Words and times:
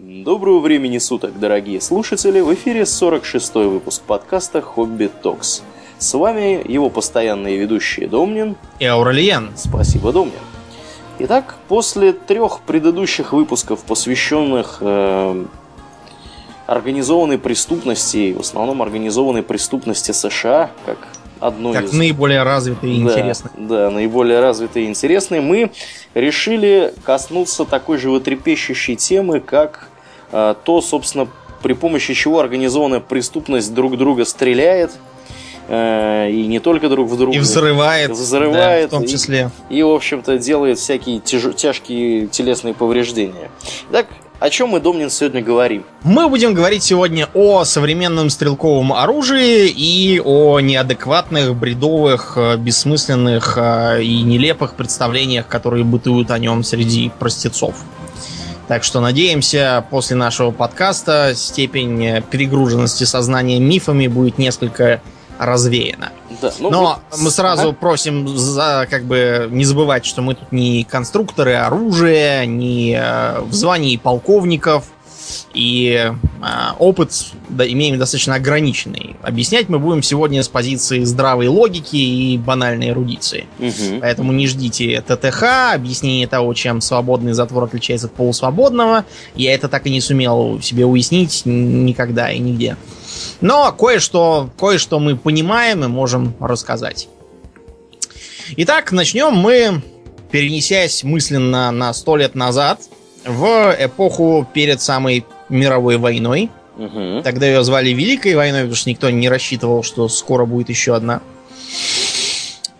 Доброго 0.00 0.60
времени 0.60 0.98
суток, 0.98 1.40
дорогие 1.40 1.80
слушатели! 1.80 2.38
В 2.38 2.54
эфире 2.54 2.82
46-й 2.82 3.66
выпуск 3.66 4.00
подкаста 4.02 4.62
«Хобби 4.62 5.10
Токс». 5.22 5.64
С 5.98 6.14
вами 6.14 6.62
его 6.70 6.88
постоянные 6.88 7.56
ведущие 7.56 8.06
Домнин 8.06 8.54
и 8.78 8.84
Аурельян. 8.84 9.50
Спасибо, 9.56 10.12
Домнин. 10.12 10.38
Итак, 11.18 11.56
после 11.66 12.12
трех 12.12 12.60
предыдущих 12.60 13.32
выпусков, 13.32 13.80
посвященных 13.80 14.78
э, 14.82 15.44
организованной 16.68 17.38
преступности, 17.38 18.34
в 18.34 18.40
основном 18.40 18.82
организованной 18.82 19.42
преступности 19.42 20.12
США, 20.12 20.70
как 20.86 20.98
одной 21.40 21.74
как 21.74 21.84
из... 21.84 21.92
наиболее 21.92 22.44
развитой 22.44 22.94
и 22.94 23.02
да, 23.02 23.10
интересной. 23.10 23.50
Да, 23.56 23.90
наиболее 23.90 24.40
развитой 24.40 24.84
и 24.84 24.86
интересной, 24.86 25.40
мы 25.40 25.72
решили 26.14 26.94
коснуться 27.04 27.64
такой 27.64 27.98
животрепещущей 27.98 28.96
темы, 28.96 29.40
как 29.40 29.87
то, 30.30 30.80
собственно, 30.82 31.28
при 31.62 31.72
помощи 31.72 32.14
чего 32.14 32.40
организованная 32.40 33.00
преступность 33.00 33.72
друг 33.74 33.96
друга 33.96 34.24
стреляет, 34.24 34.92
э, 35.68 36.30
и 36.30 36.46
не 36.46 36.60
только 36.60 36.88
друг 36.88 37.08
в 37.08 37.16
друга. 37.16 37.36
И 37.36 37.40
взрывает. 37.40 38.10
Взрывает. 38.10 38.90
Да, 38.90 38.96
в 38.96 39.00
том 39.00 39.08
числе. 39.08 39.50
И, 39.68 39.78
и, 39.78 39.82
в 39.82 39.90
общем-то, 39.90 40.38
делает 40.38 40.78
всякие 40.78 41.20
тяж... 41.20 41.54
тяжкие 41.54 42.26
телесные 42.26 42.74
повреждения. 42.74 43.50
Итак, 43.90 44.06
о 44.40 44.50
чем 44.50 44.68
мы, 44.70 44.80
Домнин, 44.80 45.10
сегодня 45.10 45.42
говорим? 45.42 45.84
Мы 46.04 46.28
будем 46.28 46.54
говорить 46.54 46.84
сегодня 46.84 47.28
о 47.34 47.64
современном 47.64 48.30
стрелковом 48.30 48.92
оружии 48.92 49.66
и 49.68 50.20
о 50.24 50.60
неадекватных, 50.60 51.56
бредовых, 51.56 52.34
э, 52.36 52.56
бессмысленных 52.56 53.54
э, 53.56 54.02
и 54.04 54.22
нелепых 54.22 54.74
представлениях, 54.74 55.48
которые 55.48 55.82
бытуют 55.82 56.30
о 56.30 56.38
нем 56.38 56.62
среди 56.62 57.10
простецов. 57.18 57.74
Так 58.68 58.84
что 58.84 59.00
надеемся, 59.00 59.82
после 59.90 60.14
нашего 60.14 60.50
подкаста 60.50 61.32
степень 61.34 62.22
перегруженности 62.30 63.04
сознания 63.04 63.58
мифами 63.58 64.06
будет 64.08 64.36
несколько 64.36 65.00
развеяна. 65.38 66.10
Да, 66.42 66.52
ну, 66.58 66.70
Но 66.70 66.80
вот- 67.10 67.18
мы 67.20 67.30
сразу 67.30 67.68
Ага. 67.68 67.76
просим 67.80 68.28
за, 68.36 68.86
как 68.90 69.04
бы 69.04 69.48
не 69.50 69.64
забывать, 69.64 70.04
что 70.04 70.20
мы 70.20 70.34
тут 70.34 70.52
не 70.52 70.84
конструкторы 70.84 71.54
оружия, 71.54 72.44
не 72.44 72.94
э, 73.00 73.40
в 73.40 73.54
звании 73.54 73.96
полковников, 73.96 74.84
и 75.54 76.12
э, 76.12 76.52
опыт 76.78 77.12
да, 77.48 77.66
имеем 77.66 77.98
достаточно 77.98 78.34
ограниченный. 78.34 79.16
Объяснять 79.22 79.68
мы 79.68 79.78
будем 79.78 80.02
сегодня 80.02 80.42
с 80.42 80.48
позиции 80.48 81.04
здравой 81.04 81.48
логики 81.48 81.96
и 81.96 82.38
банальной 82.38 82.90
эрудиции. 82.90 83.46
Мгм. 83.58 84.00
Поэтому 84.00 84.32
не 84.32 84.46
ждите 84.46 85.02
ТТХ, 85.06 85.74
объяснение 85.74 86.26
того, 86.26 86.54
чем 86.54 86.80
свободный 86.80 87.32
затвор 87.32 87.64
отличается 87.64 88.06
от 88.06 88.14
полусвободного. 88.14 89.04
Я 89.34 89.54
это 89.54 89.68
так 89.68 89.86
и 89.86 89.90
не 89.90 90.00
сумел 90.00 90.60
себе 90.62 90.84
уяснить 90.84 91.42
никогда 91.44 92.30
и 92.30 92.38
нигде. 92.38 92.76
Но 93.40 93.72
кое-что, 93.72 94.50
кое-что 94.58 94.98
мы 94.98 95.16
понимаем 95.16 95.84
и 95.84 95.88
можем 95.88 96.34
рассказать. 96.40 97.08
Итак, 98.56 98.92
начнем 98.92 99.34
мы, 99.34 99.82
перенесясь 100.30 101.04
мысленно 101.04 101.70
на 101.70 101.92
сто 101.92 102.16
лет 102.16 102.34
назад, 102.34 102.80
в 103.28 103.76
эпоху 103.78 104.46
перед 104.52 104.80
самой 104.80 105.24
мировой 105.48 105.98
войной. 105.98 106.50
Мгм. 106.76 107.22
Тогда 107.22 107.46
ее 107.46 107.62
звали 107.62 107.90
Великой 107.90 108.34
войной, 108.34 108.62
потому 108.62 108.76
что 108.76 108.90
никто 108.90 109.10
не 109.10 109.28
рассчитывал, 109.28 109.82
что 109.82 110.08
скоро 110.08 110.46
будет 110.46 110.68
еще 110.68 110.94
одна. 110.94 111.20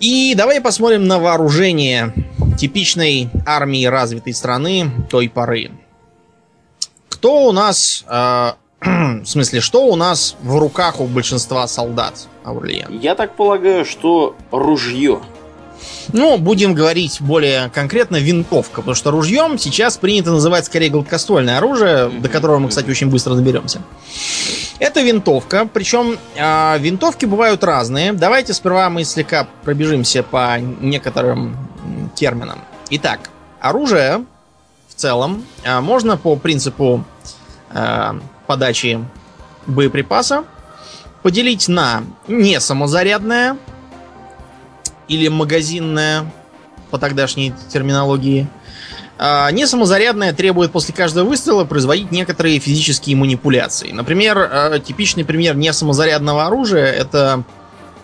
И 0.00 0.34
давай 0.36 0.60
посмотрим 0.60 1.06
на 1.06 1.19
вооружение 1.19 2.14
типичной 2.56 3.30
армии 3.44 3.84
развитой 3.84 4.32
страны 4.32 4.91
той 5.10 5.28
поры. 5.28 5.72
Кто 7.08 7.46
у 7.46 7.52
нас, 7.52 8.04
э, 8.08 8.52
в 8.80 9.24
смысле, 9.24 9.60
что 9.60 9.86
у 9.86 9.96
нас 9.96 10.36
в 10.41 10.56
руках 10.56 11.00
у 11.00 11.06
большинства 11.06 11.66
солдат, 11.66 12.28
Аурлиен? 12.44 13.00
Я 13.00 13.16
так 13.16 13.34
полагаю, 13.34 13.84
что 13.84 14.36
ружье. 14.52 15.20
Ну, 16.12 16.38
будем 16.38 16.74
говорить 16.74 17.20
более 17.20 17.70
конкретно, 17.70 18.16
винтовка, 18.16 18.80
потому 18.80 18.94
что 18.94 19.10
ружьем 19.10 19.58
сейчас 19.58 19.96
принято 19.98 20.30
называть 20.30 20.64
скорее 20.64 20.88
гладкоствольное 20.91 21.58
оружие, 21.58 22.08
до 22.08 22.28
которого 22.28 22.58
мы, 22.58 22.69
кстати, 22.69 22.88
очень 22.88 23.10
быстро 23.10 23.34
доберемся. 23.34 23.82
Это 24.78 25.02
винтовка, 25.02 25.68
причем 25.70 26.18
а, 26.38 26.76
винтовки 26.78 27.26
бывают 27.26 27.64
разные. 27.64 28.12
Давайте 28.12 28.54
сперва 28.54 28.88
мы 28.91 29.04
слегка 29.04 29.48
пробежимся 29.64 30.22
по 30.22 30.58
некоторым 30.58 31.56
терминам. 32.14 32.60
Итак, 32.91 33.30
оружие 33.60 34.24
в 34.88 34.94
целом 34.94 35.44
а, 35.64 35.80
можно 35.80 36.16
по 36.16 36.36
принципу 36.36 37.04
а, 37.70 38.18
подачи 38.47 39.04
боеприпаса 39.66 40.44
поделить 41.22 41.68
на 41.68 42.04
не 42.28 42.60
самозарядное, 42.60 43.56
или 45.08 45.28
магазинная 45.28 46.30
по 46.91 46.98
тогдашней 46.98 47.52
терминологии. 47.69 48.46
А, 49.19 49.50
не 49.50 49.66
самозарядная 49.66 50.32
требует 50.32 50.70
после 50.70 50.94
каждого 50.94 51.28
выстрела 51.28 51.64
производить 51.64 52.12
некоторые 52.12 52.60
физические 52.60 53.16
манипуляции. 53.16 53.91
Например, 53.91 54.38
э, 54.38 54.80
типичный 54.80 55.24
пример 55.24 55.56
несамозарядного 55.56 56.47
оружия 56.47 56.86
это 56.86 57.42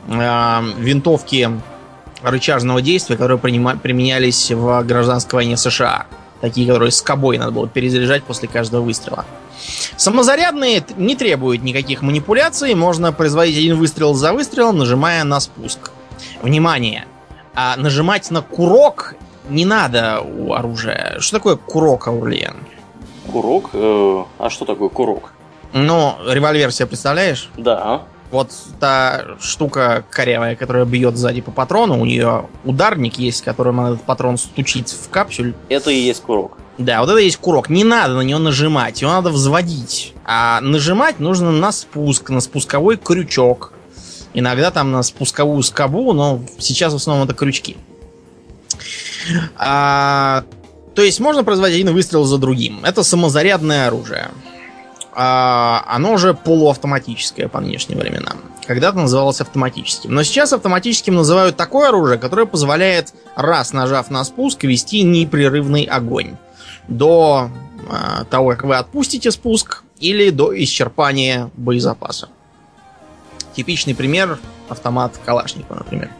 э, 0.08 0.60
винтовки 0.78 1.50
рычажного 2.22 2.82
действия, 2.82 3.16
которые 3.16 3.38
применялись 3.38 4.50
в 4.50 4.82
гражданской 4.82 5.36
войне 5.38 5.56
США. 5.56 6.06
Такие, 6.40 6.66
которые 6.66 6.90
с 6.90 7.00
кобой 7.00 7.38
надо 7.38 7.52
было 7.52 7.68
перезаряжать 7.68 8.24
после 8.24 8.48
каждого 8.48 8.82
выстрела. 8.82 9.24
Самозарядные 9.96 10.84
не 10.96 11.14
требуют 11.14 11.62
никаких 11.62 12.02
манипуляций, 12.02 12.74
можно 12.74 13.12
производить 13.12 13.56
один 13.56 13.76
выстрел 13.76 14.14
за 14.14 14.32
выстрелом, 14.32 14.78
нажимая 14.78 15.22
на 15.24 15.38
спуск. 15.40 15.92
Внимание! 16.44 17.06
А 17.54 17.74
нажимать 17.76 18.30
на 18.30 18.42
курок 18.42 19.14
не 19.48 19.64
надо 19.64 20.20
у 20.20 20.52
оружия. 20.52 21.16
Что 21.20 21.38
такое 21.38 21.56
курок, 21.56 22.06
Аурлиен? 22.06 22.56
Курок? 23.32 23.70
Э, 23.72 24.24
а 24.38 24.50
что 24.50 24.66
такое 24.66 24.90
курок? 24.90 25.32
Ну, 25.72 26.16
револьвер 26.28 26.70
себе 26.70 26.88
представляешь? 26.88 27.48
Да. 27.56 28.02
Вот 28.30 28.50
та 28.78 29.24
штука 29.40 30.04
корявая, 30.10 30.54
которая 30.54 30.84
бьет 30.84 31.16
сзади 31.16 31.40
по 31.40 31.50
патрону, 31.50 31.98
у 31.98 32.04
нее 32.04 32.44
ударник 32.64 33.14
есть, 33.14 33.42
которым 33.42 33.80
этот 33.80 34.02
патрон 34.02 34.36
стучит 34.36 34.90
в 34.90 35.08
капсюль. 35.08 35.54
Это 35.70 35.90
и 35.90 35.96
есть 35.96 36.20
курок. 36.24 36.58
Да, 36.76 37.00
вот 37.00 37.08
это 37.08 37.20
есть 37.20 37.38
курок. 37.38 37.70
Не 37.70 37.84
надо 37.84 38.16
на 38.16 38.20
него 38.20 38.38
нажимать, 38.38 39.00
его 39.00 39.12
надо 39.12 39.30
взводить. 39.30 40.12
А 40.26 40.60
нажимать 40.60 41.20
нужно 41.20 41.52
на 41.52 41.72
спуск, 41.72 42.28
на 42.28 42.42
спусковой 42.42 42.98
крючок. 42.98 43.72
Иногда 44.34 44.70
там 44.70 44.90
на 44.90 45.02
спусковую 45.02 45.62
скобу, 45.62 46.12
но 46.12 46.42
сейчас 46.58 46.92
в 46.92 46.96
основном 46.96 47.26
это 47.26 47.34
крючки. 47.34 47.76
А, 49.56 50.44
то 50.94 51.02
есть 51.02 51.20
можно 51.20 51.44
производить 51.44 51.80
один 51.80 51.94
выстрел 51.94 52.24
за 52.24 52.38
другим. 52.38 52.84
Это 52.84 53.02
самозарядное 53.02 53.86
оружие. 53.86 54.28
А, 55.14 55.84
оно 55.86 56.16
же 56.16 56.34
полуавтоматическое 56.34 57.48
по 57.48 57.60
нынешним 57.60 57.98
временам. 57.98 58.38
Когда-то 58.66 58.98
называлось 58.98 59.40
автоматическим. 59.40 60.12
Но 60.12 60.24
сейчас 60.24 60.52
автоматическим 60.52 61.14
называют 61.14 61.56
такое 61.56 61.90
оружие, 61.90 62.18
которое 62.18 62.46
позволяет, 62.46 63.14
раз 63.36 63.72
нажав 63.72 64.10
на 64.10 64.24
спуск, 64.24 64.64
вести 64.64 65.02
непрерывный 65.02 65.84
огонь. 65.84 66.36
До 66.88 67.50
а, 67.88 68.24
того, 68.24 68.50
как 68.50 68.64
вы 68.64 68.76
отпустите 68.76 69.30
спуск, 69.30 69.84
или 70.00 70.30
до 70.30 70.52
исчерпания 70.62 71.50
боезапаса. 71.56 72.28
Типичный 73.54 73.94
пример 73.94 74.38
автомат 74.68 75.18
Калашникова, 75.24 75.78
например. 75.78 76.10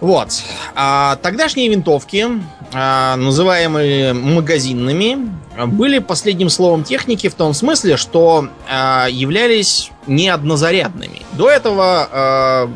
Вот. 0.00 0.28
А 0.74 1.16
тогдашние 1.16 1.68
винтовки, 1.68 2.26
а, 2.74 3.16
называемые 3.16 4.12
магазинными, 4.12 5.30
были 5.66 6.00
последним 6.00 6.50
словом 6.50 6.84
техники 6.84 7.28
в 7.28 7.34
том 7.34 7.54
смысле, 7.54 7.96
что 7.96 8.48
а, 8.68 9.06
являлись 9.08 9.90
неоднозарядными. 10.06 11.22
До 11.32 11.48
этого 11.48 12.08
а, 12.10 12.70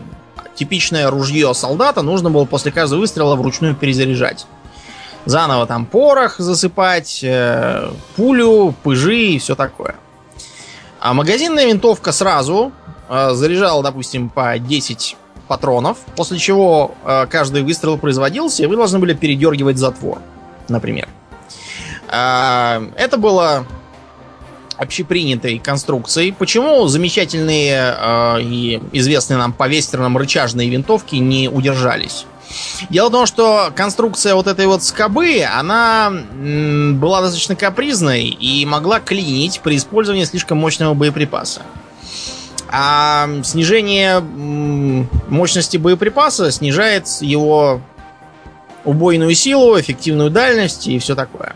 типичное 0.54 1.10
ружье 1.10 1.52
солдата 1.54 2.02
нужно 2.02 2.30
было 2.30 2.46
после 2.46 2.72
каждого 2.72 3.00
выстрела 3.00 3.36
вручную 3.36 3.74
перезаряжать. 3.74 4.46
Заново 5.26 5.66
там 5.66 5.84
порох 5.84 6.38
засыпать, 6.38 7.20
э, 7.22 7.90
пулю, 8.16 8.74
пыжи 8.82 9.16
и 9.16 9.38
все 9.38 9.54
такое. 9.54 9.96
А 11.00 11.14
магазинная 11.14 11.66
винтовка 11.66 12.12
сразу 12.12 12.72
э, 13.08 13.30
заряжала, 13.32 13.82
допустим, 13.82 14.28
по 14.28 14.58
10 14.58 15.16
патронов, 15.48 15.98
после 16.14 16.38
чего 16.38 16.94
э, 17.04 17.26
каждый 17.26 17.62
выстрел 17.62 17.96
производился, 17.96 18.62
и 18.62 18.66
вы 18.66 18.76
должны 18.76 18.98
были 18.98 19.14
передергивать 19.14 19.78
затвор, 19.78 20.18
например. 20.68 21.08
А, 22.08 22.82
это 22.96 23.16
было 23.16 23.66
общепринятой 24.76 25.58
конструкцией. 25.58 26.32
Почему 26.32 26.86
замечательные 26.86 27.94
э, 27.96 28.42
и 28.42 28.82
известные 28.92 29.38
нам 29.38 29.54
по 29.54 29.68
вестернам 29.68 30.18
рычажные 30.18 30.68
винтовки 30.68 31.16
не 31.16 31.48
удержались? 31.48 32.26
Дело 32.88 33.08
в 33.08 33.12
том, 33.12 33.26
что 33.26 33.72
конструкция 33.76 34.34
вот 34.34 34.46
этой 34.46 34.66
вот 34.66 34.82
скобы, 34.82 35.42
она 35.42 36.10
была 36.10 37.20
достаточно 37.20 37.54
капризной 37.54 38.24
и 38.24 38.66
могла 38.66 39.00
клинить 39.00 39.60
при 39.60 39.76
использовании 39.76 40.24
слишком 40.24 40.58
мощного 40.58 40.94
боеприпаса. 40.94 41.62
А 42.68 43.28
снижение 43.44 44.20
мощности 44.20 45.76
боеприпаса 45.76 46.50
снижает 46.50 47.06
его 47.20 47.80
убойную 48.84 49.34
силу, 49.34 49.78
эффективную 49.78 50.30
дальность 50.30 50.86
и 50.86 50.98
все 50.98 51.14
такое. 51.14 51.54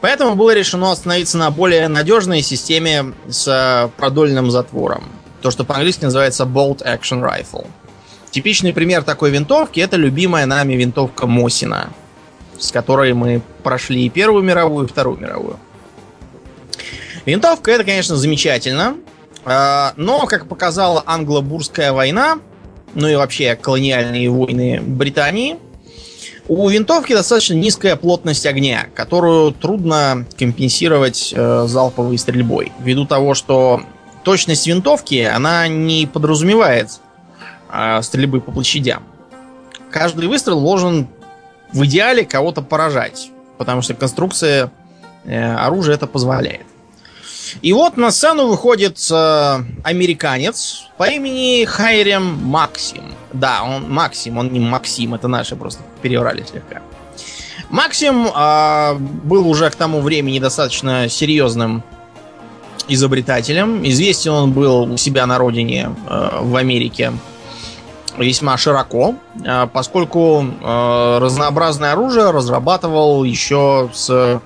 Поэтому 0.00 0.34
было 0.34 0.52
решено 0.52 0.90
остановиться 0.90 1.38
на 1.38 1.50
более 1.50 1.86
надежной 1.88 2.42
системе 2.42 3.12
с 3.28 3.90
продольным 3.96 4.50
затвором. 4.50 5.04
То, 5.42 5.50
что 5.50 5.64
по-английски 5.64 6.04
называется 6.04 6.44
Bolt 6.44 6.84
Action 6.84 7.20
Rifle. 7.22 7.66
Типичный 8.32 8.72
пример 8.72 9.04
такой 9.04 9.30
винтовки 9.30 9.78
это 9.78 9.96
любимая 9.96 10.46
нами 10.46 10.72
винтовка 10.72 11.26
Мосина, 11.26 11.90
с 12.58 12.72
которой 12.72 13.12
мы 13.12 13.42
прошли 13.62 14.06
и 14.06 14.08
Первую 14.08 14.42
мировую, 14.42 14.86
и 14.86 14.88
Вторую 14.88 15.18
мировую. 15.18 15.58
Винтовка 17.26 17.70
это, 17.70 17.84
конечно, 17.84 18.16
замечательно, 18.16 18.96
а, 19.44 19.92
но, 19.96 20.26
как 20.26 20.48
показала 20.48 21.04
англо-бурская 21.04 21.92
война, 21.92 22.38
ну 22.94 23.06
и 23.06 23.16
вообще 23.16 23.54
колониальные 23.54 24.30
войны 24.30 24.80
Британии, 24.80 25.58
у 26.48 26.66
винтовки 26.70 27.12
достаточно 27.12 27.52
низкая 27.52 27.96
плотность 27.96 28.46
огня, 28.46 28.86
которую 28.94 29.52
трудно 29.52 30.24
компенсировать 30.38 31.34
э, 31.36 31.66
залповой 31.68 32.16
стрельбой. 32.16 32.72
Ввиду 32.80 33.04
того, 33.04 33.34
что 33.34 33.82
точность 34.24 34.66
винтовки, 34.66 35.22
она 35.22 35.68
не 35.68 36.06
подразумевает 36.06 36.88
стрельбы 38.02 38.40
по 38.40 38.52
площадям. 38.52 39.02
Каждый 39.90 40.28
выстрел 40.28 40.60
должен 40.60 41.08
в 41.72 41.84
идеале 41.84 42.24
кого-то 42.24 42.62
поражать, 42.62 43.30
потому 43.58 43.82
что 43.82 43.94
конструкция 43.94 44.70
э, 45.24 45.54
оружия 45.54 45.94
это 45.94 46.06
позволяет. 46.06 46.66
И 47.60 47.72
вот 47.72 47.96
на 47.96 48.10
сцену 48.10 48.46
выходит 48.46 48.98
э, 49.10 49.58
американец 49.84 50.84
по 50.96 51.04
имени 51.04 51.64
Хайрем 51.64 52.22
Максим. 52.44 53.04
Да, 53.32 53.62
он 53.62 53.90
Максим, 53.90 54.38
он 54.38 54.52
не 54.52 54.60
Максим, 54.60 55.14
это 55.14 55.28
наши 55.28 55.56
просто 55.56 55.82
переврали 56.00 56.44
слегка. 56.50 56.80
Максим 57.68 58.26
э, 58.26 58.94
был 58.94 59.48
уже 59.48 59.68
к 59.70 59.74
тому 59.74 60.00
времени 60.00 60.38
достаточно 60.38 61.08
серьезным 61.08 61.82
изобретателем. 62.88 63.86
Известен 63.86 64.32
он 64.32 64.52
был 64.52 64.92
у 64.92 64.96
себя 64.96 65.26
на 65.26 65.38
родине 65.38 65.94
э, 66.08 66.38
в 66.40 66.56
Америке 66.56 67.12
весьма 68.18 68.56
широко, 68.56 69.14
э, 69.44 69.66
поскольку 69.72 70.44
э, 70.44 71.18
разнообразное 71.20 71.92
оружие 71.92 72.30
разрабатывал 72.30 73.24
еще 73.24 73.90
с 73.92 74.40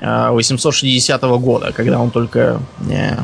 860 0.00 1.22
э, 1.22 1.36
года, 1.38 1.72
когда 1.72 2.00
он 2.00 2.10
только 2.10 2.60
э, 2.90 3.16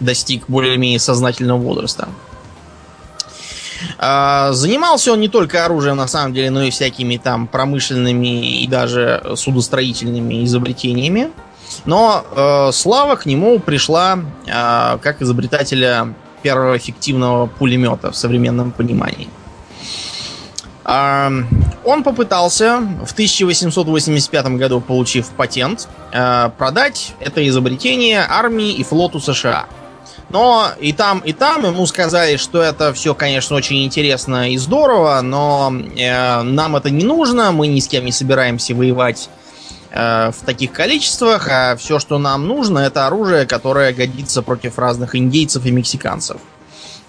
достиг 0.00 0.44
более-менее 0.48 0.98
сознательного 0.98 1.58
возраста. 1.58 2.08
Занимался 4.00 5.12
он 5.12 5.20
не 5.20 5.28
только 5.28 5.64
оружием, 5.64 5.96
на 5.96 6.08
самом 6.08 6.34
деле, 6.34 6.50
но 6.50 6.64
и 6.64 6.70
всякими 6.70 7.16
там 7.16 7.46
промышленными 7.46 8.62
и 8.62 8.66
даже 8.66 9.22
судостроительными 9.36 10.44
изобретениями. 10.44 11.30
Но 11.84 12.24
э, 12.30 12.72
слава 12.72 13.16
к 13.16 13.26
нему 13.26 13.58
пришла 13.58 14.18
э, 14.46 14.98
как 14.98 15.22
изобретателя 15.22 16.14
первого 16.42 16.76
эффективного 16.76 17.46
пулемета 17.46 18.10
в 18.10 18.16
современном 18.16 18.72
понимании. 18.72 19.28
Он 20.88 22.02
попытался 22.02 22.80
в 23.04 23.12
1885 23.12 24.46
году, 24.56 24.80
получив 24.80 25.28
патент, 25.28 25.86
э, 26.12 26.50
продать 26.56 27.14
это 27.20 27.46
изобретение 27.46 28.24
армии 28.26 28.72
и 28.72 28.82
флоту 28.84 29.20
США. 29.20 29.66
Но 30.30 30.68
и 30.80 30.92
там, 30.92 31.20
и 31.20 31.32
там 31.32 31.64
ему 31.64 31.86
сказали, 31.86 32.36
что 32.36 32.62
это 32.62 32.92
все, 32.94 33.14
конечно, 33.14 33.56
очень 33.56 33.84
интересно 33.84 34.50
и 34.50 34.56
здорово, 34.56 35.20
но 35.22 35.72
э, 35.96 36.42
нам 36.42 36.76
это 36.76 36.90
не 36.90 37.04
нужно, 37.04 37.52
мы 37.52 37.66
ни 37.66 37.80
с 37.80 37.88
кем 37.88 38.06
не 38.06 38.12
собираемся 38.12 38.74
воевать 38.74 39.28
э, 39.90 40.30
в 40.30 40.44
таких 40.44 40.72
количествах, 40.72 41.48
а 41.50 41.76
все, 41.76 41.98
что 41.98 42.18
нам 42.18 42.46
нужно, 42.46 42.78
это 42.78 43.06
оружие, 43.06 43.46
которое 43.46 43.92
годится 43.92 44.42
против 44.42 44.78
разных 44.78 45.16
индейцев 45.16 45.64
и 45.66 45.70
мексиканцев. 45.70 46.38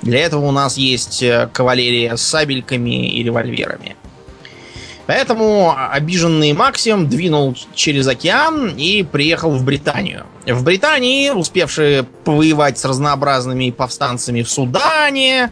Для 0.02 0.20
этого 0.20 0.46
у 0.46 0.52
нас 0.52 0.78
есть 0.78 1.22
э, 1.24 1.50
кавалерия 1.52 2.16
с 2.16 2.22
сабельками 2.22 3.10
и 3.10 3.24
револьверами. 3.24 3.96
Поэтому 5.08 5.76
обиженный 5.76 6.54
Максим 6.54 7.10
двинул 7.10 7.58
через 7.74 8.08
океан 8.08 8.76
и 8.78 9.04
приехал 9.04 9.52
в 9.52 9.64
Британию. 9.64 10.26
В 10.46 10.64
Британии, 10.64 11.32
успевшие 11.32 12.04
повоевать 12.04 12.78
с 12.78 12.86
разнообразными 12.86 13.72
повстанцами 13.72 14.44
в 14.44 14.50
Судане, 14.50 15.52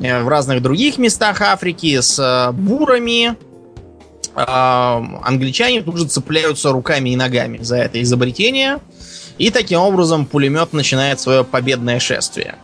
э, 0.00 0.22
в 0.22 0.28
разных 0.28 0.62
других 0.62 0.98
местах 0.98 1.42
Африки, 1.42 2.00
с 2.00 2.18
э, 2.18 2.52
бурами, 2.52 3.36
англичане 4.36 5.80
тут 5.80 5.96
же 5.96 6.06
цепляются 6.06 6.70
руками 6.70 7.08
и 7.08 7.16
ногами 7.16 7.58
за 7.62 7.78
это 7.78 8.02
изобретение. 8.02 8.80
И 9.38 9.50
таким 9.50 9.80
образом 9.80 10.26
пулемет 10.26 10.74
начинает 10.74 11.20
свое 11.20 11.42
победное 11.42 11.98
шествие. 12.00 12.56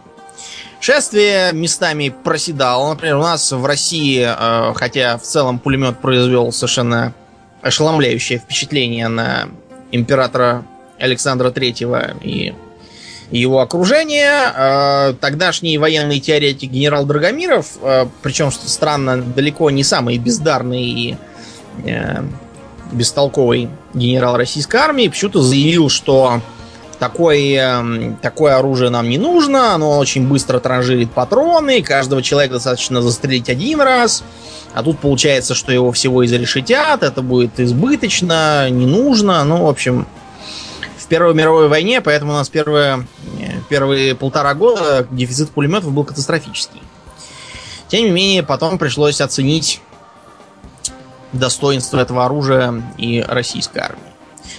Шествие 0.83 1.53
местами 1.53 2.09
проседало. 2.09 2.89
Например, 2.89 3.19
у 3.19 3.23
нас 3.23 3.53
в 3.53 3.65
России, 3.65 4.27
э, 4.27 4.75
хотя 4.75 5.17
в 5.17 5.23
целом 5.23 5.61
пулемет 5.61 6.01
произвел 6.01 6.51
совершенно 6.51 7.15
ошеломляющее 7.63 8.41
впечатление 8.41 9.07
на 9.07 9.49
императора 9.93 10.65
Александра 10.99 11.53
Третьего 11.53 12.15
и 12.21 12.53
его 13.31 13.61
окружение. 13.61 14.33
Э, 14.57 15.15
тогдашний 15.21 15.79
военный 15.79 16.19
теоретик 16.19 16.73
генерал 16.73 17.07
Драгомиров, 17.07 17.79
э, 17.81 18.07
причем, 18.21 18.51
что 18.51 18.69
странно, 18.69 19.23
далеко 19.23 19.71
не 19.71 19.85
самый 19.85 20.19
бездарный 20.19 20.83
и 20.83 21.17
бестолковый 22.91 23.71
генерал 23.95 24.37
российской 24.37 24.79
армии, 24.79 25.07
почему-то 25.07 25.43
заявил, 25.43 25.89
что 25.89 26.43
такое, 27.03 28.15
такое 28.23 28.57
оружие 28.57 28.89
нам 28.89 29.09
не 29.09 29.19
нужно, 29.19 29.75
оно 29.75 29.99
очень 29.99 30.29
быстро 30.29 30.61
транжирит 30.61 31.11
патроны, 31.11 31.83
каждого 31.83 32.23
человека 32.23 32.55
достаточно 32.55 33.03
застрелить 33.03 33.51
один 33.51 33.81
раз, 33.81 34.23
а 34.73 34.85
тут 34.85 35.01
получается, 35.01 35.57
что 35.57 35.73
его 35.73 35.91
всего 35.91 36.25
изрешетят, 36.25 37.03
это 37.03 37.21
будет 37.21 37.59
избыточно, 37.59 38.71
не 38.71 38.87
нужно, 38.87 39.43
ну, 39.43 39.65
в 39.65 39.69
общем, 39.69 40.07
в 40.97 41.09
Первой 41.09 41.35
мировой 41.35 41.67
войне, 41.67 42.01
поэтому 42.03 42.31
у 42.31 42.35
нас 42.37 42.49
первые, 42.49 43.05
первые 43.69 44.15
полтора 44.15 44.55
года 44.55 45.05
дефицит 45.11 45.51
пулеметов 45.51 45.91
был 45.91 46.05
катастрофический. 46.05 46.83
Тем 47.89 48.05
не 48.05 48.11
менее, 48.13 48.45
потом 48.45 48.79
пришлось 48.79 49.21
оценить 49.21 49.81
достоинство 51.33 51.99
этого 51.99 52.27
оружия 52.27 52.81
и 52.97 53.25
российской 53.27 53.79
армии. 53.79 54.12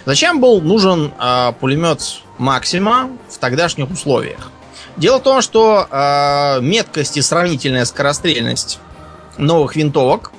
Зачем 0.05 0.39
был 0.39 0.61
нужен 0.61 1.13
э, 1.19 1.53
пулемет 1.59 2.21
Максима 2.37 3.09
в 3.29 3.37
тогдашних 3.37 3.89
условиях? 3.91 4.51
Дело 4.97 5.19
в 5.19 5.23
том, 5.23 5.41
что 5.41 5.87
э, 5.89 6.61
меткость 6.61 7.17
и 7.17 7.21
сравнительная 7.21 7.85
скорострельность 7.85 8.79
новых 9.37 9.75
винтовок 9.75 10.31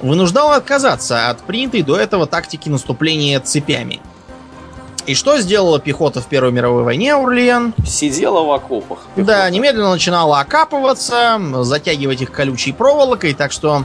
вынуждала 0.00 0.56
отказаться 0.56 1.30
от 1.30 1.42
принятой 1.42 1.82
до 1.82 1.96
этого 1.96 2.26
тактики 2.26 2.68
наступления 2.68 3.40
цепями. 3.40 4.00
И 5.06 5.14
что 5.14 5.38
сделала 5.38 5.80
пехота 5.80 6.20
в 6.20 6.26
Первой 6.26 6.52
мировой 6.52 6.82
войне, 6.82 7.16
Урлиен? 7.16 7.72
Сидела 7.86 8.42
в 8.42 8.52
окопах. 8.52 8.98
Пехота. 9.14 9.32
Да, 9.32 9.50
немедленно 9.50 9.90
начинала 9.90 10.40
окапываться, 10.40 11.40
затягивать 11.62 12.20
их 12.20 12.30
колючей 12.30 12.72
проволокой, 12.72 13.32
так 13.32 13.50
что 13.50 13.84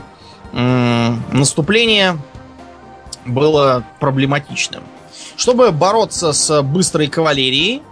наступление 0.52 2.18
было 3.26 3.84
проблематичным. 4.00 4.82
Чтобы 5.36 5.72
бороться 5.72 6.32
с 6.32 6.62
быстрой 6.62 7.08
кавалерией, 7.08 7.82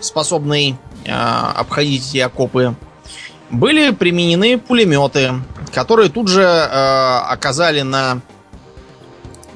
способной 0.00 0.76
э, 1.04 1.10
обходить 1.10 2.10
эти 2.10 2.18
окопы, 2.18 2.74
были 3.50 3.90
применены 3.90 4.58
пулеметы, 4.58 5.34
которые 5.72 6.08
тут 6.08 6.28
же 6.28 6.42
э, 6.42 6.66
оказали 7.28 7.82
на 7.82 8.20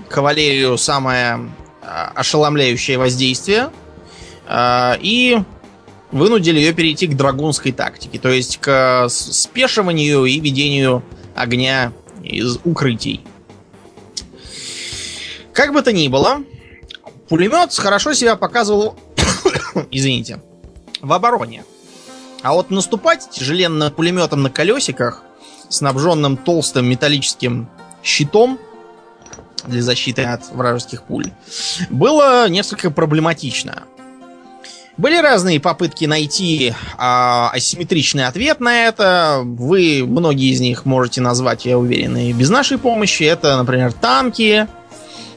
кавалерию 0.08 0.78
самое 0.78 1.50
э, 1.82 1.86
ошеломляющее 2.14 2.98
воздействие 2.98 3.70
э, 4.46 4.94
и 5.00 5.38
вынудили 6.12 6.58
ее 6.58 6.72
перейти 6.72 7.06
к 7.08 7.16
драгунской 7.16 7.72
тактике, 7.72 8.18
то 8.18 8.30
есть 8.30 8.58
к 8.58 9.08
спешиванию 9.08 10.24
и 10.24 10.38
ведению 10.38 11.02
огня 11.34 11.92
из 12.22 12.58
укрытий. 12.64 13.20
Как 15.54 15.72
бы 15.72 15.82
то 15.82 15.92
ни 15.92 16.08
было, 16.08 16.42
Пулемет 17.28 17.72
хорошо 17.72 18.12
себя 18.12 18.36
показывал, 18.36 18.96
извините, 19.90 20.40
в 21.00 21.12
обороне. 21.12 21.64
А 22.42 22.52
вот 22.52 22.70
наступать 22.70 23.30
тяжеленным 23.30 23.90
пулеметом 23.90 24.42
на 24.42 24.50
колесиках, 24.50 25.22
снабженным 25.70 26.36
толстым 26.36 26.86
металлическим 26.86 27.68
щитом 28.02 28.58
для 29.64 29.80
защиты 29.80 30.22
от 30.24 30.50
вражеских 30.50 31.04
пуль, 31.04 31.32
было 31.88 32.48
несколько 32.48 32.90
проблематично. 32.90 33.84
Были 34.96 35.16
разные 35.16 35.58
попытки 35.58 36.04
найти 36.04 36.72
а, 36.98 37.50
асимметричный 37.52 38.26
ответ 38.26 38.60
на 38.60 38.84
это. 38.84 39.40
Вы 39.42 40.04
многие 40.06 40.52
из 40.52 40.60
них 40.60 40.84
можете 40.84 41.20
назвать, 41.20 41.64
я 41.64 41.78
уверен, 41.78 42.16
и 42.16 42.32
без 42.32 42.50
нашей 42.50 42.78
помощи. 42.78 43.24
Это, 43.24 43.56
например, 43.56 43.92
танки, 43.92 44.68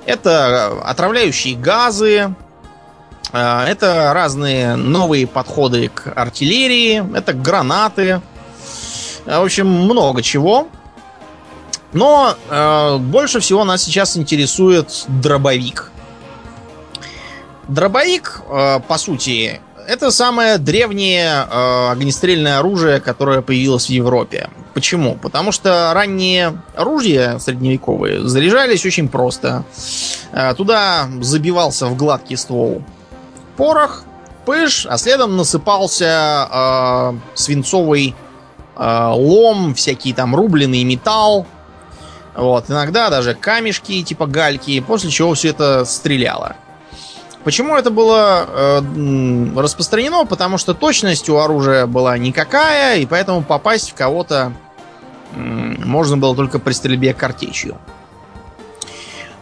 это 0.07 0.79
отравляющие 0.83 1.55
газы, 1.55 2.33
а, 3.31 3.65
это 3.67 4.11
разные 4.13 4.75
новые 4.75 5.27
подходы 5.27 5.89
к 5.89 6.13
артиллерии, 6.15 7.03
это 7.15 7.33
гранаты. 7.33 8.21
В 9.25 9.43
общем, 9.43 9.67
много 9.67 10.23
чего. 10.23 10.69
Но 11.93 12.35
э, 12.49 12.97
больше 12.97 13.39
всего 13.39 13.63
нас 13.63 13.83
сейчас 13.83 14.17
интересует 14.17 15.05
дробовик. 15.07 15.91
Дробовик, 17.67 18.41
э, 18.49 18.79
по 18.87 18.97
сути, 18.97 19.61
это 19.87 20.11
самое 20.11 20.57
древнее 20.57 21.47
э, 21.49 21.91
огнестрельное 21.91 22.59
оружие, 22.59 22.99
которое 22.99 23.41
появилось 23.41 23.87
в 23.87 23.89
Европе. 23.89 24.49
Почему? 24.77 25.15
Потому 25.15 25.51
что 25.51 25.91
ранние 25.95 26.61
оружия 26.75 27.39
средневековые 27.39 28.27
заряжались 28.27 28.85
очень 28.85 29.09
просто. 29.09 29.63
Э, 30.31 30.53
туда 30.53 31.07
забивался 31.19 31.87
в 31.87 31.97
гладкий 31.97 32.37
ствол 32.37 32.83
порох, 33.55 34.03
пыш, 34.45 34.85
а 34.87 34.99
следом 34.99 35.35
насыпался 35.35 36.47
э, 36.51 37.13
свинцовый 37.33 38.13
э, 38.75 39.09
лом, 39.15 39.73
всякий 39.73 40.13
там 40.13 40.35
рубленый 40.35 40.83
металл. 40.83 41.47
Вот, 42.35 42.69
иногда 42.69 43.09
даже 43.09 43.33
камешки 43.33 44.03
типа 44.03 44.27
гальки, 44.27 44.79
после 44.79 45.09
чего 45.09 45.33
все 45.33 45.49
это 45.49 45.85
стреляло. 45.85 46.55
Почему 47.43 47.75
это 47.75 47.89
было 47.89 48.45
э, 48.47 48.81
распространено? 49.55 50.27
Потому 50.27 50.59
что 50.59 50.75
точность 50.75 51.29
у 51.29 51.37
оружия 51.37 51.87
была 51.87 52.15
никакая, 52.19 52.97
и 52.97 53.07
поэтому 53.07 53.41
попасть 53.41 53.89
в 53.89 53.95
кого-то 53.95 54.53
можно 55.33 56.17
было 56.17 56.35
только 56.35 56.59
при 56.59 56.73
стрельбе 56.73 57.13
картечью. 57.13 57.77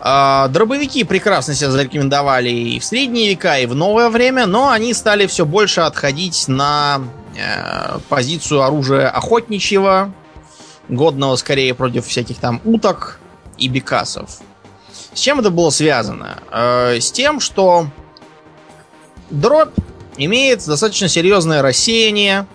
Э, 0.05 0.47
дробовики 0.49 1.03
прекрасно 1.03 1.55
себя 1.55 1.71
зарекомендовали 1.71 2.49
и 2.49 2.79
в 2.79 2.85
средние 2.85 3.29
века, 3.29 3.57
и 3.57 3.65
в 3.65 3.73
новое 3.73 4.09
время, 4.09 4.45
но 4.45 4.69
они 4.69 4.93
стали 4.93 5.25
все 5.25 5.45
больше 5.45 5.81
отходить 5.81 6.47
на 6.47 7.01
э, 7.35 7.97
позицию 8.07 8.61
оружия 8.61 9.09
охотничьего, 9.09 10.13
годного 10.89 11.35
скорее 11.37 11.73
против 11.73 12.05
всяких 12.05 12.37
там 12.37 12.61
уток 12.65 13.19
и 13.57 13.67
бекасов. 13.67 14.29
С 15.13 15.19
чем 15.19 15.39
это 15.39 15.49
было 15.49 15.71
связано? 15.71 16.37
Э, 16.51 16.99
с 16.99 17.11
тем, 17.11 17.39
что 17.39 17.87
дробь 19.31 19.73
имеет 20.17 20.63
достаточно 20.65 21.07
серьезное 21.07 21.63
рассеяние, 21.63 22.45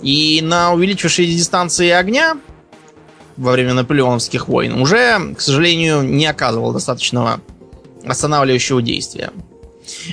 и 0.00 0.40
на 0.42 0.72
увеличившей 0.72 1.26
дистанции 1.26 1.90
огня 1.90 2.36
во 3.36 3.52
время 3.52 3.74
наполеоновских 3.74 4.48
войн 4.48 4.80
уже, 4.80 5.34
к 5.36 5.40
сожалению, 5.40 6.02
не 6.02 6.26
оказывал 6.26 6.72
достаточного 6.72 7.40
останавливающего 8.06 8.82
действия. 8.82 9.30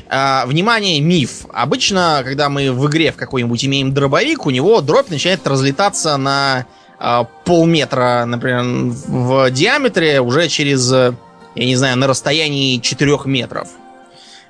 А, 0.09 0.45
внимание, 0.45 0.99
миф. 0.99 1.45
Обычно, 1.53 2.21
когда 2.23 2.49
мы 2.49 2.71
в 2.71 2.87
игре 2.87 3.11
в 3.11 3.15
какой-нибудь 3.15 3.63
имеем 3.65 3.93
дробовик, 3.93 4.45
у 4.45 4.49
него 4.49 4.81
дробь 4.81 5.09
начинает 5.09 5.45
разлетаться 5.47 6.17
на 6.17 6.65
а, 6.99 7.23
полметра, 7.45 8.25
например, 8.25 8.93
в 9.07 9.49
диаметре 9.51 10.21
уже 10.21 10.47
через 10.47 11.15
я 11.55 11.65
не 11.65 11.75
знаю, 11.75 11.97
на 11.97 12.07
расстоянии 12.07 12.79
4 12.79 13.19
метров. 13.25 13.69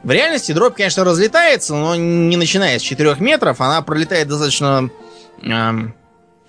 В 0.04 0.12
реальности 0.12 0.52
дробь, 0.52 0.76
конечно, 0.76 1.04
разлетается, 1.04 1.76
но 1.76 1.96
не 1.96 2.38
начиная 2.38 2.80
с 2.80 2.82
4 2.82 3.16
метров, 3.20 3.62
она 3.62 3.82
пролетает 3.82 4.28
достаточно 4.28 4.90
э, 5.44 5.72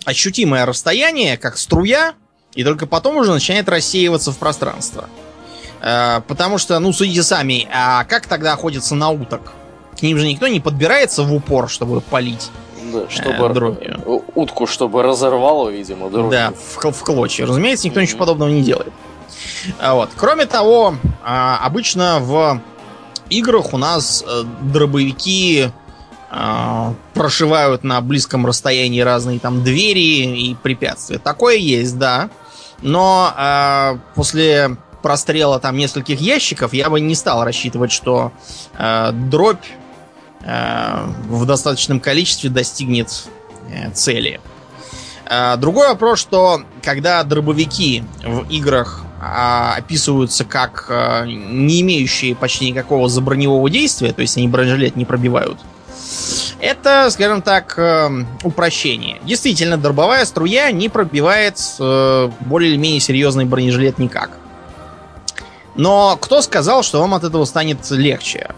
ощутимое 0.04 0.66
расстояние, 0.66 1.37
как 1.37 1.56
струя, 1.59 2.14
и 2.54 2.64
только 2.64 2.87
потом 2.87 3.16
уже 3.16 3.32
начинает 3.32 3.68
рассеиваться 3.68 4.32
в 4.32 4.38
пространство. 4.38 5.09
Э, 5.80 6.21
потому 6.26 6.59
что, 6.59 6.78
ну, 6.78 6.92
судите 6.92 7.23
сами, 7.23 7.68
а 7.73 8.04
как 8.04 8.26
тогда 8.26 8.52
охотиться 8.52 8.94
на 8.94 9.11
уток? 9.11 9.52
К 9.99 10.02
ним 10.02 10.18
же 10.18 10.26
никто 10.26 10.49
не 10.49 10.61
подбирается 10.61 11.23
в 11.23 11.35
упор, 11.35 11.68
чтобы 11.68 12.00
полить. 12.00 12.50
Да, 12.92 13.09
чтобы 13.09 13.47
э, 13.47 13.52
дробью. 13.52 14.25
утку, 14.35 14.66
чтобы 14.66 15.02
разорвало, 15.02 15.71
видимо, 15.71 16.11
дробью. 16.11 16.30
Да, 16.30 16.52
в, 16.52 16.92
в 16.92 17.04
клочья. 17.04 17.47
Разумеется, 17.47 17.87
никто 17.87 18.00
mm-hmm. 18.00 18.02
ничего 18.02 18.18
подобного 18.18 18.50
не 18.50 18.62
делает. 18.62 18.92
А 19.78 19.94
вот. 19.94 20.11
Кроме 20.16 20.47
того, 20.47 20.97
а, 21.23 21.59
обычно 21.64 22.18
в 22.21 22.61
играх 23.30 23.73
у 23.73 23.78
нас 23.78 24.25
э, 24.26 24.42
дробовики 24.62 25.71
прошивают 27.12 27.85
на 27.85 28.01
близком 28.01 28.47
расстоянии 28.47 29.01
разные 29.01 29.39
там 29.39 29.62
двери 29.62 30.49
и 30.49 30.55
препятствия. 30.55 31.19
Такое 31.19 31.57
есть, 31.57 31.99
да. 31.99 32.31
Но 32.81 33.33
э, 33.37 33.99
после 34.15 34.77
прострела 35.03 35.61
там 35.61 35.77
нескольких 35.77 36.21
ящиков 36.21 36.73
я 36.73 36.89
бы 36.89 37.01
не 37.01 37.15
стал 37.15 37.45
рассчитывать, 37.45 37.93
что 37.93 38.33
э, 38.79 39.11
дробь 39.12 39.65
э, 40.41 41.07
в 41.29 41.45
достаточном 41.45 42.01
количестве 42.01 42.51
достигнет 42.51 43.27
э, 43.71 43.91
цели. 43.91 44.41
Э, 45.27 45.57
другой 45.57 45.89
вопрос, 45.89 46.19
что 46.19 46.62
когда 46.83 47.23
дробовики 47.25 48.05
в 48.25 48.49
играх 48.49 49.05
а, 49.25 49.77
описываются 49.77 50.45
как 50.45 50.87
а, 50.89 51.25
не 51.25 51.83
имеющие 51.83 52.35
почти 52.35 52.69
никакого 52.69 53.09
заброневого 53.09 53.71
действия, 53.71 54.12
то 54.12 54.21
есть 54.21 54.37
они 54.37 54.49
бронежилет 54.49 54.97
не 54.97 55.05
пробивают. 55.05 55.59
Это, 56.61 57.11
скажем 57.11 57.42
так, 57.42 57.75
э, 57.78 58.09
упрощение. 58.45 59.19
Действительно, 59.25 59.76
дробовая 59.76 60.25
струя 60.25 60.71
не 60.71 60.88
пробивает 60.88 61.59
э, 61.78 62.31
более 62.40 62.71
или 62.71 62.76
менее 62.76 63.00
серьезный 63.00 63.45
бронежилет 63.45 63.99
никак. 63.99 64.38
Но 65.75 66.16
кто 66.21 66.42
сказал, 66.42 66.83
что 66.83 67.00
вам 67.00 67.14
от 67.14 67.25
этого 67.25 67.45
станет 67.45 67.90
легче? 67.90 68.50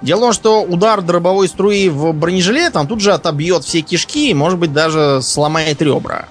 Дело 0.00 0.18
в 0.18 0.22
том, 0.22 0.32
что 0.32 0.62
удар 0.62 1.02
дробовой 1.02 1.48
струи 1.48 1.88
в 1.88 2.12
бронежилет, 2.12 2.76
он 2.76 2.86
тут 2.86 3.00
же 3.00 3.12
отобьет 3.12 3.64
все 3.64 3.80
кишки 3.80 4.30
и, 4.30 4.34
может 4.34 4.58
быть, 4.58 4.72
даже 4.72 5.20
сломает 5.22 5.82
ребра. 5.82 6.28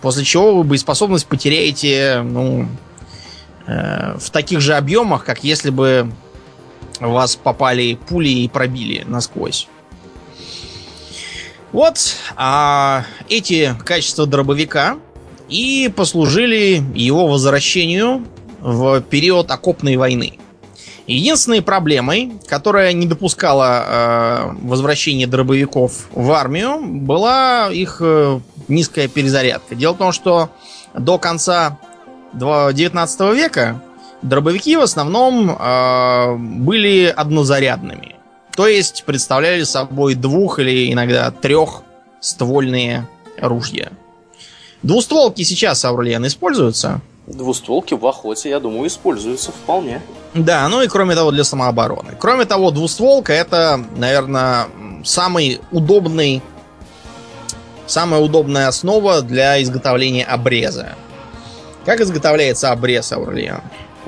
После 0.00 0.24
чего 0.24 0.56
вы 0.56 0.64
боеспособность 0.64 1.26
потеряете, 1.26 2.22
ну, 2.24 2.66
Э, 3.66 4.16
в 4.18 4.30
таких 4.30 4.60
же 4.60 4.74
объемах, 4.74 5.24
как 5.24 5.44
если 5.44 5.70
бы 5.70 6.10
вас 7.00 7.36
попали 7.36 7.94
пули 7.94 8.28
и 8.28 8.48
пробили 8.48 9.04
насквозь. 9.06 9.68
Вот 11.72 11.98
а 12.36 13.04
эти 13.28 13.74
качества 13.84 14.26
дробовика 14.26 14.98
и 15.48 15.92
послужили 15.94 16.82
его 16.94 17.26
возвращению 17.26 18.26
в 18.60 19.00
период 19.00 19.50
окопной 19.50 19.96
войны. 19.96 20.38
Единственной 21.06 21.62
проблемой, 21.62 22.32
которая 22.46 22.92
не 22.92 23.06
допускала 23.06 23.84
э, 23.84 24.52
возвращения 24.62 25.26
дробовиков 25.26 26.08
в 26.12 26.30
армию, 26.30 26.78
была 26.80 27.70
их 27.72 27.98
э, 28.00 28.38
низкая 28.68 29.08
перезарядка. 29.08 29.74
Дело 29.74 29.94
в 29.94 29.98
том, 29.98 30.12
что 30.12 30.50
до 30.94 31.18
конца 31.18 31.78
19 32.32 33.20
века 33.34 33.82
дробовики 34.22 34.76
в 34.76 34.82
основном 34.82 35.50
э, 35.50 36.36
были 36.36 37.12
однозарядными. 37.14 38.11
То 38.54 38.66
есть 38.66 39.04
представляли 39.04 39.62
собой 39.64 40.14
двух 40.14 40.58
или 40.58 40.92
иногда 40.92 41.30
трехствольные 41.30 43.08
ружья. 43.38 43.90
Двустволки 44.82 45.42
сейчас, 45.42 45.84
Аурлиен, 45.84 46.26
используются? 46.26 47.00
Двустволки 47.26 47.94
в 47.94 48.04
охоте, 48.06 48.50
я 48.50 48.58
думаю, 48.58 48.88
используются 48.88 49.52
вполне. 49.52 50.02
Да, 50.34 50.68
ну 50.68 50.82
и 50.82 50.88
кроме 50.88 51.14
того, 51.14 51.30
для 51.30 51.44
самообороны. 51.44 52.16
Кроме 52.18 52.44
того, 52.44 52.70
двустволка 52.70 53.32
это, 53.32 53.80
наверное, 53.96 54.66
самый 55.04 55.60
удобный, 55.70 56.42
самая 57.86 58.20
удобная 58.20 58.68
основа 58.68 59.22
для 59.22 59.62
изготовления 59.62 60.24
обреза. 60.24 60.96
Как 61.84 62.00
изготовляется 62.00 62.72
обрез, 62.72 63.12
Аурлиан? 63.12 63.62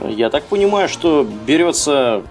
Я 0.08 0.28
так 0.28 0.44
понимаю, 0.44 0.88
что 0.88 1.26
берется, 1.46 2.22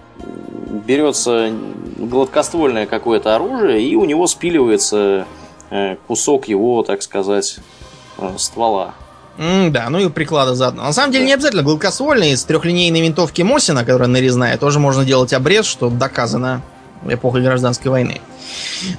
берется 0.86 1.52
гладкоствольное 1.98 2.86
какое-то 2.86 3.34
оружие, 3.34 3.82
и 3.82 3.96
у 3.96 4.04
него 4.04 4.26
спиливается 4.26 5.26
э, 5.70 5.96
кусок 6.06 6.48
его, 6.48 6.82
так 6.82 7.02
сказать, 7.02 7.58
э, 8.18 8.30
ствола. 8.36 8.94
Mm, 9.38 9.70
да, 9.70 9.90
ну 9.90 9.98
и 9.98 10.08
приклада 10.08 10.54
заодно. 10.54 10.84
На 10.84 10.92
самом 10.92 11.12
деле 11.12 11.24
да. 11.24 11.28
не 11.28 11.34
обязательно 11.34 11.62
гладкоствольный. 11.62 12.30
Из 12.32 12.44
трехлинейной 12.44 13.00
винтовки 13.00 13.42
Мосина, 13.42 13.84
которая 13.84 14.08
нарезная, 14.08 14.56
тоже 14.58 14.78
можно 14.78 15.04
делать 15.04 15.32
обрез, 15.32 15.66
что 15.66 15.90
доказано 15.90 16.62
эпохой 17.06 17.42
гражданской 17.42 17.90
войны. 17.90 18.20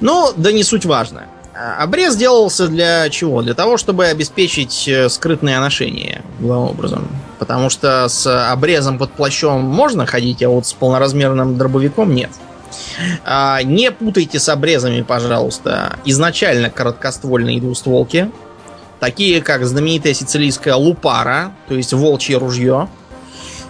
Ну, 0.02 0.32
да 0.36 0.52
не 0.52 0.64
суть 0.64 0.86
важно. 0.86 1.26
А, 1.56 1.84
обрез 1.84 2.16
делался 2.18 2.68
для 2.68 3.10
чего? 3.10 3.42
Для 3.42 3.54
того, 3.54 3.78
чтобы 3.78 4.08
обеспечить 4.08 4.88
э, 4.88 5.08
скрытное 5.08 5.60
ношение, 5.60 6.22
главным 6.40 6.72
образом. 6.72 7.08
Потому 7.40 7.70
что 7.70 8.08
с 8.10 8.52
обрезом 8.52 8.98
под 8.98 9.14
плащом 9.14 9.62
можно 9.62 10.06
ходить, 10.06 10.44
а 10.44 10.50
вот 10.50 10.66
с 10.66 10.74
полноразмерным 10.74 11.58
дробовиком 11.58 12.14
нет. 12.14 12.32
А, 13.24 13.62
не 13.64 13.92
путайте 13.92 14.40
с 14.40 14.50
обрезами, 14.50 15.02
пожалуйста, 15.02 15.98
изначально 16.04 16.70
короткоствольные 16.70 17.62
двустволки, 17.62 18.32
такие 19.00 19.42
как 19.42 19.66
знаменитая 19.66 20.14
сицилийская 20.14 20.76
лупара, 20.76 21.54
то 21.70 21.76
есть 21.76 21.94
волчье 21.94 22.38
ружье. 22.38 22.90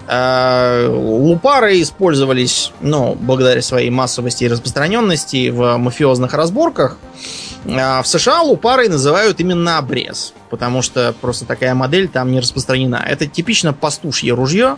А, 0.08 0.88
лупары 0.90 1.82
использовались, 1.82 2.72
ну, 2.82 3.16
благодаря 3.20 3.62
своей 3.62 3.92
массовости 3.92 4.44
и 4.44 4.48
распространенности 4.48 5.50
в 5.50 5.78
мафиозных 5.78 6.34
разборках. 6.34 6.98
А 7.68 8.02
в 8.02 8.08
США 8.08 8.42
лупарой 8.42 8.90
называют 8.90 9.40
именно 9.40 9.78
обрез, 9.78 10.34
потому 10.50 10.82
что 10.82 11.16
просто 11.20 11.46
такая 11.46 11.74
модель 11.74 12.08
там 12.08 12.32
не 12.32 12.40
распространена. 12.40 13.04
Это 13.08 13.26
типично 13.26 13.74
пастушье 13.74 14.34
ружье. 14.34 14.78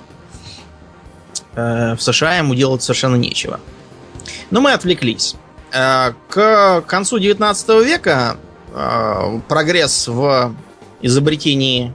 Э, 1.56 1.96
в 1.96 2.02
США 2.02 2.38
ему 2.38 2.56
делать 2.56 2.82
совершенно 2.84 3.16
нечего. 3.16 3.60
Но 4.52 4.62
мы 4.62 4.72
отвлеклись. 4.72 5.36
Э, 5.74 6.14
к 6.30 6.82
концу 6.88 7.20
19 7.20 7.70
века 7.86 8.38
э, 8.74 9.40
прогресс 9.48 10.08
в 10.08 10.56
изобретении 11.02 11.94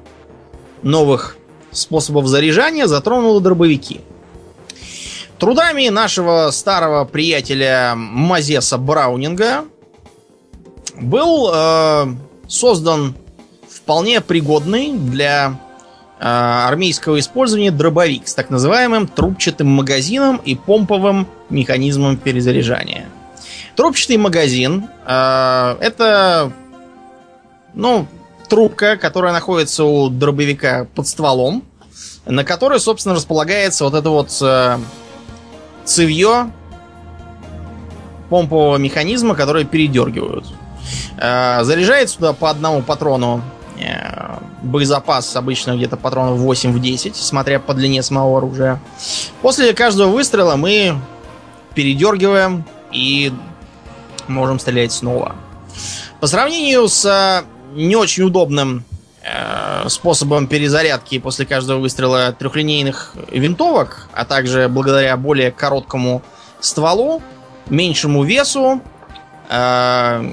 новых 0.82 1.36
способов 1.70 2.26
заряжания 2.26 2.86
затронул 2.86 3.40
дробовики. 3.40 4.02
Трудами 5.38 5.88
нашего 5.88 6.50
старого 6.52 7.04
приятеля 7.04 7.94
Мазеса 7.96 8.78
Браунинга 8.78 9.64
был 11.00 11.50
э, 11.52 12.06
создан 12.48 13.14
вполне 13.68 14.20
пригодный 14.20 14.92
для 14.92 15.58
э, 16.18 16.24
армейского 16.24 17.18
использования 17.18 17.70
дробовик 17.70 18.28
с 18.28 18.34
так 18.34 18.50
называемым 18.50 19.06
трубчатым 19.06 19.68
магазином 19.68 20.36
и 20.36 20.54
помповым 20.54 21.26
механизмом 21.50 22.16
перезаряжания. 22.16 23.06
Трубчатый 23.76 24.18
магазин 24.18 24.88
э, 25.06 25.76
это 25.80 26.52
ну, 27.74 28.06
трубка, 28.48 28.96
которая 28.96 29.32
находится 29.32 29.84
у 29.84 30.08
дробовика 30.08 30.86
под 30.94 31.08
стволом, 31.08 31.64
на 32.26 32.44
которой, 32.44 32.80
собственно, 32.80 33.14
располагается 33.14 33.84
вот 33.84 33.94
это 33.94 34.10
вот 34.10 34.38
э, 34.42 34.78
цевье 35.84 36.52
помпового 38.28 38.76
механизма, 38.76 39.34
который 39.34 39.64
передергивают. 39.64 40.46
Э, 41.18 41.62
заряжает 41.62 42.10
сюда 42.10 42.32
по 42.32 42.50
одному 42.50 42.82
патрону. 42.82 43.42
Э, 43.78 44.38
боезапас 44.62 45.34
обычно 45.36 45.76
где-то 45.76 45.96
патронов 45.96 46.38
8 46.38 46.72
в 46.72 46.80
10, 46.80 47.16
смотря 47.16 47.58
по 47.58 47.74
длине 47.74 48.02
самого 48.02 48.38
оружия. 48.38 48.80
После 49.40 49.72
каждого 49.72 50.10
выстрела 50.10 50.56
мы 50.56 50.96
передергиваем 51.74 52.64
и 52.92 53.32
можем 54.28 54.58
стрелять 54.58 54.92
снова. 54.92 55.34
По 56.20 56.26
сравнению 56.26 56.88
с 56.88 57.04
э, 57.04 57.44
не 57.74 57.96
очень 57.96 58.24
удобным 58.24 58.84
способом 59.86 60.48
перезарядки 60.48 61.20
после 61.20 61.46
каждого 61.46 61.78
выстрела 61.78 62.32
трехлинейных 62.32 63.14
винтовок, 63.30 64.08
а 64.12 64.24
также 64.24 64.68
благодаря 64.68 65.16
более 65.16 65.52
короткому 65.52 66.22
стволу, 66.58 67.22
меньшему 67.68 68.24
весу 68.24 68.82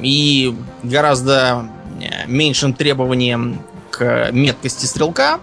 и 0.01 0.55
гораздо 0.83 1.67
э, 2.01 2.25
меньшим 2.27 2.73
требованиям 2.73 3.61
к 3.91 4.31
меткости 4.31 4.85
стрелка, 4.85 5.39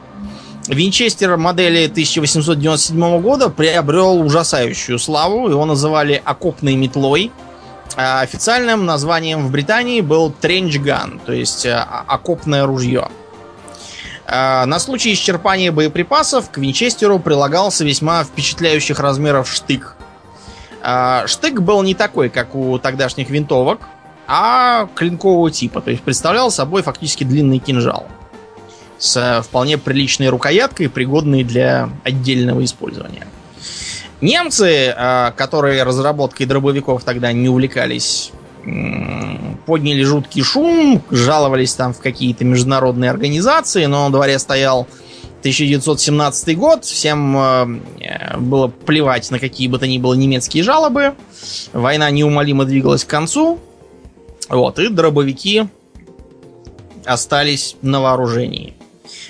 Винчестер 0.67 1.37
модели 1.37 1.87
1897 1.87 3.21
года 3.21 3.51
приобрел 3.51 4.21
ужасающую 4.21 4.99
славу. 4.99 5.49
Его 5.49 5.65
называли 5.65 6.21
окопной 6.25 6.75
метлой. 6.75 7.31
А 7.97 8.21
официальным 8.21 8.85
названием 8.85 9.47
в 9.47 9.51
Британии 9.51 10.01
был 10.01 10.35
Gun, 10.43 11.21
то 11.25 11.33
есть 11.33 11.67
э, 11.67 11.75
окопное 11.75 12.67
ружье. 12.67 13.09
На 14.29 14.81
случай 14.81 15.13
исчерпания 15.13 15.71
боеприпасов 15.71 16.51
к 16.51 16.59
Винчестеру 16.59 17.21
прилагался 17.21 17.85
весьма 17.85 18.25
впечатляющих 18.25 18.99
размеров 18.99 19.49
штык 19.49 19.97
штык 21.27 21.61
был 21.61 21.83
не 21.83 21.95
такой, 21.95 22.29
как 22.29 22.55
у 22.55 22.79
тогдашних 22.79 23.31
винтовок, 23.31 23.81
а 24.27 24.89
клинкового 24.95 25.51
типа. 25.51 25.81
То 25.81 25.91
есть 25.91 26.03
представлял 26.03 26.51
собой 26.51 26.83
фактически 26.83 27.25
длинный 27.25 27.59
кинжал 27.59 28.07
с 28.99 29.17
э, 29.17 29.43
вполне 29.43 29.79
приличной 29.79 30.29
рукояткой, 30.29 30.89
пригодной 30.89 31.45
для 31.45 31.91
отдельного 32.03 32.65
использования. 32.65 33.27
Немцы, 34.21 34.95
э, 34.97 35.33
которые 35.37 35.83
разработкой 35.83 36.47
дробовиков 36.47 37.05
тогда 37.05 37.33
не 37.33 37.49
увлекались, 37.49 38.33
подняли 39.67 40.03
жуткий 40.03 40.43
шум, 40.43 41.03
жаловались 41.11 41.75
там 41.75 41.93
в 41.93 42.01
какие-то 42.01 42.45
международные 42.45 43.11
организации, 43.11 43.85
но 43.85 44.07
на 44.07 44.13
дворе 44.13 44.39
стоял 44.39 44.89
1917 45.47 46.59
год, 46.59 46.85
всем 46.85 47.37
э, 47.39 48.37
было 48.37 48.67
плевать 48.67 49.31
на 49.31 49.39
какие 49.39 49.69
бы 49.69 49.79
то 49.79 49.87
ни 49.87 49.99
было 49.99 50.15
немецкие 50.15 50.65
жалобы. 50.65 51.15
Война 51.73 52.11
неумолимо 52.11 52.65
двигалась 52.65 53.05
к 53.05 53.09
концу. 53.09 53.61
Вот, 54.49 54.81
и 54.81 54.89
дробовики 54.89 55.69
остались 57.05 57.77
на 57.81 58.01
вооружении. 58.01 58.75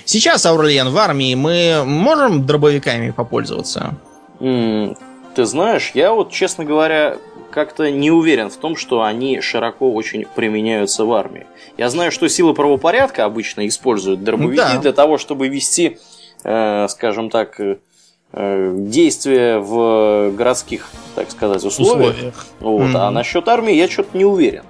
Сейчас, 0.05 0.43
Аурлиен, 0.47 0.89
в 0.89 0.97
армии 0.97 1.35
мы 1.35 1.83
можем 1.85 2.47
дробовиками 2.47 3.11
попользоваться? 3.11 3.95
Mm, 4.39 4.97
ты 5.35 5.45
знаешь, 5.45 5.91
я 5.93 6.13
вот, 6.13 6.31
честно 6.31 6.65
говоря, 6.65 7.17
как-то 7.51 7.89
не 7.89 8.11
уверен 8.11 8.49
в 8.49 8.57
том, 8.57 8.75
что 8.75 9.03
они 9.03 9.41
широко 9.41 9.91
очень 9.91 10.25
применяются 10.35 11.05
в 11.05 11.13
армии. 11.13 11.45
Я 11.77 11.89
знаю, 11.89 12.11
что 12.11 12.27
силы 12.27 12.53
правопорядка 12.53 13.25
обычно 13.25 13.67
используют 13.67 14.23
дробовики 14.23 14.57
да. 14.57 14.79
для 14.79 14.93
того, 14.93 15.17
чтобы 15.17 15.47
вести, 15.47 15.87
э, 15.87 15.97
скажем 16.41 17.29
так, 17.29 17.59
э, 17.59 18.73
действия 18.75 19.59
в 19.59 20.31
городских, 20.31 20.89
так 21.15 21.31
сказать, 21.31 21.63
условиях. 21.63 22.15
условиях. 22.15 22.45
Вот. 22.59 22.81
Mm-hmm. 22.81 22.97
А 22.97 23.11
насчет 23.11 23.47
армии 23.47 23.73
я 23.73 23.89
что-то 23.89 24.17
не 24.17 24.25
уверен. 24.25 24.63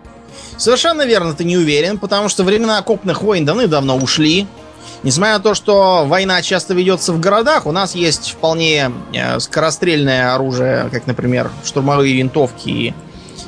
Совершенно 0.58 1.06
верно, 1.06 1.34
ты 1.34 1.44
не 1.44 1.58
уверен, 1.58 1.98
потому 1.98 2.30
что 2.30 2.44
времена 2.44 2.78
окопных 2.78 3.22
войн 3.22 3.46
давным-давно 3.46 3.98
ушли. 3.98 4.48
Несмотря 5.04 5.38
на 5.38 5.44
то, 5.44 5.54
что 5.54 6.06
война 6.06 6.42
часто 6.42 6.74
ведется 6.74 7.14
в 7.14 7.20
городах, 7.20 7.68
у 7.68 7.72
нас 7.72 7.94
есть 7.94 8.32
вполне 8.32 8.92
э, 9.14 9.40
скорострельное 9.40 10.34
оружие, 10.34 10.90
как, 10.92 11.06
например, 11.06 11.52
штурмовые 11.64 12.16
винтовки 12.16 12.70
и 12.70 12.94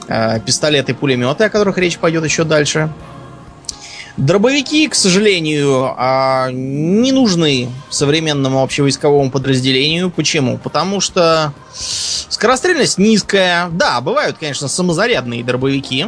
э, 0.08 0.40
пистолеты, 0.42 0.94
пулеметы, 0.94 1.46
о 1.46 1.50
которых 1.50 1.78
речь 1.80 1.98
пойдет 1.98 2.24
еще 2.24 2.44
дальше. 2.44 2.90
Дробовики, 4.20 4.90
к 4.90 4.96
сожалению, 4.96 5.96
э, 5.98 6.52
не 6.52 7.14
нужны 7.14 7.70
современному 7.90 8.62
общевойсковому 8.62 9.32
подразделению. 9.32 10.12
Почему? 10.12 10.58
Потому 10.58 11.00
что 11.00 11.54
скорострельность 11.74 12.98
низкая. 12.98 13.70
Да, 13.70 14.02
бывают, 14.02 14.38
конечно, 14.38 14.68
самозарядные 14.68 15.42
дробовики. 15.42 16.08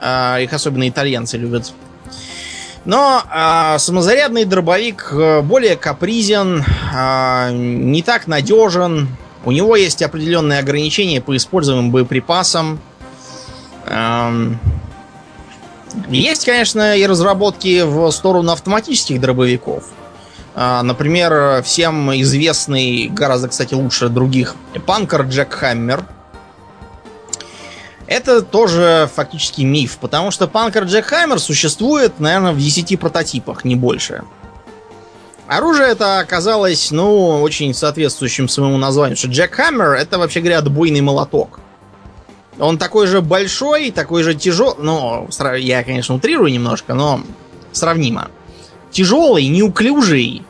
Э, 0.00 0.42
их 0.42 0.52
особенно 0.52 0.88
итальянцы 0.88 1.38
любят. 1.38 1.72
Но 2.84 3.22
э, 3.32 3.78
самозарядный 3.78 4.44
дробовик 4.44 5.08
э, 5.12 5.40
более 5.40 5.76
капризен, 5.76 6.64
не 7.92 8.02
так 8.02 8.26
надежен. 8.26 9.06
У 9.44 9.52
него 9.52 9.76
есть 9.76 10.02
определенные 10.02 10.58
ограничения 10.58 11.20
по 11.20 11.36
используемым 11.36 11.92
боеприпасам. 11.92 12.80
Есть, 16.08 16.44
конечно, 16.44 16.96
и 16.96 17.06
разработки 17.06 17.82
в 17.82 18.10
сторону 18.10 18.52
автоматических 18.52 19.20
дробовиков. 19.20 19.84
Э, 20.54 20.82
например, 20.82 21.62
всем 21.62 22.12
известный, 22.20 23.08
гораздо, 23.08 23.48
кстати, 23.48 23.74
лучше 23.74 24.08
других, 24.08 24.54
панкер 24.86 25.22
Джек 25.22 25.52
Хаммер– 25.52 26.04
это 28.12 28.42
тоже 28.42 29.08
фактически 29.14 29.62
миф, 29.62 29.96
потому 29.98 30.30
что 30.30 30.46
Панкер 30.46 30.84
Джекхаймер 30.84 31.38
существует, 31.38 32.20
наверное, 32.20 32.52
в 32.52 32.58
10 32.58 33.00
прототипах, 33.00 33.64
не 33.64 33.74
больше. 33.74 34.22
Оружие 35.46 35.88
это 35.88 36.18
оказалось, 36.18 36.90
ну, 36.90 37.40
очень 37.40 37.72
соответствующим 37.72 38.48
своему 38.50 38.76
названию, 38.76 39.16
что 39.16 39.28
Джек 39.28 39.54
Хаммер 39.54 39.92
это, 39.92 40.18
вообще 40.18 40.40
говоря, 40.40 40.58
отбойный 40.58 41.00
молоток. 41.00 41.60
Он 42.58 42.78
такой 42.78 43.06
же 43.06 43.20
большой, 43.22 43.90
такой 43.90 44.22
же 44.22 44.34
тяжелый, 44.34 44.76
ну, 44.78 45.28
я, 45.56 45.82
конечно, 45.84 46.14
утрирую 46.14 46.52
немножко, 46.52 46.94
но 46.94 47.22
сравнимо. 47.72 48.30
Тяжелый, 48.90 49.46
неуклюжий, 49.48 50.42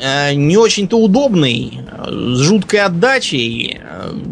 Э, 0.00 0.32
не 0.34 0.56
очень-то 0.56 0.96
удобный, 0.96 1.80
с 2.06 2.38
жуткой 2.38 2.80
отдачей. 2.80 3.80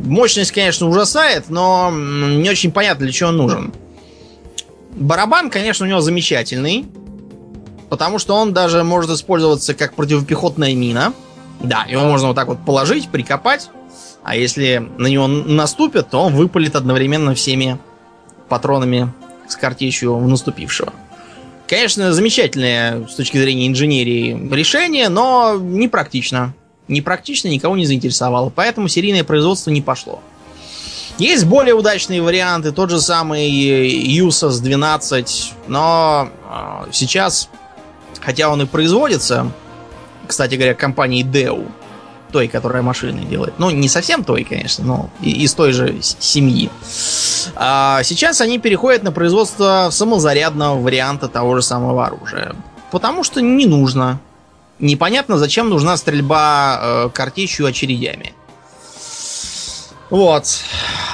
Мощность, 0.04 0.52
конечно, 0.52 0.88
ужасает, 0.88 1.48
но 1.48 1.90
не 1.92 2.48
очень 2.48 2.70
понятно, 2.70 3.04
для 3.04 3.12
чего 3.12 3.30
он 3.30 3.36
нужен. 3.36 3.74
Барабан, 4.92 5.50
конечно, 5.50 5.84
у 5.84 5.88
него 5.88 6.00
замечательный, 6.00 6.86
потому 7.88 8.18
что 8.18 8.34
он 8.34 8.52
даже 8.52 8.84
может 8.84 9.10
использоваться 9.10 9.74
как 9.74 9.94
противопехотная 9.94 10.74
мина. 10.74 11.12
Да, 11.60 11.84
его 11.88 12.04
можно 12.04 12.28
вот 12.28 12.36
так 12.36 12.46
вот 12.46 12.58
положить, 12.64 13.08
прикопать, 13.08 13.70
а 14.26 14.34
если 14.34 14.84
на 14.98 15.06
него 15.06 15.28
наступят, 15.28 16.10
то 16.10 16.18
он 16.20 16.34
выпалит 16.34 16.74
одновременно 16.74 17.32
всеми 17.36 17.78
патронами 18.48 19.12
с 19.46 19.54
картечью 19.54 20.16
в 20.16 20.26
наступившего. 20.26 20.92
Конечно, 21.68 22.12
замечательное 22.12 23.06
с 23.06 23.14
точки 23.14 23.38
зрения 23.38 23.68
инженерии 23.68 24.36
решение, 24.52 25.10
но 25.10 25.54
непрактично. 25.56 26.54
Непрактично, 26.88 27.46
никого 27.46 27.76
не 27.76 27.86
заинтересовало, 27.86 28.50
поэтому 28.50 28.88
серийное 28.88 29.22
производство 29.22 29.70
не 29.70 29.80
пошло. 29.80 30.20
Есть 31.18 31.44
более 31.44 31.74
удачные 31.74 32.20
варианты, 32.20 32.72
тот 32.72 32.90
же 32.90 33.00
самый 33.00 33.48
USAS 33.48 34.60
12, 34.60 35.52
но 35.68 36.30
э, 36.50 36.88
сейчас, 36.90 37.48
хотя 38.20 38.50
он 38.50 38.62
и 38.62 38.66
производится, 38.66 39.52
кстати 40.26 40.56
говоря, 40.56 40.74
компанией 40.74 41.22
Dell, 41.22 41.70
той, 42.30 42.48
которая 42.48 42.82
машины 42.82 43.24
делает. 43.24 43.54
Ну, 43.58 43.70
не 43.70 43.88
совсем 43.88 44.24
той, 44.24 44.44
конечно, 44.44 44.84
но 44.84 45.10
из 45.22 45.54
той 45.54 45.72
же 45.72 45.96
семьи. 46.00 46.70
А 47.54 48.02
сейчас 48.02 48.40
они 48.40 48.58
переходят 48.58 49.02
на 49.02 49.12
производство 49.12 49.88
самозарядного 49.90 50.80
варианта 50.80 51.28
того 51.28 51.56
же 51.56 51.62
самого 51.62 52.06
оружия. 52.06 52.54
Потому 52.90 53.24
что 53.24 53.40
не 53.40 53.66
нужно. 53.66 54.20
Непонятно, 54.78 55.38
зачем 55.38 55.70
нужна 55.70 55.96
стрельба 55.96 56.78
э, 56.80 57.10
картечью 57.12 57.66
очередями. 57.66 58.34
Вот. 60.10 60.46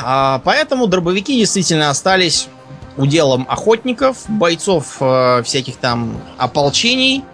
А, 0.02 0.40
поэтому 0.44 0.86
дробовики 0.86 1.38
действительно 1.38 1.90
остались 1.90 2.48
уделом 2.96 3.46
охотников, 3.48 4.24
бойцов 4.28 4.96
э, 5.00 5.42
всяких 5.44 5.76
там 5.76 6.20
ополчений, 6.38 7.24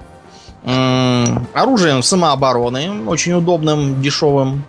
оружием 0.69 2.03
самообороны, 2.03 3.05
очень 3.07 3.33
удобным, 3.33 4.01
дешевым. 4.03 4.65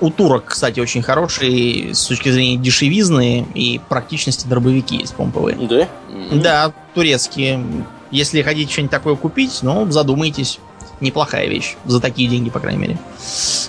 У 0.00 0.10
турок, 0.10 0.46
кстати, 0.46 0.78
очень 0.80 1.02
хорошие 1.02 1.94
с 1.94 2.06
точки 2.06 2.28
зрения 2.30 2.56
дешевизны 2.56 3.46
и 3.54 3.80
практичности 3.88 4.46
дробовики 4.46 4.96
есть 4.96 5.14
помповые. 5.14 5.56
Да? 5.56 5.88
Да, 6.32 6.72
турецкие. 6.94 7.64
Если 8.10 8.42
хотите 8.42 8.70
что-нибудь 8.70 8.90
такое 8.90 9.16
купить, 9.16 9.60
ну, 9.62 9.90
задумайтесь 9.90 10.58
неплохая 11.00 11.46
вещь. 11.46 11.76
За 11.84 12.00
такие 12.00 12.28
деньги, 12.28 12.50
по 12.50 12.60
крайней 12.60 12.80
мере. 12.80 12.98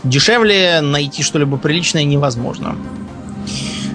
Дешевле 0.04 0.82
найти 0.82 1.24
что-либо 1.24 1.58
приличное 1.58 2.04
невозможно. 2.04 2.76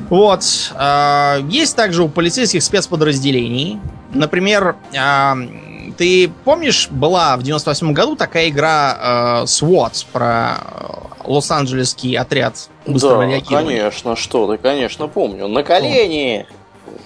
Вот. 0.08 0.44
А, 0.74 1.38
есть 1.48 1.74
также 1.76 2.02
у 2.02 2.08
полицейских 2.08 2.62
спецподразделений. 2.62 3.78
Например, 4.12 4.76
а, 4.96 5.36
ты 6.02 6.28
помнишь, 6.44 6.88
была 6.90 7.36
в 7.36 7.44
98 7.44 7.92
году 7.92 8.16
такая 8.16 8.48
игра 8.48 8.96
а, 8.98 9.44
SWAT 9.44 10.04
про 10.12 10.56
Лос-Анджелесский 11.24 12.16
отряд 12.16 12.68
быстрого 12.84 13.22
да, 13.22 13.28
реагирования? 13.28 13.82
конечно, 13.82 14.16
что 14.16 14.50
ты, 14.50 14.60
конечно, 14.60 15.06
помню. 15.06 15.46
На 15.46 15.62
колени! 15.62 16.44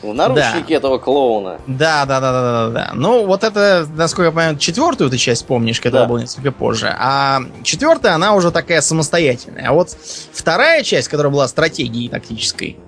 В 0.02 0.14
наручнике 0.14 0.68
да. 0.68 0.74
этого 0.76 0.96
клоуна. 0.96 1.58
Да, 1.66 2.06
да, 2.06 2.20
да, 2.20 2.32
да, 2.32 2.42
да, 2.42 2.70
да. 2.70 2.90
Ну, 2.94 3.26
вот 3.26 3.44
это, 3.44 3.86
насколько 3.94 4.28
я 4.28 4.30
понимаю, 4.30 4.56
четвертую 4.56 5.10
ты 5.10 5.18
часть 5.18 5.46
помнишь, 5.46 5.78
которая 5.78 6.06
да. 6.06 6.08
была 6.08 6.20
несколько 6.22 6.50
позже. 6.50 6.94
А 6.98 7.40
четвертая, 7.64 8.14
она 8.14 8.34
уже 8.34 8.50
такая 8.50 8.80
самостоятельная. 8.80 9.68
А 9.68 9.72
вот 9.74 9.90
вторая 10.32 10.82
часть, 10.84 11.08
которая 11.08 11.30
была 11.30 11.46
стратегией 11.48 12.08
тактической, 12.08 12.78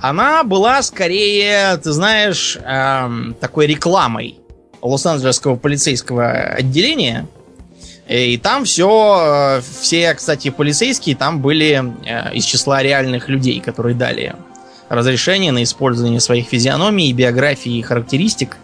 она 0.00 0.42
была 0.42 0.82
скорее, 0.82 1.76
ты 1.76 1.92
знаешь, 1.92 2.56
эм, 2.64 3.36
такой 3.38 3.66
рекламой 3.66 4.38
Лос-Анджелесского 4.84 5.56
полицейского 5.56 6.30
отделения. 6.30 7.26
И 8.08 8.36
там 8.36 8.64
все, 8.64 9.58
э, 9.58 9.62
все, 9.80 10.14
кстати, 10.14 10.50
полицейские 10.50 11.16
там 11.16 11.40
были 11.40 11.82
э, 12.04 12.34
из 12.34 12.44
числа 12.44 12.82
реальных 12.82 13.30
людей, 13.30 13.60
которые 13.60 13.94
дали 13.96 14.34
разрешение 14.90 15.52
на 15.52 15.62
использование 15.62 16.20
своих 16.20 16.46
физиономий, 16.46 17.12
биографий 17.14 17.78
и 17.78 17.82
характеристик 17.82 18.58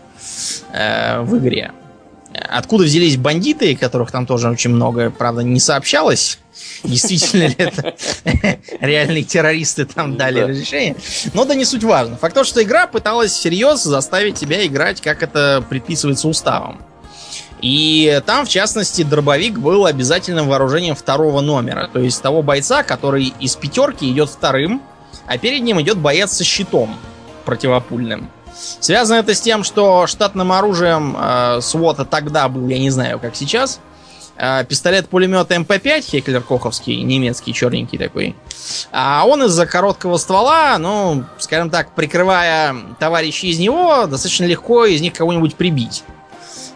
э, 0.72 1.22
в 1.22 1.38
игре. 1.38 1.72
Откуда 2.35 2.85
взялись 2.85 3.16
бандиты, 3.16 3.74
которых 3.74 4.12
там 4.12 4.26
тоже 4.26 4.50
очень 4.50 4.70
много, 4.70 5.11
правда, 5.11 5.42
не 5.42 5.59
сообщалось, 5.59 6.38
действительно 6.84 7.46
ли 7.46 7.54
это 7.58 7.94
реальные 8.80 9.24
террористы 9.24 9.84
там 9.84 10.16
дали 10.16 10.40
разрешение. 10.40 10.96
Но 11.34 11.44
да 11.44 11.54
не 11.54 11.64
суть 11.64 11.84
важно. 11.84 12.16
Факт 12.16 12.34
то, 12.34 12.44
что 12.44 12.62
игра 12.62 12.86
пыталась 12.86 13.32
всерьез 13.32 13.82
заставить 13.82 14.36
тебя 14.36 14.66
играть, 14.66 15.00
как 15.00 15.22
это 15.22 15.64
предписывается 15.68 16.28
уставом. 16.28 16.80
И 17.62 18.22
там, 18.24 18.46
в 18.46 18.48
частности, 18.48 19.02
дробовик 19.02 19.58
был 19.58 19.84
обязательным 19.84 20.48
вооружением 20.48 20.94
второго 20.94 21.40
номера. 21.40 21.88
То 21.92 22.00
есть 22.00 22.22
того 22.22 22.42
бойца, 22.42 22.82
который 22.82 23.34
из 23.38 23.56
пятерки 23.56 24.10
идет 24.10 24.30
вторым, 24.30 24.82
а 25.26 25.36
перед 25.36 25.62
ним 25.62 25.80
идет 25.80 25.98
боец 25.98 26.32
со 26.32 26.44
щитом 26.44 26.96
противопульным. 27.44 28.30
Связано 28.80 29.18
это 29.18 29.34
с 29.34 29.40
тем, 29.40 29.64
что 29.64 30.06
штатным 30.06 30.52
оружием 30.52 31.16
э, 31.18 31.60
СВОТа 31.60 32.04
тогда 32.04 32.48
был, 32.48 32.68
я 32.68 32.78
не 32.78 32.90
знаю, 32.90 33.18
как 33.18 33.36
сейчас, 33.36 33.80
э, 34.40 34.64
пистолет-пулемет 34.64 35.50
МП-5 35.50 36.00
Хеклер 36.00 36.42
Коховский, 36.42 37.03
немецкий, 37.03 37.53
черненький 37.53 37.98
такой. 37.98 38.35
А 38.90 39.24
он 39.26 39.44
из-за 39.44 39.66
короткого 39.66 40.16
ствола, 40.16 40.79
ну, 40.79 41.24
скажем 41.38 41.70
так, 41.70 41.94
прикрывая 41.94 42.74
товарищей 42.98 43.48
из 43.48 43.59
него, 43.59 44.07
достаточно 44.07 44.44
легко 44.44 44.87
из 44.87 45.00
них 45.00 45.12
кого-нибудь 45.12 45.55
прибить. 45.55 46.03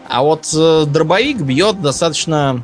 А 0.07 0.21
вот 0.21 0.47
э, 0.55 0.85
дробовик 0.85 1.37
бьет 1.37 1.81
достаточно 1.81 2.63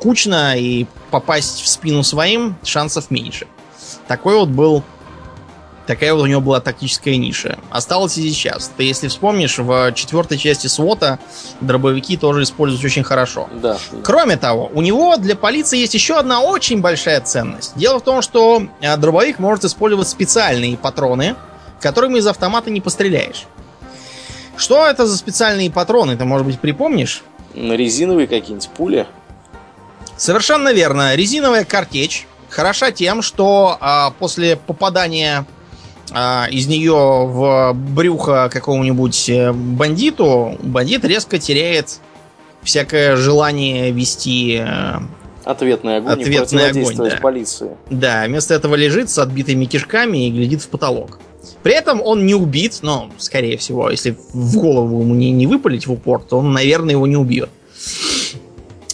кучно, 0.00 0.54
и 0.58 0.86
попасть 1.10 1.62
в 1.62 1.68
спину 1.68 2.02
своим 2.02 2.56
шансов 2.62 3.10
меньше. 3.10 3.46
Такой 4.06 4.36
вот 4.36 4.50
был 4.50 4.82
Такая 5.86 6.14
вот 6.14 6.22
у 6.22 6.26
него 6.26 6.40
была 6.40 6.60
тактическая 6.60 7.16
ниша. 7.16 7.58
Осталось 7.70 8.16
и 8.16 8.22
сейчас. 8.22 8.70
Ты, 8.74 8.84
если 8.84 9.08
вспомнишь, 9.08 9.58
в 9.58 9.92
четвертой 9.92 10.38
части 10.38 10.66
СВОТа 10.66 11.18
дробовики 11.60 12.16
тоже 12.16 12.44
используются 12.44 12.86
очень 12.86 13.04
хорошо. 13.04 13.50
Да. 13.52 13.76
Кроме 14.02 14.38
того, 14.38 14.70
у 14.72 14.80
него 14.80 15.16
для 15.18 15.36
полиции 15.36 15.78
есть 15.78 15.92
еще 15.92 16.18
одна 16.18 16.40
очень 16.40 16.80
большая 16.80 17.20
ценность. 17.20 17.72
Дело 17.76 17.98
в 17.98 18.02
том, 18.02 18.22
что 18.22 18.66
э, 18.80 18.96
дробовик 18.96 19.38
может 19.38 19.64
использовать 19.64 20.08
специальные 20.08 20.78
патроны, 20.78 21.36
которыми 21.80 22.18
из 22.18 22.26
автомата 22.26 22.70
не 22.70 22.80
постреляешь. 22.80 23.44
Что 24.56 24.86
это 24.86 25.06
за 25.06 25.18
специальные 25.18 25.70
патроны? 25.70 26.16
Ты, 26.16 26.24
может 26.24 26.46
быть, 26.46 26.60
припомнишь? 26.60 27.22
Резиновые 27.54 28.26
какие-нибудь 28.26 28.70
пули? 28.70 29.06
Совершенно 30.16 30.72
верно. 30.72 31.14
Резиновая 31.14 31.64
картечь 31.64 32.26
хороша 32.48 32.90
тем, 32.92 33.20
что 33.20 33.76
а, 33.80 34.10
после 34.18 34.56
попадания 34.56 35.44
а, 35.44 35.53
из 36.50 36.66
нее 36.68 36.92
в 36.92 37.72
брюхо 37.74 38.48
какому-нибудь 38.48 39.28
э, 39.28 39.52
бандиту, 39.52 40.56
бандит 40.62 41.04
резко 41.04 41.38
теряет 41.38 41.98
всякое 42.62 43.16
желание 43.16 43.90
вести 43.90 44.62
э, 44.64 44.98
ответный 45.44 45.98
огонь 45.98 46.12
ответный 46.12 46.70
огонь, 46.70 46.96
да. 46.96 47.18
полиции. 47.20 47.70
Да, 47.90 48.24
вместо 48.26 48.54
этого 48.54 48.74
лежит 48.74 49.10
с 49.10 49.18
отбитыми 49.18 49.64
кишками 49.64 50.28
и 50.28 50.30
глядит 50.30 50.62
в 50.62 50.68
потолок. 50.68 51.18
При 51.62 51.74
этом 51.74 52.00
он 52.00 52.26
не 52.26 52.34
убит, 52.34 52.78
но, 52.82 53.10
скорее 53.18 53.56
всего, 53.58 53.90
если 53.90 54.16
в 54.32 54.56
голову 54.56 55.02
ему 55.02 55.14
не, 55.14 55.30
не 55.30 55.46
выпалить 55.46 55.86
в 55.86 55.92
упор, 55.92 56.22
то 56.22 56.38
он, 56.38 56.52
наверное, 56.52 56.92
его 56.92 57.06
не 57.06 57.16
убьет. 57.16 57.50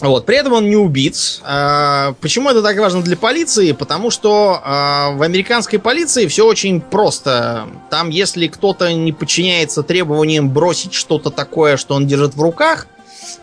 Вот. 0.01 0.25
При 0.25 0.35
этом 0.35 0.53
он 0.53 0.69
не 0.69 0.75
убит. 0.75 1.39
А, 1.43 2.13
почему 2.21 2.49
это 2.49 2.63
так 2.63 2.77
важно 2.77 3.03
для 3.03 3.15
полиции? 3.15 3.71
Потому 3.71 4.09
что 4.09 4.59
а, 4.63 5.11
в 5.11 5.21
американской 5.21 5.77
полиции 5.77 6.25
все 6.25 6.45
очень 6.45 6.81
просто. 6.81 7.67
Там, 7.91 8.09
если 8.09 8.47
кто-то 8.47 8.91
не 8.91 9.13
подчиняется 9.13 9.83
требованиям 9.83 10.49
бросить 10.49 10.93
что-то 10.93 11.29
такое, 11.29 11.77
что 11.77 11.93
он 11.93 12.07
держит 12.07 12.35
в 12.35 12.41
руках, 12.41 12.87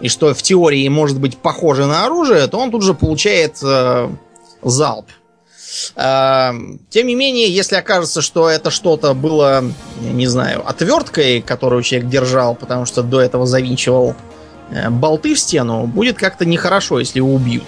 и 0.01 0.09
что 0.09 0.35
в 0.35 0.43
теории 0.43 0.87
может 0.89 1.21
быть 1.21 1.39
похоже 1.39 1.87
на 1.87 2.05
оружие, 2.05 2.47
то 2.49 2.59
он 2.59 2.73
тут 2.73 2.83
же 2.83 2.93
получает 2.93 3.59
а, 3.63 4.13
залп. 4.63 5.07
Тем 5.95 7.07
не 7.07 7.15
менее, 7.15 7.55
если 7.55 7.77
окажется, 7.77 8.21
что 8.21 8.49
это 8.49 8.71
что-то 8.71 9.15
было, 9.15 9.63
не 10.01 10.27
знаю, 10.27 10.69
отверткой, 10.69 11.41
которую 11.41 11.83
человек 11.83 12.09
держал, 12.09 12.57
потому 12.57 12.85
что 12.85 13.03
до 13.03 13.21
этого 13.21 13.47
завинчивал 13.47 14.17
болты 14.91 15.35
в 15.35 15.39
стену, 15.39 15.87
будет 15.87 16.19
как-то 16.19 16.45
нехорошо, 16.45 16.99
если 16.99 17.19
его 17.19 17.35
убьют. 17.35 17.65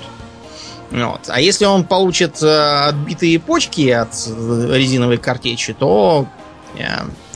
Вот. 0.91 1.21
А 1.29 1.41
если 1.41 1.67
он 1.67 1.85
получит 1.85 2.43
э, 2.43 2.89
отбитые 2.89 3.39
почки 3.39 3.89
от 3.91 4.11
э, 4.27 4.73
резиновой 4.73 5.19
картечи, 5.19 5.73
то 5.73 6.27
э, 6.77 6.83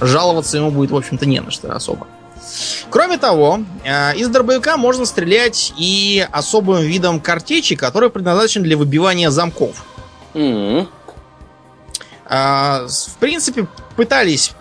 жаловаться 0.00 0.56
ему 0.56 0.72
будет, 0.72 0.90
в 0.90 0.96
общем-то, 0.96 1.24
не 1.24 1.40
на 1.40 1.52
что 1.52 1.72
особо. 1.72 2.08
Кроме 2.90 3.16
того, 3.16 3.60
э, 3.84 4.16
из 4.16 4.28
дробовика 4.28 4.76
можно 4.76 5.04
стрелять 5.04 5.72
и 5.78 6.26
особым 6.32 6.82
видом 6.82 7.20
картечи, 7.20 7.76
который 7.76 8.10
предназначен 8.10 8.64
для 8.64 8.76
выбивания 8.76 9.30
замков. 9.30 9.84
Mm-hmm. 10.34 10.88
В 12.26 13.16
принципе, 13.20 13.68
пытались 13.96 14.52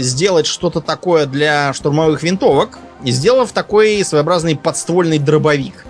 сделать 0.00 0.46
что-то 0.46 0.82
такое 0.82 1.24
для 1.24 1.72
штурмовых 1.72 2.22
винтовок, 2.22 2.78
сделав 3.04 3.52
такой 3.52 4.04
своеобразный 4.04 4.56
подствольный 4.56 5.18
дробовик. 5.18 5.84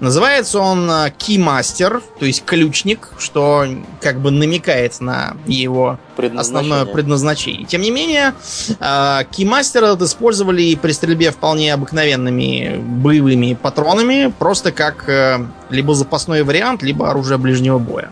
Называется 0.00 0.58
он 0.58 0.90
Keymaster, 0.90 2.02
то 2.18 2.26
есть 2.26 2.44
ключник, 2.44 3.10
что 3.18 3.64
как 4.00 4.20
бы 4.20 4.32
намекает 4.32 5.00
на 5.00 5.36
его 5.46 5.96
основное 6.36 6.86
предназначение. 6.86 7.66
Тем 7.66 7.82
не 7.82 7.92
менее, 7.92 8.34
Keymaster 8.80 9.84
этот 9.84 10.02
использовали 10.02 10.74
при 10.74 10.90
стрельбе 10.90 11.30
вполне 11.30 11.72
обыкновенными 11.72 12.82
боевыми 12.84 13.54
патронами, 13.54 14.32
просто 14.36 14.72
как 14.72 15.08
э, 15.08 15.46
либо 15.70 15.94
запасной 15.94 16.42
вариант, 16.42 16.82
либо 16.82 17.08
оружие 17.08 17.38
ближнего 17.38 17.78
боя 17.78 18.10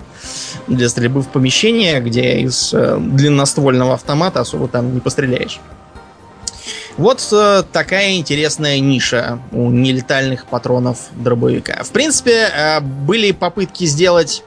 для 0.68 0.88
стрельбы 0.88 1.22
в 1.22 1.28
помещение, 1.28 2.00
где 2.00 2.38
из 2.40 2.72
э, 2.72 2.98
длинноствольного 3.00 3.94
автомата 3.94 4.40
особо 4.40 4.68
там 4.68 4.94
не 4.94 5.00
постреляешь. 5.00 5.58
Вот 7.00 7.26
э, 7.32 7.62
такая 7.72 8.16
интересная 8.16 8.78
ниша 8.78 9.38
у 9.52 9.70
нелетальных 9.70 10.44
патронов 10.44 11.08
дробовика. 11.12 11.82
В 11.82 11.92
принципе, 11.92 12.50
э, 12.54 12.80
были 12.80 13.32
попытки 13.32 13.84
сделать 13.84 14.44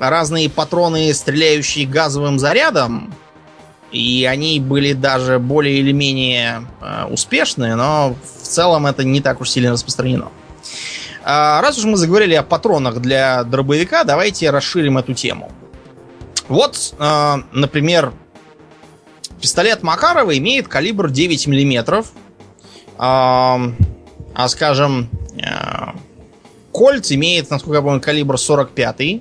разные 0.00 0.50
патроны, 0.50 1.14
стреляющие 1.14 1.86
газовым 1.86 2.40
зарядом, 2.40 3.14
и 3.92 4.26
они 4.28 4.58
были 4.58 4.94
даже 4.94 5.38
более 5.38 5.76
или 5.76 5.92
менее 5.92 6.66
э, 6.80 7.04
успешны, 7.08 7.76
но 7.76 8.16
в 8.40 8.48
целом 8.48 8.88
это 8.88 9.04
не 9.04 9.20
так 9.20 9.40
уж 9.40 9.50
сильно 9.50 9.70
распространено. 9.70 10.32
А 11.22 11.60
раз 11.62 11.78
уж 11.78 11.84
мы 11.84 11.96
заговорили 11.96 12.34
о 12.34 12.42
патронах 12.42 13.00
для 13.00 13.44
дробовика, 13.44 14.02
давайте 14.02 14.50
расширим 14.50 14.98
эту 14.98 15.14
тему. 15.14 15.52
Вот, 16.48 16.94
э, 16.98 17.34
например, 17.52 18.12
пистолет 19.42 19.82
Макарова 19.82 20.38
имеет 20.38 20.68
калибр 20.68 21.10
9 21.10 21.46
мм. 21.48 22.04
А, 22.96 23.60
а 24.34 24.48
скажем, 24.48 25.10
э, 25.36 25.98
Кольт 26.70 27.10
имеет, 27.12 27.50
насколько 27.50 27.76
я 27.76 27.82
помню, 27.82 28.00
калибр 28.00 28.38
45. 28.38 29.20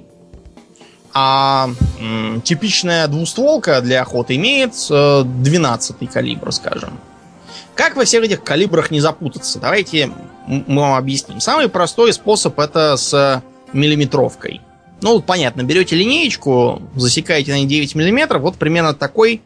А 1.14 1.70
м, 2.00 2.42
типичная 2.42 3.08
двустволка 3.08 3.82
для 3.82 4.02
охоты 4.02 4.36
имеет 4.36 4.72
12 4.74 6.10
калибр, 6.10 6.54
скажем. 6.54 6.98
Как 7.76 7.98
во 7.98 8.06
всех 8.06 8.24
этих 8.24 8.44
калибрах 8.44 8.92
не 8.92 9.02
запутаться? 9.02 9.60
Давайте 9.60 10.12
мы 10.48 10.82
вам 10.82 10.94
объясним. 10.94 11.42
Самый 11.42 11.68
простой 11.68 12.14
способ 12.14 12.58
это 12.60 12.96
с 12.96 13.44
миллиметровкой. 13.74 14.62
Ну, 15.02 15.20
понятно, 15.22 15.64
берете 15.64 15.96
линеечку, 15.96 16.82
засекаете 16.96 17.52
на 17.52 17.56
ней 17.56 17.66
9 17.66 17.96
миллиметров, 17.96 18.44
вот 18.44 18.58
примерно 18.58 18.94
такой, 18.94 19.42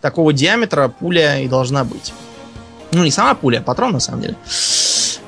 такого 0.00 0.32
диаметра 0.32 0.88
пуля 0.88 1.40
и 1.40 1.48
должна 1.48 1.84
быть. 1.84 2.12
Ну, 2.92 3.04
не 3.04 3.10
сама 3.10 3.34
пуля, 3.34 3.58
а 3.58 3.62
патрон, 3.62 3.92
на 3.92 4.00
самом 4.00 4.22
деле. 4.22 4.36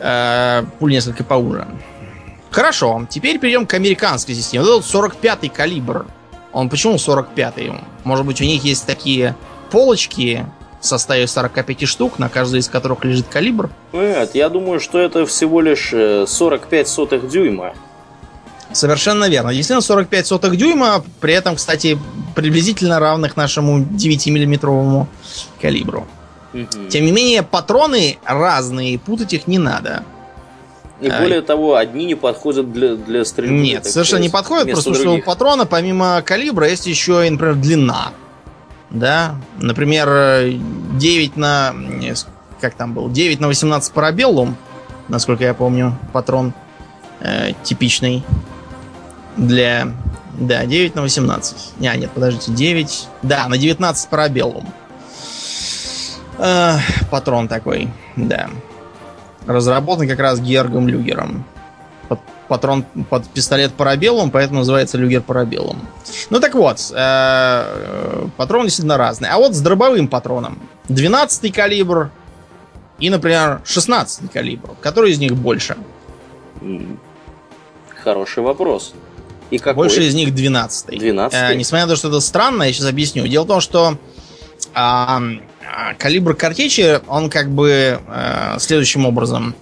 Э, 0.00 0.64
пуля 0.78 0.94
несколько 0.94 1.24
поуже. 1.24 1.66
Хорошо, 2.50 3.06
теперь 3.08 3.38
перейдем 3.38 3.66
к 3.66 3.74
американской 3.74 4.34
системе. 4.34 4.64
Вот 4.64 4.80
этот 4.80 4.94
45-й 4.94 5.48
калибр. 5.48 6.06
Он 6.52 6.68
почему 6.68 6.96
45-й? 6.96 7.72
Может 8.04 8.26
быть, 8.26 8.40
у 8.40 8.44
них 8.44 8.62
есть 8.64 8.84
такие 8.86 9.36
полочки 9.70 10.44
в 10.80 10.86
составе 10.86 11.26
45 11.26 11.86
штук, 11.86 12.18
на 12.18 12.28
каждой 12.28 12.60
из 12.60 12.68
которых 12.68 13.04
лежит 13.04 13.26
калибр? 13.28 13.70
Нет, 13.92 14.34
я 14.34 14.48
думаю, 14.48 14.80
что 14.80 14.98
это 14.98 15.24
всего 15.24 15.60
лишь 15.60 15.90
45 15.90 16.72
э, 16.72 16.84
сотых 16.84 17.28
дюйма. 17.28 17.74
Совершенно 18.74 19.28
верно. 19.28 19.52
Действительно, 19.52 19.80
45 19.80 20.26
сотых 20.26 20.56
дюйма, 20.56 21.04
при 21.20 21.34
этом, 21.34 21.56
кстати, 21.56 21.98
приблизительно 22.34 22.98
равных 22.98 23.36
нашему 23.36 23.80
9-миллиметровому 23.80 25.06
калибру. 25.60 26.06
Угу. 26.54 26.88
Тем 26.88 27.04
не 27.04 27.12
менее, 27.12 27.42
патроны 27.42 28.18
разные, 28.24 28.98
путать 28.98 29.32
их 29.32 29.46
не 29.46 29.58
надо. 29.58 30.04
И 31.00 31.08
а, 31.08 31.20
более 31.20 31.42
того, 31.42 31.76
одни 31.76 32.04
не 32.04 32.14
подходят 32.14 32.72
для, 32.72 32.94
для 32.94 33.24
стрельбы. 33.24 33.56
Нет, 33.56 33.86
совершенно 33.86 34.20
не 34.20 34.28
подходят, 34.28 34.70
просто 34.70 34.90
других. 34.90 35.02
что 35.02 35.14
у 35.14 35.22
патрона 35.22 35.66
помимо 35.66 36.22
калибра 36.22 36.68
есть 36.68 36.86
еще, 36.86 37.28
например, 37.28 37.56
длина. 37.56 38.12
Да, 38.90 39.36
например, 39.58 40.60
9 40.98 41.36
на... 41.36 41.74
Как 42.60 42.74
там 42.74 42.92
был? 42.94 43.10
9 43.10 43.40
на 43.40 43.48
18 43.48 43.92
парабеллум, 43.92 44.56
насколько 45.08 45.42
я 45.42 45.54
помню, 45.54 45.98
патрон 46.12 46.52
э, 47.20 47.52
типичный 47.64 48.22
для... 49.36 49.92
Да, 50.38 50.64
9 50.64 50.94
на 50.94 51.02
18. 51.02 51.78
Не, 51.78 51.94
нет, 51.96 52.10
подождите, 52.10 52.52
9... 52.52 53.08
Да, 53.22 53.48
на 53.48 53.58
19 53.58 54.08
парабеллум. 54.08 54.72
Э, 56.38 56.78
патрон 57.10 57.48
такой, 57.48 57.88
да. 58.16 58.48
Разработан 59.46 60.08
как 60.08 60.18
раз 60.18 60.40
Георгом 60.40 60.88
Люгером. 60.88 61.44
Под, 62.08 62.20
патрон 62.48 62.84
под 63.10 63.28
пистолет 63.28 63.72
парабеллум, 63.74 64.30
поэтому 64.30 64.60
называется 64.60 64.96
Люгер 64.98 65.22
парабеллум. 65.22 65.80
Ну 66.30 66.40
так 66.40 66.54
вот, 66.54 66.78
э, 66.94 68.26
патроны 68.36 68.64
действительно 68.64 68.96
разные. 68.96 69.30
А 69.30 69.38
вот 69.38 69.54
с 69.54 69.60
дробовым 69.60 70.08
патроном. 70.08 70.58
12 70.88 71.52
калибр 71.52 72.10
и, 72.98 73.10
например, 73.10 73.60
16 73.64 74.30
калибр. 74.30 74.70
Который 74.80 75.12
из 75.12 75.18
них 75.18 75.34
больше? 75.34 75.76
Хороший 78.02 78.42
вопрос. 78.42 78.94
И 79.52 79.58
какой? 79.58 79.84
Больше 79.84 80.02
из 80.02 80.14
них 80.14 80.34
12. 80.34 80.98
12. 80.98 81.38
Э, 81.38 81.54
несмотря 81.54 81.84
на 81.84 81.92
то, 81.92 81.96
что 81.96 82.08
это 82.08 82.20
странно, 82.20 82.62
я 82.62 82.72
сейчас 82.72 82.86
объясню. 82.86 83.26
Дело 83.26 83.44
в 83.44 83.48
том, 83.48 83.60
что 83.60 83.98
э, 84.74 85.18
калибр 85.98 86.34
картечи, 86.34 87.00
он 87.06 87.28
как 87.28 87.50
бы 87.50 88.00
э, 88.06 88.58
следующим 88.58 89.04
образом 89.04 89.54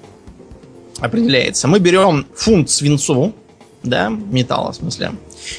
определяется. 1.01 1.67
Мы 1.67 1.81
берем 1.81 2.25
фунт 2.37 2.71
свинцу, 2.71 3.35
да, 3.83 4.11
металла 4.11 4.71
в 4.71 4.77
смысле. 4.77 5.11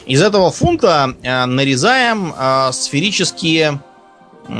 Из 0.05 0.21
этого 0.21 0.49
фунта 0.49 1.13
э, 1.21 1.45
нарезаем 1.45 2.33
э, 2.33 2.71
сферические 2.71 3.81
э, 4.47 4.53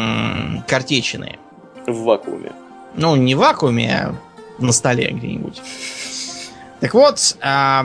картечины. 0.68 1.40
В 1.88 2.04
вакууме. 2.04 2.52
Ну, 2.96 3.16
не 3.16 3.36
в 3.36 3.38
вакууме, 3.38 3.90
а 3.90 4.16
на 4.62 4.74
столе 4.74 5.12
где-нибудь. 5.12 5.62
Так 6.82 6.94
вот, 6.94 7.38
э, 7.42 7.84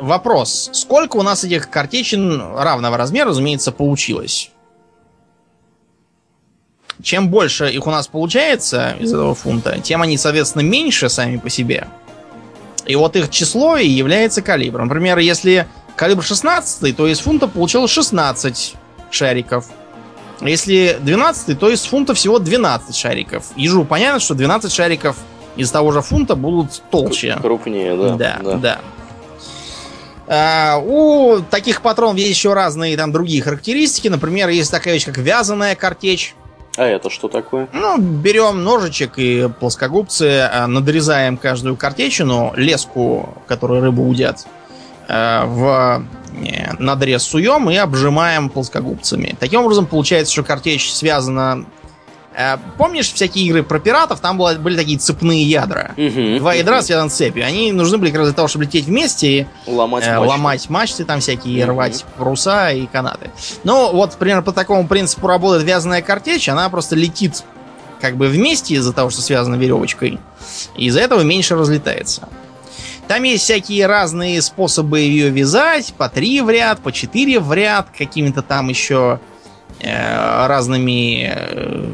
вопрос. 0.00 0.70
Сколько 0.72 1.16
у 1.16 1.22
нас 1.22 1.44
этих 1.44 1.70
картечин 1.70 2.40
равного 2.40 2.96
размера, 2.96 3.30
разумеется, 3.30 3.72
получилось? 3.72 4.50
Чем 7.02 7.28
больше 7.28 7.70
их 7.70 7.86
у 7.86 7.90
нас 7.90 8.08
получается 8.08 8.94
из 8.98 9.12
этого 9.12 9.34
фунта, 9.34 9.80
тем 9.80 10.02
они, 10.02 10.18
соответственно, 10.18 10.62
меньше 10.62 11.08
сами 11.08 11.38
по 11.38 11.48
себе. 11.48 11.86
И 12.86 12.94
вот 12.94 13.16
их 13.16 13.30
число 13.30 13.76
и 13.76 13.86
является 13.86 14.42
калибром. 14.42 14.88
Например, 14.88 15.18
если 15.18 15.66
калибр 15.96 16.22
16, 16.22 16.96
то 16.96 17.06
из 17.06 17.20
фунта 17.20 17.46
получилось 17.46 17.90
16 17.90 18.74
шариков. 19.10 19.66
Если 20.40 20.98
12, 21.00 21.58
то 21.58 21.70
из 21.70 21.84
фунта 21.84 22.14
всего 22.14 22.38
12 22.38 22.96
шариков. 22.96 23.46
Ежу 23.56 23.84
понятно, 23.84 24.20
что 24.20 24.34
12 24.34 24.72
шариков 24.72 25.16
из 25.56 25.70
того 25.70 25.92
же 25.92 26.00
фунта 26.02 26.36
будут 26.36 26.82
толще. 26.90 27.38
Крупнее, 27.40 27.96
да. 27.96 28.16
Да, 28.16 28.40
да. 28.42 28.54
да. 28.56 28.80
А, 30.32 30.78
у 30.78 31.40
таких 31.40 31.82
патронов 31.82 32.16
есть 32.16 32.30
еще 32.30 32.54
разные 32.54 32.96
там 32.96 33.10
другие 33.10 33.42
характеристики. 33.42 34.06
Например, 34.06 34.48
есть 34.48 34.70
такая 34.70 34.94
вещь, 34.94 35.04
как 35.04 35.18
вязаная 35.18 35.74
картечь. 35.74 36.36
А 36.76 36.86
это 36.86 37.10
что 37.10 37.26
такое? 37.26 37.68
Ну, 37.72 37.98
берем 37.98 38.62
ножичек 38.62 39.14
и 39.18 39.48
плоскогубцы, 39.58 40.48
а, 40.52 40.68
надрезаем 40.68 41.36
каждую 41.36 41.76
картечину, 41.76 42.52
леску, 42.54 43.34
которую 43.48 43.80
рыбу 43.80 44.06
удят, 44.06 44.46
а, 45.08 45.46
в 45.46 46.04
э, 46.46 46.74
надрез 46.78 47.24
суем 47.24 47.68
и 47.68 47.74
обжимаем 47.74 48.50
плоскогубцами. 48.50 49.34
Таким 49.40 49.62
образом, 49.62 49.86
получается, 49.86 50.32
что 50.32 50.44
картечь 50.44 50.92
связана 50.92 51.64
помнишь 52.78 53.12
всякие 53.12 53.46
игры 53.46 53.62
про 53.62 53.78
пиратов? 53.78 54.20
Там 54.20 54.38
было, 54.38 54.54
были 54.54 54.76
такие 54.76 54.98
цепные 54.98 55.42
ядра. 55.42 55.92
Угу, 55.96 56.38
Два 56.38 56.54
ядра 56.54 56.78
угу. 56.78 56.84
связаны 56.84 57.10
цепью. 57.10 57.44
Они 57.44 57.72
нужны 57.72 57.98
были 57.98 58.10
как 58.10 58.20
раз 58.20 58.28
для 58.28 58.36
того, 58.36 58.48
чтобы 58.48 58.64
лететь 58.64 58.86
вместе 58.86 59.28
и 59.28 59.46
ломать, 59.66 60.04
э, 60.06 60.16
мачты. 60.16 60.28
ломать 60.28 60.70
мачты 60.70 61.04
там 61.04 61.20
всякие, 61.20 61.64
угу. 61.64 61.72
рвать 61.72 62.04
паруса 62.16 62.70
и 62.70 62.86
канаты. 62.86 63.30
Ну, 63.64 63.92
вот, 63.92 64.16
примерно 64.16 64.42
по 64.42 64.52
такому 64.52 64.86
принципу 64.86 65.26
работает 65.26 65.64
вязаная 65.64 66.02
картечь. 66.02 66.48
Она 66.48 66.68
просто 66.68 66.96
летит 66.96 67.42
как 68.00 68.16
бы 68.16 68.28
вместе 68.28 68.74
из-за 68.74 68.92
того, 68.92 69.10
что 69.10 69.20
связана 69.20 69.56
веревочкой. 69.56 70.18
И 70.76 70.86
из-за 70.86 71.00
этого 71.00 71.20
меньше 71.20 71.54
разлетается. 71.54 72.28
Там 73.08 73.24
есть 73.24 73.42
всякие 73.42 73.86
разные 73.86 74.40
способы 74.40 75.00
ее 75.00 75.30
вязать. 75.30 75.92
По 75.98 76.08
три 76.08 76.40
в 76.40 76.48
ряд, 76.48 76.78
по 76.78 76.92
четыре 76.92 77.40
в 77.40 77.52
ряд. 77.52 77.88
Какими-то 77.96 78.40
там 78.42 78.68
еще 78.68 79.18
э, 79.80 80.46
разными... 80.46 81.28
Э, 81.34 81.90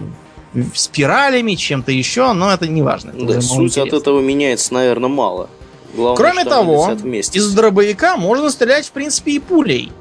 спиралями, 0.75 1.55
чем-то 1.55 1.93
еще, 1.93 2.33
но 2.33 2.53
это 2.53 2.67
не 2.67 2.83
важно. 2.83 3.11
Это 3.11 3.35
да, 3.35 3.41
суть 3.41 3.79
от 3.79 3.93
этого 3.93 4.21
меняется, 4.21 4.75
наверное, 4.75 5.09
мало. 5.09 5.51
Главное, 5.95 6.17
Кроме 6.17 6.45
того, 6.45 6.93
из 6.93 7.53
дробовика 7.55 8.17
можно 8.17 8.51
стрелять, 8.51 8.87
в 8.87 8.93
принципе, 8.93 9.33
и 9.33 9.39
пулей. 9.39 9.93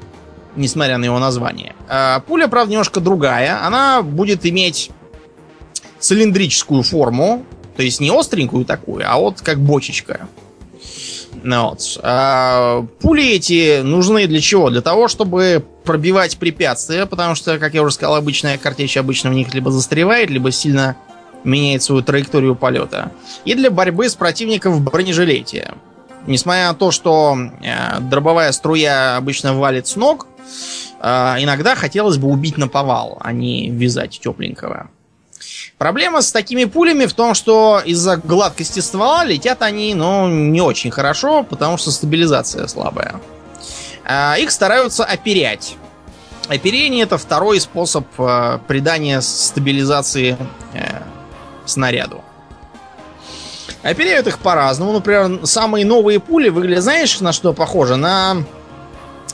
несмотря 0.56 0.98
на 0.98 1.04
его 1.04 1.18
название. 1.18 1.74
А, 1.88 2.20
пуля, 2.20 2.48
правда, 2.48 2.72
немножко 2.72 3.00
другая. 3.00 3.64
Она 3.66 4.02
будет 4.02 4.44
иметь 4.46 4.90
цилиндрическую 5.98 6.82
форму, 6.82 7.44
то 7.76 7.82
есть 7.82 8.00
не 8.00 8.10
остренькую 8.10 8.64
такую, 8.64 9.04
а 9.10 9.18
вот 9.18 9.40
как 9.42 9.58
бочечка. 9.60 10.28
Вот. 11.46 12.00
А, 12.02 12.84
пули 13.00 13.34
эти 13.34 13.80
нужны 13.82 14.26
для 14.26 14.40
чего? 14.40 14.68
Для 14.68 14.80
того, 14.80 15.06
чтобы 15.06 15.64
пробивать 15.84 16.38
препятствия, 16.38 17.06
потому 17.06 17.36
что, 17.36 17.58
как 17.58 17.72
я 17.74 17.82
уже 17.82 17.94
сказал, 17.94 18.16
обычная 18.16 18.58
картечь 18.58 18.96
обычно 18.96 19.30
в 19.30 19.34
них 19.34 19.54
либо 19.54 19.70
застревает, 19.70 20.28
либо 20.28 20.50
сильно 20.50 20.96
меняет 21.44 21.84
свою 21.84 22.02
траекторию 22.02 22.56
полета. 22.56 23.12
И 23.44 23.54
для 23.54 23.70
борьбы 23.70 24.08
с 24.08 24.16
противником 24.16 24.72
в 24.72 24.82
бронежилете. 24.82 25.74
Несмотря 26.26 26.68
на 26.68 26.74
то, 26.74 26.90
что 26.90 27.38
э, 27.62 28.00
дробовая 28.00 28.50
струя 28.50 29.16
обычно 29.16 29.54
валит 29.54 29.86
с 29.86 29.94
ног, 29.94 30.26
э, 31.00 31.06
иногда 31.38 31.76
хотелось 31.76 32.16
бы 32.16 32.26
убить 32.26 32.58
на 32.58 32.66
повал, 32.66 33.18
а 33.20 33.32
не 33.32 33.70
вязать 33.70 34.18
тепленького. 34.18 34.90
Проблема 35.78 36.22
с 36.22 36.32
такими 36.32 36.64
пулями 36.64 37.06
в 37.06 37.12
том, 37.12 37.34
что 37.34 37.82
из-за 37.84 38.16
гладкости 38.16 38.80
ствола 38.80 39.24
летят 39.24 39.62
они, 39.62 39.94
ну, 39.94 40.28
не 40.28 40.60
очень 40.60 40.90
хорошо, 40.90 41.42
потому 41.42 41.76
что 41.76 41.90
стабилизация 41.90 42.66
слабая. 42.66 43.20
А 44.04 44.36
их 44.38 44.50
стараются 44.50 45.04
оперять. 45.04 45.76
Оперение 46.48 47.02
это 47.02 47.18
второй 47.18 47.60
способ 47.60 48.06
э, 48.18 48.58
придания 48.68 49.20
стабилизации 49.20 50.36
э, 50.74 51.02
снаряду. 51.64 52.22
Оперяют 53.82 54.26
их 54.28 54.38
по-разному. 54.38 54.92
Например, 54.92 55.44
самые 55.44 55.84
новые 55.84 56.20
пули 56.20 56.48
выглядят, 56.48 56.84
знаешь, 56.84 57.20
на 57.20 57.32
что 57.32 57.52
похоже? 57.52 57.96
На 57.96 58.44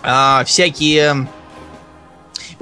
э, 0.03 0.45
всякие 0.47 1.29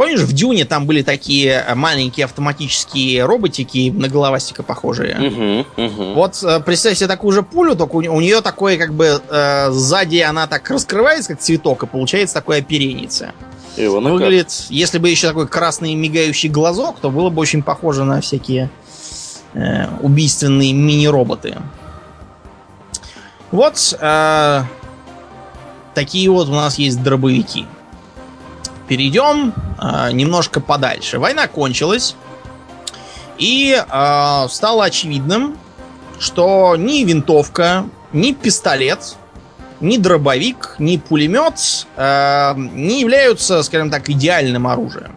Помнишь, 0.00 0.20
в 0.20 0.32
Дюне 0.32 0.64
там 0.64 0.86
были 0.86 1.02
такие 1.02 1.62
э, 1.62 1.74
маленькие 1.74 2.24
автоматические 2.24 3.22
роботики 3.26 3.92
на 3.94 4.08
головастика 4.08 4.62
похожие? 4.62 5.14
Угу, 5.76 5.84
угу. 5.84 6.14
Вот 6.14 6.42
э, 6.42 6.58
представь 6.60 6.96
себе 6.96 7.06
такую 7.06 7.32
же 7.32 7.42
пулю, 7.42 7.76
только 7.76 7.96
у, 7.96 7.98
у 7.98 8.20
нее 8.22 8.40
такое 8.40 8.78
как 8.78 8.94
бы 8.94 9.20
э, 9.28 9.70
сзади 9.70 10.20
она 10.20 10.46
так 10.46 10.70
раскрывается, 10.70 11.34
как 11.34 11.40
цветок, 11.40 11.82
и 11.82 11.86
получается 11.86 12.34
такое 12.34 12.60
оперенице. 12.60 13.34
Выглядит, 13.76 14.46
как? 14.46 14.70
если 14.70 14.96
бы 14.96 15.10
еще 15.10 15.28
такой 15.28 15.46
красный 15.46 15.92
мигающий 15.92 16.48
глазок, 16.48 16.96
то 16.98 17.10
было 17.10 17.28
бы 17.28 17.42
очень 17.42 17.62
похоже 17.62 18.04
на 18.04 18.22
всякие 18.22 18.70
э, 19.52 19.86
убийственные 20.00 20.72
мини-роботы. 20.72 21.58
Вот 23.50 23.94
э, 24.00 24.62
такие 25.92 26.30
вот 26.30 26.48
у 26.48 26.52
нас 26.52 26.78
есть 26.78 27.02
дробовики 27.02 27.66
перейдем 28.90 29.55
э, 29.81 30.11
немножко 30.11 30.61
подальше. 30.61 31.20
Война 31.20 31.46
кончилась, 31.46 32.16
и 33.38 33.81
э, 33.81 34.46
стало 34.50 34.85
очевидным, 34.85 35.57
что 36.18 36.74
ни 36.74 37.05
винтовка, 37.05 37.87
ни 38.12 38.33
пистолет, 38.33 39.14
ни 39.81 39.96
дробовик, 39.96 40.74
ни 40.81 40.96
пулемет 40.96 41.87
э, 41.96 42.55
не 42.57 43.00
являются, 43.03 43.62
скажем 43.62 43.92
так, 43.92 44.11
идеальным 44.11 44.66
оружием. 44.66 45.14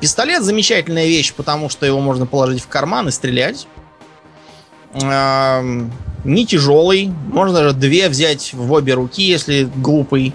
Пистолет 0.00 0.42
замечательная 0.42 1.06
вещь, 1.06 1.32
потому 1.32 1.70
что 1.70 1.86
его 1.86 2.00
можно 2.00 2.26
положить 2.26 2.62
в 2.62 2.68
карман 2.68 3.08
и 3.08 3.10
стрелять. 3.10 3.66
Не 4.92 6.46
тяжелый, 6.46 7.10
можно 7.32 7.54
даже 7.54 7.74
две 7.74 8.08
взять 8.08 8.52
в 8.52 8.70
обе 8.70 8.92
руки, 8.94 9.22
если 9.22 9.64
глупый. 9.76 10.34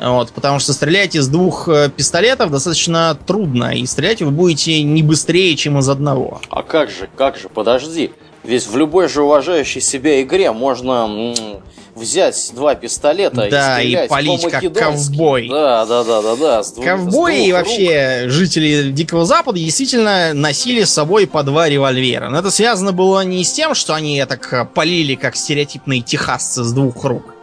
Вот, 0.00 0.32
потому 0.32 0.58
что 0.58 0.72
стрелять 0.72 1.14
из 1.14 1.28
двух 1.28 1.68
э, 1.68 1.90
пистолетов 1.94 2.50
достаточно 2.50 3.16
трудно, 3.26 3.76
и 3.76 3.84
стрелять 3.84 4.22
вы 4.22 4.30
будете 4.30 4.82
не 4.82 5.02
быстрее, 5.02 5.54
чем 5.56 5.78
из 5.78 5.88
одного. 5.88 6.40
А 6.48 6.62
как 6.62 6.90
же, 6.90 7.08
как 7.16 7.36
же, 7.36 7.48
подожди. 7.50 8.10
Ведь 8.42 8.66
в 8.66 8.76
любой 8.78 9.08
же 9.08 9.22
уважающей 9.22 9.82
себя 9.82 10.22
игре 10.22 10.50
можно 10.52 11.34
взять 11.94 12.52
два 12.54 12.74
пистолета 12.74 13.48
да, 13.50 13.82
и 13.82 13.88
стрелять 13.88 14.06
и 14.06 14.08
палить 14.08 14.42
как 14.50 14.72
ковбой. 14.72 15.48
Да, 15.50 15.84
да, 15.84 16.04
да, 16.04 16.22
да, 16.22 16.36
да. 16.36 16.62
С 16.62 16.72
Ковбои 16.72 17.48
и 17.48 17.52
вообще 17.52 18.24
жители 18.28 18.90
Дикого 18.90 19.26
Запада 19.26 19.58
действительно 19.58 20.32
носили 20.32 20.84
с 20.84 20.90
собой 20.90 21.26
по 21.26 21.42
два 21.42 21.68
револьвера. 21.68 22.30
Но 22.30 22.38
это 22.38 22.50
связано 22.50 22.92
было 22.92 23.22
не 23.24 23.44
с 23.44 23.52
тем, 23.52 23.74
что 23.74 23.94
они 23.94 24.24
так 24.24 24.72
полили, 24.72 25.14
как 25.14 25.36
стереотипные 25.36 26.00
техасцы 26.00 26.64
с 26.64 26.72
двух 26.72 27.04
рук 27.04 27.34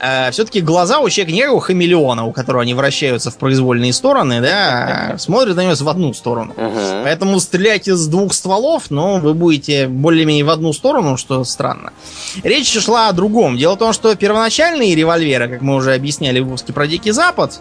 э, 0.00 0.30
все-таки 0.30 0.60
глаза 0.60 1.00
у 1.00 1.08
человека 1.08 1.36
не 1.36 1.48
у 1.48 1.58
хамелеона, 1.58 2.24
у 2.24 2.32
которого 2.32 2.62
они 2.62 2.74
вращаются 2.74 3.30
в 3.30 3.36
произвольные 3.36 3.92
стороны, 3.92 4.40
да, 4.40 5.16
смотрят 5.18 5.56
на 5.56 5.64
него 5.64 5.74
в 5.74 5.88
одну 5.88 6.14
сторону. 6.14 6.54
Поэтому 6.56 7.40
стрелять 7.40 7.88
из 7.88 8.06
двух 8.06 8.34
стволов, 8.34 8.90
но 8.90 9.18
вы 9.18 9.34
будете 9.34 9.88
более-менее 9.88 10.44
в 10.44 10.50
одну 10.50 10.72
сторону, 10.72 11.16
что 11.16 11.44
странно. 11.44 11.92
Речь 12.42 12.72
шла 12.78 13.08
о 13.08 13.12
другом. 13.12 13.56
Дело 13.56 13.74
в 13.74 13.78
том, 13.78 13.92
что 13.92 14.14
первоначальные 14.14 14.94
револьверы, 14.94 15.48
как 15.48 15.62
мы 15.62 15.74
уже 15.74 15.94
объясняли 15.94 16.40
в 16.40 16.44
выпуске 16.44 16.72
про 16.72 16.86
Дикий 16.86 17.12
Запад, 17.12 17.60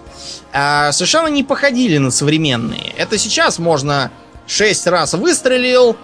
э, 0.54 0.92
совершенно 0.92 1.28
не 1.28 1.44
походили 1.44 1.98
на 1.98 2.12
современные. 2.12 2.94
Это 2.98 3.18
сейчас 3.18 3.60
можно 3.60 4.12
шесть 4.48 4.88
раз 4.88 5.14
выстрелил, 5.14 5.96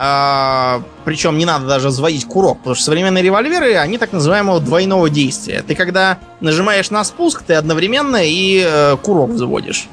а, 0.00 0.82
причем 1.04 1.38
не 1.38 1.44
надо 1.44 1.66
даже 1.66 1.88
взводить 1.88 2.24
курок, 2.24 2.58
потому 2.58 2.76
что 2.76 2.84
современные 2.84 3.22
револьверы, 3.22 3.74
они 3.74 3.98
так 3.98 4.12
называемого 4.12 4.60
двойного 4.60 5.10
действия. 5.10 5.62
Ты 5.66 5.74
когда 5.74 6.18
нажимаешь 6.40 6.90
на 6.90 7.02
спуск, 7.02 7.42
ты 7.42 7.54
одновременно 7.54 8.18
и 8.22 8.64
э, 8.64 8.96
курок 9.02 9.30
взводишь. 9.30 9.88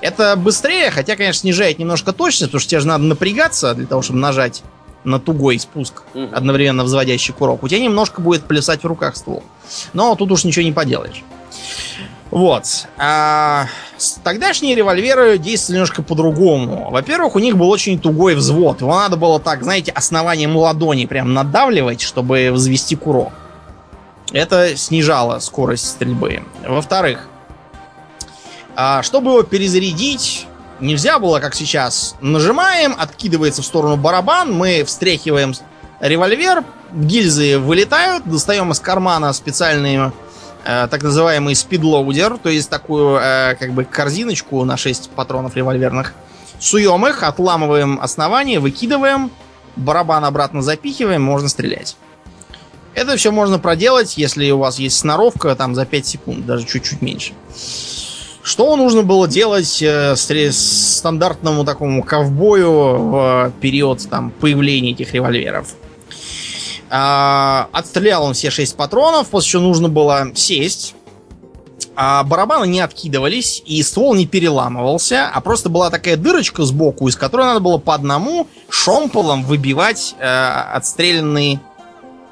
Это 0.00 0.34
быстрее, 0.36 0.90
хотя, 0.90 1.14
конечно, 1.14 1.40
снижает 1.40 1.78
немножко 1.78 2.12
точность, 2.12 2.52
потому 2.52 2.60
что 2.60 2.70
тебе 2.70 2.80
же 2.80 2.86
надо 2.86 3.04
напрягаться 3.04 3.74
для 3.74 3.86
того, 3.86 4.00
чтобы 4.00 4.18
нажать 4.18 4.62
на 5.04 5.20
тугой 5.20 5.58
спуск, 5.58 6.02
одновременно 6.32 6.84
взводящий 6.84 7.34
курок. 7.34 7.62
У 7.62 7.68
тебя 7.68 7.80
немножко 7.80 8.22
будет 8.22 8.44
плясать 8.44 8.82
в 8.82 8.86
руках 8.86 9.16
ствол. 9.16 9.42
Но 9.92 10.14
тут 10.14 10.32
уж 10.32 10.44
ничего 10.44 10.64
не 10.64 10.72
поделаешь. 10.72 11.22
Вот. 12.30 12.86
А 12.96 13.66
тогдашние 14.22 14.74
револьверы 14.74 15.36
действовали 15.38 15.78
немножко 15.78 16.02
по-другому. 16.02 16.90
Во-первых, 16.90 17.34
у 17.34 17.38
них 17.40 17.56
был 17.56 17.68
очень 17.68 17.98
тугой 17.98 18.34
взвод. 18.34 18.80
Его 18.80 18.94
надо 18.94 19.16
было 19.16 19.40
так, 19.40 19.62
знаете, 19.62 19.90
основанием 19.90 20.56
ладони 20.56 21.06
прям 21.06 21.34
надавливать, 21.34 22.00
чтобы 22.00 22.50
взвести 22.52 22.94
курок. 22.94 23.32
Это 24.32 24.76
снижало 24.76 25.40
скорость 25.40 25.88
стрельбы. 25.88 26.44
Во-вторых, 26.66 27.26
а 28.76 29.02
чтобы 29.02 29.32
его 29.32 29.42
перезарядить, 29.42 30.46
нельзя 30.78 31.18
было, 31.18 31.40
как 31.40 31.56
сейчас. 31.56 32.14
Нажимаем, 32.20 32.94
откидывается 32.96 33.62
в 33.62 33.66
сторону 33.66 33.96
барабан, 33.96 34.52
мы 34.52 34.84
встряхиваем 34.84 35.52
револьвер, 35.98 36.64
гильзы 36.92 37.58
вылетают, 37.58 38.24
достаем 38.24 38.70
из 38.70 38.78
кармана 38.78 39.32
специальные 39.32 40.12
Э, 40.64 40.88
так 40.90 41.02
называемый 41.02 41.54
спидлоудер, 41.54 42.36
то 42.36 42.50
есть 42.50 42.68
такую 42.68 43.16
э, 43.16 43.54
как 43.58 43.72
бы 43.72 43.84
корзиночку 43.84 44.62
на 44.64 44.76
6 44.76 45.10
патронов 45.10 45.56
револьверных. 45.56 46.12
Суем 46.58 47.06
их, 47.06 47.22
отламываем 47.22 47.98
основание, 48.00 48.60
выкидываем, 48.60 49.30
барабан 49.76 50.24
обратно 50.24 50.60
запихиваем, 50.60 51.22
можно 51.22 51.48
стрелять. 51.48 51.96
Это 52.94 53.16
все 53.16 53.30
можно 53.30 53.58
проделать, 53.58 54.18
если 54.18 54.50
у 54.50 54.58
вас 54.58 54.78
есть 54.78 54.98
сноровка, 54.98 55.54
там 55.54 55.74
за 55.74 55.86
5 55.86 56.06
секунд, 56.06 56.46
даже 56.46 56.66
чуть-чуть 56.66 57.00
меньше. 57.00 57.32
Что 58.42 58.76
нужно 58.76 59.02
было 59.02 59.26
делать 59.28 59.80
э, 59.80 60.14
стандартному 60.16 61.64
такому 61.64 62.02
ковбою 62.02 62.98
в 62.98 63.52
период 63.60 64.06
там, 64.10 64.30
появления 64.30 64.92
этих 64.92 65.14
револьверов? 65.14 65.74
А, 66.90 67.68
отстрелял 67.72 68.24
он 68.24 68.34
все 68.34 68.50
шесть 68.50 68.76
патронов, 68.76 69.28
после 69.28 69.50
чего 69.50 69.62
нужно 69.62 69.88
было 69.88 70.32
сесть. 70.34 70.94
А 71.96 72.22
барабаны 72.24 72.66
не 72.66 72.80
откидывались, 72.80 73.62
и 73.66 73.82
ствол 73.82 74.14
не 74.14 74.26
переламывался, 74.26 75.28
а 75.32 75.40
просто 75.40 75.68
была 75.68 75.90
такая 75.90 76.16
дырочка 76.16 76.64
сбоку, 76.64 77.08
из 77.08 77.16
которой 77.16 77.46
надо 77.46 77.60
было 77.60 77.78
по 77.78 77.94
одному 77.94 78.48
шомполом 78.68 79.44
выбивать 79.44 80.14
э, 80.18 80.24
отстрелянный 80.72 81.60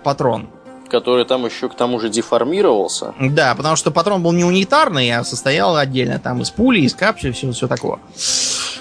патрон 0.05 0.49
который 0.89 1.27
там 1.27 1.45
еще 1.45 1.69
к 1.69 1.75
тому 1.75 2.01
же 2.01 2.09
деформировался. 2.09 3.15
Да, 3.21 3.55
потому 3.55 3.77
что 3.77 3.91
патрон 3.91 4.23
был 4.23 4.33
не 4.33 4.45
унитарный, 4.45 5.11
а 5.13 5.23
состоял 5.23 5.77
отдельно 5.77 6.19
там 6.19 6.41
из 6.41 6.51
пули, 6.51 6.81
из 6.81 6.95
капсулы, 6.95 7.35
все, 7.35 7.53
все 7.53 7.69
такое. 7.69 7.99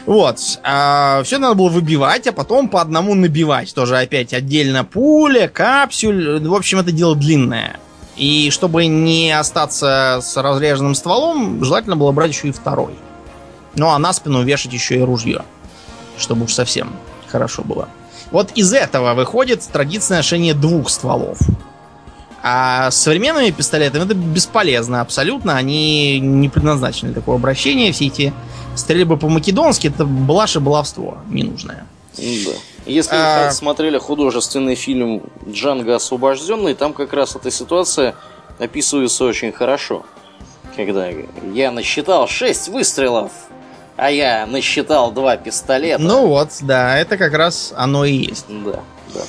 Вот. 0.08 0.40
А, 0.64 1.22
все 1.24 1.38
надо 1.38 1.54
было 1.54 1.68
выбивать, 1.68 2.28
а 2.28 2.32
потом 2.32 2.70
по 2.70 2.82
одному 2.82 3.14
набивать. 3.14 3.76
Тоже 3.76 3.98
опять 3.98 4.34
отдельно 4.34 4.86
пуля, 4.86 5.50
капсюль. 5.50 6.40
В 6.48 6.56
общем, 6.56 6.80
это 6.80 6.94
дело 6.94 7.14
длинное. 7.14 7.78
И 8.16 8.50
чтобы 8.50 8.88
не 8.88 9.38
остаться 9.38 10.20
с 10.24 10.42
разреженным 10.42 10.96
стволом, 10.96 11.64
желательно 11.64 11.98
было 11.98 12.14
брать 12.14 12.32
еще 12.32 12.48
и 12.48 12.52
второй. 12.54 12.96
Ну 13.76 13.90
а 13.90 14.00
на 14.00 14.14
спину 14.14 14.44
вешать 14.44 14.72
еще 14.72 14.96
и 14.96 15.02
ружье. 15.02 15.44
Чтобы 16.18 16.46
уж 16.46 16.54
совсем 16.54 16.96
хорошо 17.28 17.64
было. 17.64 17.90
Вот 18.32 18.52
из 18.56 18.72
этого 18.74 19.14
выходит 19.14 19.62
традиция 19.72 20.18
ношения 20.18 20.54
двух 20.54 20.90
стволов. 20.90 21.38
А 22.50 22.92
с 22.92 22.96
современными 22.96 23.52
пистолетами 23.52 24.06
это 24.06 24.14
бесполезно 24.14 25.02
абсолютно. 25.02 25.58
Они 25.58 26.18
не 26.22 26.48
предназначены 26.48 27.12
для 27.12 27.20
такого 27.20 27.36
обращения. 27.36 27.92
Все 27.92 28.08
эти 28.08 28.34
стрельбы 28.74 29.18
по-македонски 29.18 29.88
это 29.88 30.06
блажь 30.06 30.56
и 30.56 30.60
баловство 30.60 31.18
ненужное. 31.30 31.86
Да. 32.16 32.52
Если 32.86 33.16
а... 33.16 33.48
вы 33.48 33.52
смотрели 33.52 33.98
художественный 33.98 34.76
фильм 34.76 35.24
«Джанго 35.46 35.94
освобожденный», 35.94 36.74
там 36.74 36.94
как 36.94 37.12
раз 37.12 37.36
эта 37.36 37.52
ситуация 37.52 38.16
описывается 38.60 39.26
очень 39.26 39.52
хорошо. 39.52 40.06
Когда 40.78 41.10
я 41.54 41.72
насчитал 41.72 42.30
6 42.30 42.70
выстрелов, 42.70 43.32
а 43.98 44.10
я 44.10 44.46
насчитал 44.46 45.12
два 45.12 45.36
пистолета. 45.36 46.02
Ну 46.02 46.28
вот, 46.28 46.52
да, 46.62 46.98
это 46.98 47.18
как 47.18 47.34
раз 47.34 47.74
оно 47.76 48.06
и 48.06 48.14
есть. 48.14 48.46
Да, 48.48 48.80
да. 49.14 49.22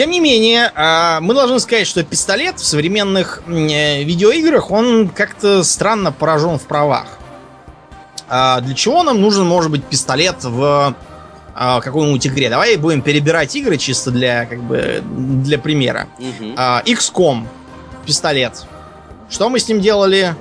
Тем 0.00 0.08
не 0.08 0.20
менее, 0.20 0.72
а, 0.76 1.20
мы 1.20 1.34
должны 1.34 1.60
сказать, 1.60 1.86
что 1.86 2.02
пистолет 2.02 2.58
в 2.58 2.64
современных 2.64 3.42
э, 3.46 4.02
видеоиграх, 4.02 4.70
он 4.70 5.10
как-то 5.10 5.62
странно 5.62 6.10
поражен 6.10 6.58
в 6.58 6.62
правах. 6.62 7.18
А 8.26 8.62
для 8.62 8.74
чего 8.74 9.02
нам 9.02 9.20
нужен, 9.20 9.46
может 9.46 9.70
быть, 9.70 9.84
пистолет 9.84 10.36
в 10.42 10.94
а, 11.54 11.80
какой-нибудь 11.82 12.26
игре? 12.28 12.48
Давай 12.48 12.78
будем 12.78 13.02
перебирать 13.02 13.54
игры 13.56 13.76
чисто 13.76 14.10
для, 14.10 14.46
как 14.46 14.62
бы, 14.62 15.02
для 15.04 15.58
примера. 15.58 16.08
Угу. 16.18 16.54
XCOM 16.54 17.46
пистолет. 18.06 18.64
Что 19.28 19.50
мы 19.50 19.58
с 19.58 19.68
ним 19.68 19.82
делали? 19.82 20.34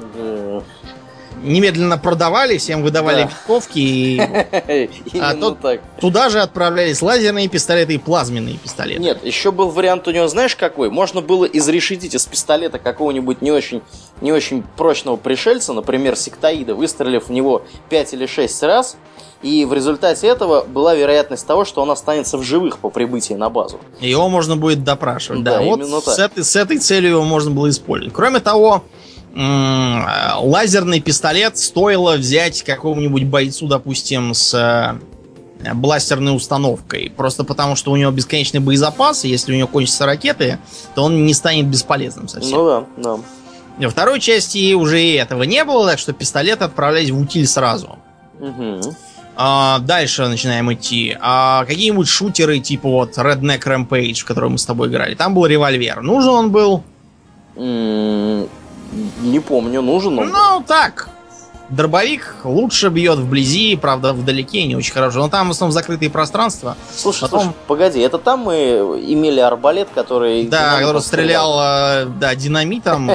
Немедленно 1.44 1.98
продавали, 1.98 2.58
всем 2.58 2.84
выдавали 2.84 3.24
да. 3.24 3.30
винтовки. 3.30 3.80
И... 3.80 4.20
а 5.20 5.36
тот, 5.36 5.60
так. 5.60 5.82
туда 6.00 6.30
же 6.30 6.40
отправлялись 6.40 7.02
лазерные 7.02 7.48
пистолеты 7.48 7.96
и 7.96 7.98
плазменные 7.98 8.58
пистолеты. 8.58 9.02
Нет, 9.02 9.24
еще 9.24 9.52
был 9.52 9.70
вариант 9.70 10.08
у 10.08 10.12
него, 10.12 10.28
знаешь, 10.28 10.56
какой? 10.56 10.90
Можно 10.90 11.22
было 11.22 11.46
изрешетить 11.46 12.16
из 12.16 12.26
пистолета 12.26 12.80
какого-нибудь 12.80 13.42
не 13.42 13.52
очень, 13.52 13.82
не 14.22 14.32
очень 14.32 14.64
прочного 14.78 15.16
пришельца, 15.16 15.74
например, 15.74 16.16
сектоида, 16.16 16.76
выстрелив 16.76 17.28
в 17.28 17.32
него 17.32 17.64
5 17.90 18.14
или 18.14 18.26
6 18.26 18.64
раз, 18.64 18.98
и 19.42 19.64
в 19.64 19.74
результате 19.74 20.28
этого 20.28 20.64
была 20.64 20.96
вероятность 20.96 21.48
того, 21.48 21.64
что 21.64 21.82
он 21.82 21.92
останется 21.92 22.38
в 22.38 22.44
живых 22.44 22.80
по 22.80 22.90
прибытии 22.90 23.34
на 23.34 23.50
базу. 23.50 23.80
Его 24.00 24.28
можно 24.28 24.58
будет 24.58 24.84
допрашивать. 24.84 25.44
Да, 25.44 25.60
да 25.60 25.64
вот 25.64 26.06
с 26.06 26.20
этой, 26.20 26.44
с 26.44 26.56
этой 26.56 26.78
целью 26.78 27.12
его 27.12 27.24
можно 27.24 27.52
было 27.52 27.70
использовать. 27.70 28.14
Кроме 28.14 28.42
того, 28.42 28.84
лазерный 29.40 31.00
пистолет 31.00 31.58
стоило 31.58 32.18
взять 32.18 32.64
какому-нибудь 32.64 33.24
бойцу, 33.24 33.68
допустим, 33.68 34.34
с 34.34 34.54
э, 34.54 35.74
бластерной 35.74 36.36
установкой. 36.36 37.12
Просто 37.16 37.44
потому, 37.44 37.76
что 37.76 37.92
у 37.92 37.96
него 37.96 38.12
бесконечный 38.12 38.60
боезапас, 38.60 39.26
и 39.26 39.30
если 39.30 39.54
у 39.54 39.56
него 39.56 39.68
кончатся 39.68 40.06
ракеты, 40.06 40.60
то 40.96 41.04
он 41.04 41.26
не 41.26 41.34
станет 41.34 41.68
бесполезным 41.68 42.28
совсем. 42.28 42.58
Ну 42.58 42.66
да, 42.66 42.84
да. 42.98 43.18
Во 43.78 43.90
второй 43.90 44.20
части 44.20 44.74
уже 44.74 45.02
и 45.02 45.14
этого 45.14 45.44
не 45.44 45.64
было, 45.64 45.92
так 45.92 46.00
что 46.00 46.12
пистолеты 46.12 46.66
отправлялись 46.66 47.12
в 47.12 47.20
утиль 47.20 47.48
сразу. 47.48 47.98
Угу. 48.40 48.82
А, 49.38 49.80
дальше 49.80 50.28
начинаем 50.28 50.74
идти. 50.74 51.16
А, 51.22 51.64
какие-нибудь 51.64 52.10
шутеры, 52.10 52.60
типа 52.60 52.90
вот 52.90 53.18
Redneck 53.18 53.62
Rampage, 53.62 54.16
в 54.16 54.26
который 54.26 54.50
мы 54.50 54.58
с 54.58 54.66
тобой 54.66 54.90
играли. 54.90 55.16
Там 55.16 55.34
был 55.34 55.46
револьвер. 55.46 56.02
Нужен 56.02 56.30
он 56.30 56.52
был? 56.52 56.84
Не 59.22 59.40
помню, 59.40 59.82
нужен 59.82 60.20
он. 60.20 60.30
Ну, 60.30 60.64
так. 60.66 61.10
Дробовик 61.70 62.38
лучше 62.44 62.90
бьет 62.90 63.20
вблизи, 63.20 63.76
правда, 63.76 64.14
вдалеке 64.14 64.66
не 64.66 64.76
очень 64.76 64.92
хорошо. 64.92 65.20
Но 65.20 65.30
там 65.30 65.50
в 65.50 65.52
основном 65.52 65.72
закрытые 65.72 66.10
пространства. 66.10 66.76
Слушай, 66.92 67.22
Потом... 67.22 67.42
слушай, 67.42 67.56
погоди, 67.68 68.00
это 68.00 68.18
там 68.18 68.40
мы 68.40 68.56
имели 69.06 69.40
арбалет, 69.40 69.88
который... 69.94 70.48
Да, 70.48 70.80
который 70.80 71.02
стрелял, 71.02 71.54
стрелял, 71.54 72.08
э, 72.08 72.20
да, 72.20 72.34
динамитом. 72.34 73.06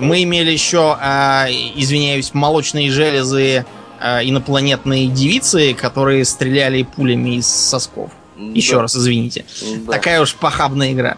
Мы 0.00 0.22
имели 0.24 0.50
еще, 0.50 0.98
э, 1.00 1.46
извиняюсь, 1.76 2.34
молочные 2.34 2.90
железы 2.90 3.64
э, 4.00 4.24
инопланетные 4.24 5.06
девицы, 5.06 5.72
которые 5.74 6.24
стреляли 6.24 6.82
пулями 6.82 7.36
из 7.36 7.46
сосков. 7.46 8.10
Еще 8.36 8.76
да. 8.76 8.82
раз, 8.82 8.96
извините. 8.96 9.44
Да. 9.86 9.92
Такая 9.92 10.20
уж 10.20 10.34
похабная 10.34 10.92
игра. 10.92 11.16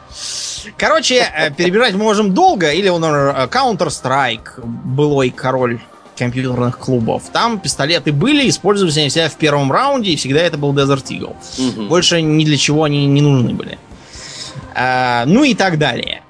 Короче, 0.76 1.16
э, 1.16 1.50
перебирать 1.50 1.94
можем 1.94 2.34
долго. 2.34 2.70
Или, 2.70 2.88
например, 2.88 3.34
э, 3.36 3.46
Counter-Strike, 3.46 4.64
былой 4.64 5.30
король 5.30 5.80
компьютерных 6.16 6.78
клубов. 6.78 7.24
Там 7.32 7.60
пистолеты 7.60 8.12
были, 8.12 8.48
использовались 8.48 8.96
они 8.98 9.08
всегда 9.08 9.28
в 9.28 9.36
первом 9.36 9.72
раунде, 9.72 10.10
и 10.10 10.16
всегда 10.16 10.40
это 10.40 10.58
был 10.58 10.74
Desert 10.74 11.06
Eagle. 11.06 11.36
Угу. 11.58 11.88
Больше 11.88 12.20
ни 12.20 12.44
для 12.44 12.56
чего 12.56 12.84
они 12.84 13.06
не 13.06 13.20
нужны 13.20 13.54
были. 13.54 13.78
А, 14.74 15.24
ну 15.26 15.44
и 15.44 15.54
так 15.54 15.78
далее. 15.78 16.22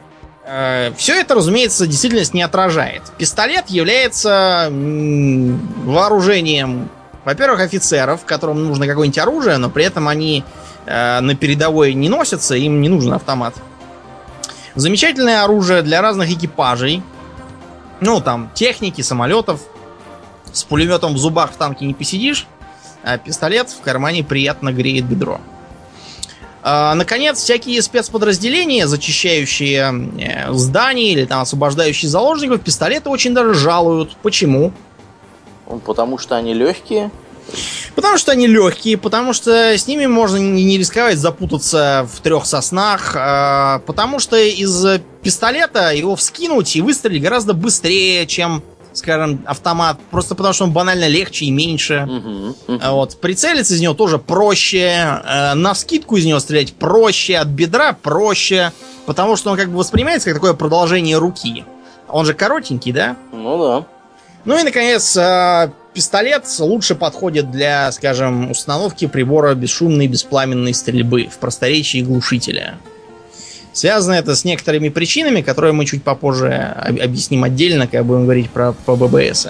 А, 0.44 0.92
все 0.96 1.20
это, 1.20 1.34
разумеется, 1.34 1.86
действительность 1.86 2.34
не 2.34 2.42
отражает. 2.42 3.02
Пистолет 3.18 3.68
является 3.68 4.68
вооружением, 4.70 6.90
во-первых, 7.24 7.60
офицеров, 7.60 8.24
которым 8.24 8.64
нужно 8.64 8.86
какое-нибудь 8.86 9.18
оружие, 9.18 9.58
но 9.58 9.70
при 9.70 9.84
этом 9.84 10.08
они 10.08 10.44
на 10.88 11.34
передовой 11.34 11.94
не 11.94 12.08
носятся, 12.08 12.54
им 12.54 12.80
не 12.80 12.88
нужен 12.88 13.12
автомат. 13.12 13.54
Замечательное 14.74 15.42
оружие 15.42 15.82
для 15.82 16.00
разных 16.00 16.30
экипажей. 16.30 17.02
Ну, 18.00 18.20
там, 18.20 18.50
техники, 18.54 19.02
самолетов. 19.02 19.60
С 20.52 20.64
пулеметом 20.64 21.14
в 21.14 21.18
зубах 21.18 21.52
в 21.52 21.56
танке 21.56 21.84
не 21.84 21.94
посидишь, 21.94 22.46
а 23.02 23.18
пистолет 23.18 23.70
в 23.70 23.80
кармане 23.80 24.24
приятно 24.24 24.72
греет 24.72 25.04
бедро. 25.04 25.40
А, 26.62 26.94
наконец, 26.94 27.38
всякие 27.38 27.80
спецподразделения, 27.82 28.86
зачищающие 28.86 30.10
э, 30.18 30.52
здания 30.52 31.12
или 31.12 31.24
там 31.24 31.42
освобождающие 31.42 32.08
заложников, 32.08 32.62
пистолеты 32.62 33.08
очень 33.08 33.34
даже 33.34 33.54
жалуют. 33.54 34.16
Почему? 34.22 34.72
Потому 35.84 36.18
что 36.18 36.36
они 36.36 36.54
легкие. 36.54 37.10
Потому 37.94 38.18
что 38.18 38.32
они 38.32 38.46
легкие, 38.46 38.96
потому 38.96 39.32
что 39.32 39.76
с 39.76 39.86
ними 39.86 40.06
можно 40.06 40.36
не 40.36 40.78
рисковать 40.78 41.18
запутаться 41.18 42.08
в 42.12 42.20
трех 42.20 42.46
соснах, 42.46 43.12
а, 43.16 43.80
потому 43.86 44.18
что 44.18 44.36
из 44.36 45.00
пистолета 45.22 45.90
его 45.92 46.14
вскинуть 46.16 46.76
и 46.76 46.82
выстрелить 46.82 47.22
гораздо 47.22 47.54
быстрее, 47.54 48.26
чем 48.26 48.62
скажем, 48.92 49.42
автомат, 49.46 49.98
просто 50.10 50.34
потому 50.34 50.52
что 50.52 50.64
он 50.64 50.72
банально 50.72 51.08
легче 51.08 51.46
и 51.46 51.50
меньше. 51.50 52.06
Uh-huh, 52.08 52.56
uh-huh. 52.66 52.90
Вот. 52.92 53.20
Прицелиться 53.20 53.74
из 53.74 53.80
него 53.80 53.94
тоже 53.94 54.18
проще. 54.18 55.20
Э, 55.24 55.54
на 55.54 55.74
вскидку 55.74 56.16
из 56.16 56.24
него 56.24 56.40
стрелять 56.40 56.74
проще, 56.74 57.36
от 57.36 57.48
бедра 57.48 57.92
проще. 57.92 58.72
Потому 59.06 59.36
что 59.36 59.50
он 59.50 59.56
как 59.56 59.70
бы 59.70 59.78
воспринимается 59.78 60.28
как 60.30 60.36
такое 60.36 60.54
продолжение 60.54 61.16
руки. 61.16 61.64
Он 62.08 62.26
же 62.26 62.34
коротенький, 62.34 62.92
да? 62.92 63.16
Ну 63.32 63.58
да. 63.58 63.86
Ну 64.48 64.58
и, 64.58 64.62
наконец, 64.62 65.14
э, 65.14 65.70
пистолет 65.92 66.44
лучше 66.58 66.94
подходит 66.94 67.50
для, 67.50 67.92
скажем, 67.92 68.50
установки 68.50 69.06
прибора 69.06 69.54
бесшумной 69.54 70.06
беспламенной 70.06 70.72
стрельбы 70.72 71.28
в 71.30 71.36
просторечии 71.36 72.00
глушителя. 72.00 72.76
Связано 73.74 74.14
это 74.14 74.34
с 74.34 74.46
некоторыми 74.46 74.88
причинами, 74.88 75.42
которые 75.42 75.74
мы 75.74 75.84
чуть 75.84 76.02
попозже 76.02 76.50
объясним 76.54 77.44
отдельно, 77.44 77.86
когда 77.86 78.02
будем 78.02 78.22
говорить 78.22 78.48
про, 78.48 78.72
про 78.72 78.96
ББС. 78.96 79.48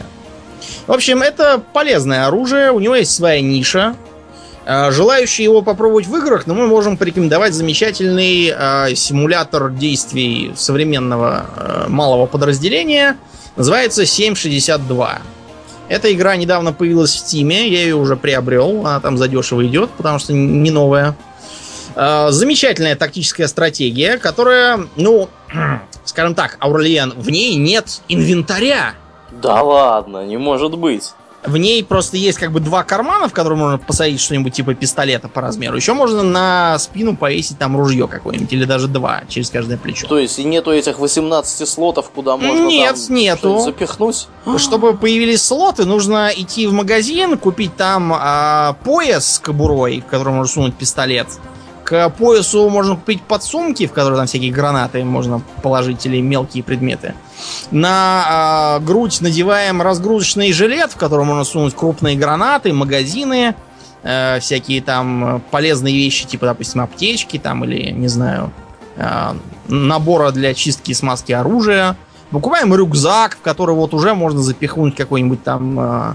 В 0.89 0.93
общем, 0.93 1.23
это 1.23 1.63
полезное 1.73 2.27
оружие, 2.27 2.73
у 2.73 2.81
него 2.81 2.97
есть 2.97 3.13
своя 3.13 3.41
ниша. 3.41 3.95
Э, 4.67 4.91
желающие 4.91 5.45
его 5.45 5.63
попробовать 5.63 6.09
в 6.09 6.17
играх, 6.17 6.49
но 6.49 6.55
мы 6.55 6.67
можем 6.67 6.97
порекомендовать 6.97 7.55
замечательный 7.55 8.53
э, 8.53 8.97
симулятор 8.97 9.71
действий 9.71 10.51
современного 10.57 11.47
э, 11.57 11.85
малого 11.87 12.27
подразделения. 12.27 13.17
Называется 13.59 14.07
762. 14.07 15.19
Эта 15.89 16.13
игра 16.13 16.37
недавно 16.37 16.73
появилась 16.73 17.11
в 17.11 17.19
Стиме, 17.19 17.69
я 17.69 17.83
ее 17.83 17.97
уже 17.97 18.15
приобрел, 18.15 18.87
она 18.87 19.01
там 19.01 19.19
задешево 19.19 19.67
идет, 19.67 19.91
потому 19.91 20.21
что 20.21 20.33
не 20.33 20.71
новая. 20.71 21.17
А, 21.97 22.31
замечательная 22.31 22.95
тактическая 22.95 23.49
стратегия, 23.49 24.17
которая, 24.19 24.87
ну, 24.95 25.29
скажем 26.05 26.37
так, 26.37 26.57
Аурлиен, 26.61 27.15
в 27.17 27.31
ней 27.31 27.57
нет 27.57 28.01
инвентаря. 28.09 28.95
Да 29.33 29.61
ладно, 29.61 30.25
не 30.25 30.37
может 30.37 30.79
быть. 30.79 31.15
В 31.45 31.57
ней 31.57 31.85
просто 31.85 32.17
есть 32.17 32.39
как 32.39 32.51
бы 32.51 32.59
два 32.59 32.83
кармана, 32.83 33.29
в 33.29 33.33
которые 33.33 33.59
можно 33.59 33.79
посадить 33.79 34.21
что-нибудь 34.21 34.53
типа 34.55 34.75
пистолета 34.75 35.29
по 35.29 35.41
размеру. 35.41 35.77
Еще 35.77 35.95
можно 35.95 36.23
на 36.23 36.79
спину 36.79 37.17
повесить 37.17 37.59
там 37.59 37.77
ружье 37.77 38.09
какое-нибудь, 38.09 38.53
или 38.53 38.65
даже 38.65 38.89
два 38.89 39.23
через 39.29 39.49
каждое 39.49 39.79
плечо. 39.79 40.09
То 40.09 40.19
есть 40.19 40.39
и 40.39 40.45
нету 40.45 40.73
этих 40.73 40.99
18 40.99 41.69
слотов, 41.69 42.11
куда 42.11 42.37
можно 42.37 42.67
Нет, 42.67 42.97
там 42.97 43.15
нету. 43.15 43.59
запихнуть? 43.61 44.27
Чтобы 44.57 44.97
появились 44.97 45.43
слоты, 45.43 45.85
нужно 45.85 46.31
идти 46.35 46.67
в 46.67 46.73
магазин, 46.73 47.39
купить 47.39 47.77
там 47.77 48.13
а, 48.15 48.75
пояс 48.85 49.35
с 49.35 49.39
кобурой, 49.39 50.01
в 50.01 50.11
котором 50.11 50.35
можно 50.35 50.53
сунуть 50.53 50.75
пистолет. 50.75 51.29
К 51.89 52.11
поясу 52.11 52.69
можно 52.69 52.97
купить 52.97 53.23
подсумки, 53.23 53.87
в 53.87 53.93
которые 53.93 54.19
там 54.19 54.27
всякие 54.27 54.53
гранаты 54.53 55.03
можно 55.05 55.41
положить 55.63 56.05
или 56.05 56.21
мелкие 56.21 56.63
предметы. 56.63 57.15
На 57.71 58.77
э, 58.77 58.85
грудь 58.85 59.23
надеваем 59.23 59.81
разгрузочный 59.81 60.53
жилет, 60.53 60.93
в 60.93 60.99
котором 60.99 61.29
можно 61.29 61.45
сунуть 61.45 61.75
крупные 61.75 62.15
гранаты, 62.15 62.75
магазины, 62.75 63.55
э, 64.03 64.39
всякие 64.39 64.83
там 64.83 65.43
полезные 65.51 65.95
вещи, 65.95 66.27
типа, 66.27 66.45
допустим, 66.45 66.83
аптечки 66.83 67.39
там 67.39 67.65
или, 67.65 67.91
не 67.91 68.09
знаю, 68.09 68.53
э, 68.97 69.33
набора 69.69 70.31
для 70.31 70.53
чистки 70.53 70.91
и 70.91 70.95
смазки 70.95 71.33
оружия. 71.33 71.97
Покупаем 72.31 72.75
рюкзак, 72.75 73.39
в 73.39 73.41
который 73.41 73.75
вот 73.75 73.95
уже 73.95 74.13
можно 74.13 74.43
запихнуть 74.43 74.95
какой-нибудь 74.95 75.43
там 75.43 75.81
э, 75.81 76.15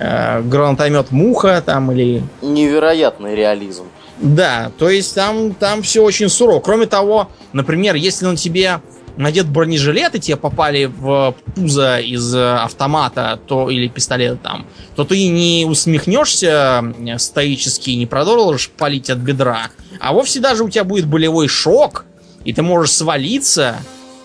э, 0.00 0.42
гранатомет 0.42 1.12
муха 1.12 1.62
там 1.64 1.92
или... 1.92 2.22
Невероятный 2.42 3.34
реализм. 3.34 3.84
Да, 4.18 4.70
то 4.78 4.88
есть 4.88 5.14
там, 5.14 5.54
там 5.54 5.82
все 5.82 6.02
очень 6.02 6.28
сурово. 6.28 6.60
Кроме 6.60 6.86
того, 6.86 7.30
например, 7.52 7.94
если 7.96 8.26
на 8.26 8.36
тебе 8.36 8.80
надет 9.16 9.46
бронежилет, 9.46 10.14
и 10.14 10.20
тебе 10.20 10.36
попали 10.36 10.86
в 10.86 11.34
пузо 11.54 11.98
из 11.98 12.34
автомата 12.34 13.38
то, 13.46 13.70
или 13.70 13.88
пистолета 13.88 14.36
там, 14.36 14.66
то 14.96 15.04
ты 15.04 15.28
не 15.28 15.66
усмехнешься 15.68 16.94
стоически, 17.18 17.90
не 17.90 18.06
продолжишь 18.06 18.70
палить 18.70 19.10
от 19.10 19.18
бедра, 19.18 19.68
а 20.00 20.12
вовсе 20.12 20.40
даже 20.40 20.64
у 20.64 20.68
тебя 20.68 20.84
будет 20.84 21.06
болевой 21.06 21.48
шок, 21.48 22.04
и 22.44 22.52
ты 22.52 22.62
можешь 22.62 22.92
свалиться, 22.92 23.76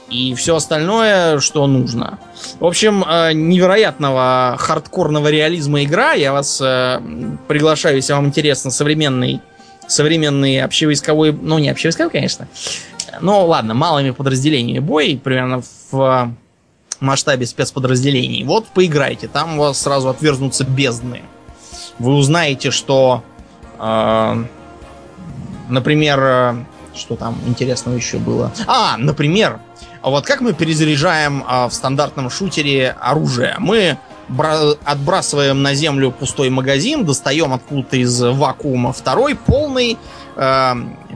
и 0.09 0.33
все 0.33 0.55
остальное, 0.55 1.39
что 1.39 1.67
нужно. 1.67 2.19
В 2.59 2.65
общем, 2.65 3.05
э, 3.07 3.33
невероятного 3.33 4.55
хардкорного 4.57 5.27
реализма 5.27 5.83
игра. 5.83 6.13
Я 6.13 6.33
вас 6.33 6.59
э, 6.61 6.99
приглашаю, 7.47 7.97
если 7.97 8.13
вам 8.13 8.25
интересно, 8.25 8.71
современный 8.71 9.39
современный 9.89 10.61
общевойсковой, 10.61 11.33
ну 11.33 11.59
не 11.59 11.69
общевойсковой, 11.69 12.11
конечно, 12.11 12.47
ну 13.21 13.45
ладно, 13.45 13.73
малыми 13.73 14.11
подразделениями 14.11 14.79
бой, 14.79 15.19
примерно 15.21 15.61
в 15.91 16.33
масштабе 16.99 17.45
спецподразделений. 17.45 18.43
Вот 18.43 18.67
поиграйте, 18.67 19.27
там 19.27 19.57
у 19.57 19.61
вас 19.61 19.81
сразу 19.81 20.09
отверзнутся 20.09 20.63
бездны. 20.63 21.21
Вы 21.97 22.13
узнаете, 22.13 22.71
что, 22.71 23.23
э, 23.79 24.43
например, 25.69 26.19
э, 26.21 26.55
что 26.95 27.15
там 27.15 27.37
интересного 27.45 27.95
еще 27.95 28.17
было? 28.17 28.51
А, 28.67 28.97
например, 28.97 29.59
вот 30.01 30.25
как 30.25 30.41
мы 30.41 30.53
перезаряжаем 30.53 31.43
э, 31.43 31.67
в 31.67 31.73
стандартном 31.73 32.29
шутере 32.29 32.95
оружие? 32.99 33.55
Мы 33.59 33.97
отбрасываем 34.85 35.61
на 35.61 35.73
землю 35.73 36.11
пустой 36.11 36.49
магазин, 36.49 37.05
достаем 37.05 37.53
откуда-то 37.53 37.97
из 37.97 38.21
вакуума 38.21 38.93
второй 38.93 39.35
полный, 39.35 39.97
э, 40.35 40.73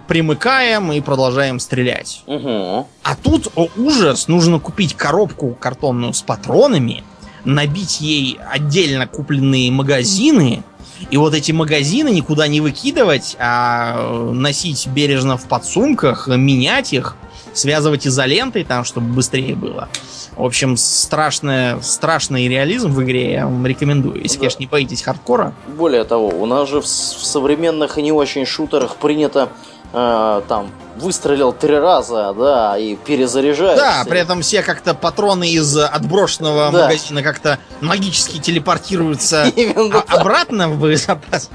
примыкаем 0.07 0.91
и 0.91 1.01
продолжаем 1.01 1.59
стрелять. 1.59 2.23
Угу. 2.27 2.87
А 3.03 3.15
тут, 3.21 3.49
о 3.55 3.67
ужас, 3.77 4.27
нужно 4.27 4.59
купить 4.59 4.95
коробку 4.95 5.55
картонную 5.59 6.13
с 6.13 6.21
патронами, 6.21 7.03
набить 7.45 8.01
ей 8.01 8.39
отдельно 8.51 9.07
купленные 9.07 9.71
магазины, 9.71 10.63
и 11.09 11.17
вот 11.17 11.33
эти 11.33 11.51
магазины 11.51 12.09
никуда 12.09 12.47
не 12.47 12.61
выкидывать, 12.61 13.35
а 13.39 14.31
носить 14.31 14.87
бережно 14.87 15.37
в 15.37 15.47
подсумках, 15.47 16.27
менять 16.27 16.93
их, 16.93 17.15
связывать 17.53 18.07
изолентой 18.07 18.63
там, 18.63 18.83
чтобы 18.83 19.07
быстрее 19.07 19.55
было. 19.55 19.89
В 20.35 20.43
общем, 20.43 20.77
страшный, 20.77 21.81
страшный 21.81 22.47
реализм 22.47 22.91
в 22.91 23.03
игре 23.03 23.33
я 23.33 23.45
вам 23.45 23.65
рекомендую, 23.65 24.21
если, 24.21 24.37
да. 24.37 24.41
конечно, 24.41 24.59
не 24.59 24.67
боитесь 24.67 25.01
хардкора. 25.01 25.53
Более 25.67 26.03
того, 26.03 26.27
у 26.27 26.45
нас 26.45 26.69
же 26.69 26.81
в, 26.81 26.85
в 26.85 26.87
современных 26.87 27.97
и 27.97 28.01
не 28.01 28.11
очень 28.11 28.45
шутерах 28.45 28.95
принято 28.95 29.49
э, 29.93 30.41
там 30.47 30.71
выстрелил 30.95 31.53
три 31.53 31.77
раза, 31.77 32.33
да, 32.37 32.77
и 32.77 32.95
перезаряжается. 32.95 33.83
Да, 33.83 34.03
при 34.07 34.19
этом 34.19 34.41
все 34.41 34.61
как-то 34.61 34.93
патроны 34.93 35.49
из 35.49 35.75
отброшенного 35.77 36.71
да. 36.71 36.83
магазина 36.83 37.23
как-то 37.23 37.59
магически 37.81 38.39
телепортируются 38.39 39.51
обратно 40.07 40.69
в 40.69 40.79
боезапас. 40.79 41.49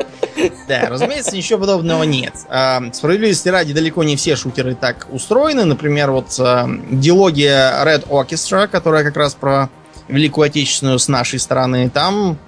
Да, 0.66 0.86
разумеется, 0.88 1.36
ничего 1.36 1.60
подобного 1.60 2.02
нет. 2.04 2.34
А, 2.48 2.82
справедливости 2.92 3.48
ради, 3.48 3.72
далеко 3.72 4.02
не 4.04 4.16
все 4.16 4.36
шутеры 4.36 4.74
так 4.74 5.06
устроены. 5.10 5.64
Например, 5.64 6.10
вот 6.10 6.34
а, 6.38 6.68
дилогия 6.90 7.84
Red 7.84 8.08
Orchestra, 8.08 8.66
которая 8.66 9.04
как 9.04 9.16
раз 9.16 9.34
про 9.34 9.68
Великую 10.08 10.46
Отечественную 10.46 10.98
с 10.98 11.08
нашей 11.08 11.38
стороны, 11.38 11.90
там 11.90 12.38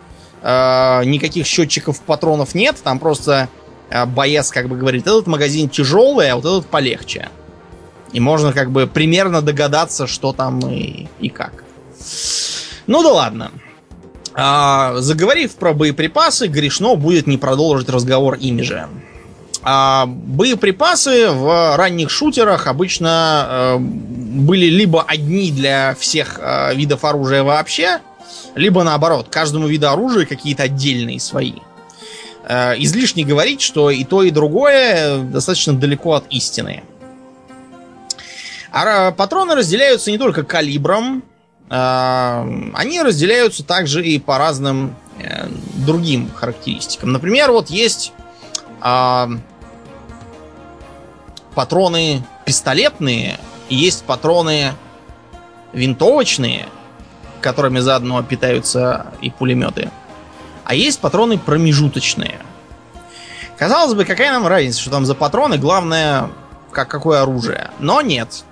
никаких 0.42 1.44
счетчиков 1.46 2.00
патронов 2.00 2.54
нет, 2.54 2.76
там 2.82 2.98
просто 2.98 3.50
а 3.90 4.06
боец 4.06 4.50
как 4.50 4.68
бы 4.68 4.76
говорит, 4.76 5.06
этот 5.06 5.26
магазин 5.26 5.68
тяжелый, 5.68 6.30
а 6.30 6.36
вот 6.36 6.44
этот 6.44 6.66
полегче. 6.66 7.28
И 8.12 8.20
можно 8.20 8.52
как 8.52 8.70
бы 8.70 8.86
примерно 8.86 9.42
догадаться, 9.42 10.06
что 10.06 10.32
там 10.32 10.60
и, 10.60 11.08
и 11.20 11.28
как. 11.28 11.64
Ну 12.86 13.02
да 13.02 13.12
ладно. 13.12 13.52
А, 14.34 14.94
заговорив 14.98 15.54
про 15.56 15.72
боеприпасы, 15.72 16.46
грешно 16.46 16.94
будет 16.94 17.26
не 17.26 17.36
продолжить 17.36 17.88
разговор 17.88 18.34
ими 18.34 18.62
же. 18.62 18.88
А, 19.62 20.06
боеприпасы 20.06 21.30
в 21.30 21.76
ранних 21.76 22.10
шутерах 22.10 22.66
обычно 22.66 23.08
а, 23.10 23.76
были 23.78 24.66
либо 24.66 25.02
одни 25.02 25.50
для 25.50 25.94
всех 25.98 26.38
а, 26.40 26.72
видов 26.72 27.04
оружия 27.04 27.42
вообще, 27.42 28.00
либо 28.54 28.82
наоборот, 28.82 29.26
каждому 29.30 29.66
виду 29.66 29.88
оружия 29.88 30.26
какие-то 30.26 30.64
отдельные 30.64 31.20
свои. 31.20 31.54
Э, 32.52 32.74
излишне 32.78 33.24
говорить, 33.24 33.60
что 33.60 33.90
и 33.90 34.02
то, 34.02 34.24
и 34.24 34.32
другое 34.32 35.18
достаточно 35.18 35.72
далеко 35.72 36.14
от 36.14 36.24
истины. 36.30 36.82
А 38.72 39.12
патроны 39.12 39.54
разделяются 39.54 40.10
не 40.10 40.18
только 40.18 40.42
калибром, 40.42 41.22
э, 41.68 42.70
они 42.74 43.02
разделяются 43.02 43.62
также 43.62 44.04
и 44.04 44.18
по 44.18 44.36
разным 44.36 44.96
э, 45.20 45.46
другим 45.76 46.28
характеристикам. 46.34 47.12
Например, 47.12 47.52
вот 47.52 47.70
есть 47.70 48.12
патроны 51.54 52.24
пистолетные, 52.46 53.38
есть 53.68 54.04
патроны 54.04 54.72
винтовочные, 55.72 56.66
которыми 57.42 57.78
заодно 57.78 58.22
питаются 58.24 59.06
и 59.20 59.30
пулеметы. 59.30 59.90
А 60.70 60.74
есть 60.74 61.00
патроны 61.00 61.36
промежуточные. 61.36 62.38
Казалось 63.58 63.94
бы, 63.94 64.04
какая 64.04 64.30
нам 64.30 64.46
разница, 64.46 64.80
что 64.80 64.90
там 64.92 65.04
за 65.04 65.16
патроны, 65.16 65.58
главное, 65.58 66.30
как 66.70 66.86
какое 66.86 67.22
оружие. 67.22 67.72
Но 67.80 68.00
нет. 68.02 68.44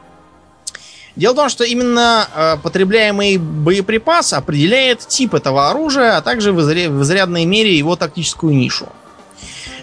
Дело 1.14 1.35
в 1.35 1.37
том, 1.37 1.49
что 1.49 1.62
именно 1.62 2.27
э, 2.35 2.57
потребляемый 2.61 3.37
боеприпас 3.37 4.33
определяет 4.33 5.07
тип 5.07 5.33
этого 5.33 5.71
оружия, 5.71 6.16
а 6.16 6.21
также 6.21 6.51
в, 6.51 6.59
изря- 6.59 6.91
в 6.91 7.01
изрядной 7.05 7.45
мере 7.45 7.79
его 7.79 7.95
тактическую 7.95 8.53
нишу. 8.53 8.89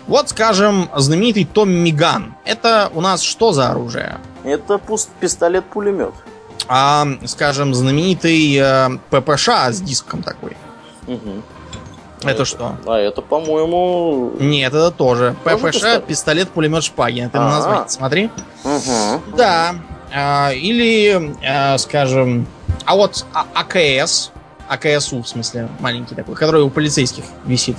Вот, 0.05 0.27
скажем, 0.27 0.89
знаменитый 0.93 1.45
Томми 1.45 1.91
Ган. 1.91 2.35
Это 2.43 2.91
у 2.93 2.99
нас 2.99 3.21
что 3.21 3.53
за 3.53 3.69
оружие? 3.69 4.17
Это 4.43 4.77
пуст 4.77 5.09
пистолет-пулемет. 5.21 6.13
А, 6.67 7.07
скажем, 7.27 7.73
знаменитый 7.73 8.57
э, 8.57 8.89
ППШ 9.09 9.47
с 9.69 9.79
диском 9.79 10.21
такой. 10.21 10.57
Угу. 11.07 11.41
Это, 12.25 12.43
это 12.43 12.45
что? 12.45 12.75
А 12.85 12.97
это, 12.97 13.21
по-моему... 13.21 14.33
Нет, 14.39 14.73
это 14.73 14.91
тоже. 14.91 15.35
тоже 15.43 15.57
ППШ, 15.57 15.73
пистолет, 15.73 16.05
пистолет 16.05 16.49
пулемет 16.49 16.83
Шпагин. 16.83 17.27
Это 17.27 17.39
А-а-а. 17.39 17.51
название, 17.51 17.89
смотри. 17.89 18.29
Угу. 18.63 19.35
Да. 19.37 19.75
А, 20.13 20.51
или, 20.51 21.35
а, 21.47 21.77
скажем... 21.77 22.47
А 22.85 22.95
вот 22.95 23.25
а- 23.33 23.45
АКС, 23.53 24.31
АКСУ, 24.67 25.23
в 25.23 25.27
смысле, 25.27 25.69
маленький 25.79 26.15
такой, 26.15 26.35
который 26.35 26.61
у 26.61 26.69
полицейских 26.69 27.23
висит. 27.45 27.77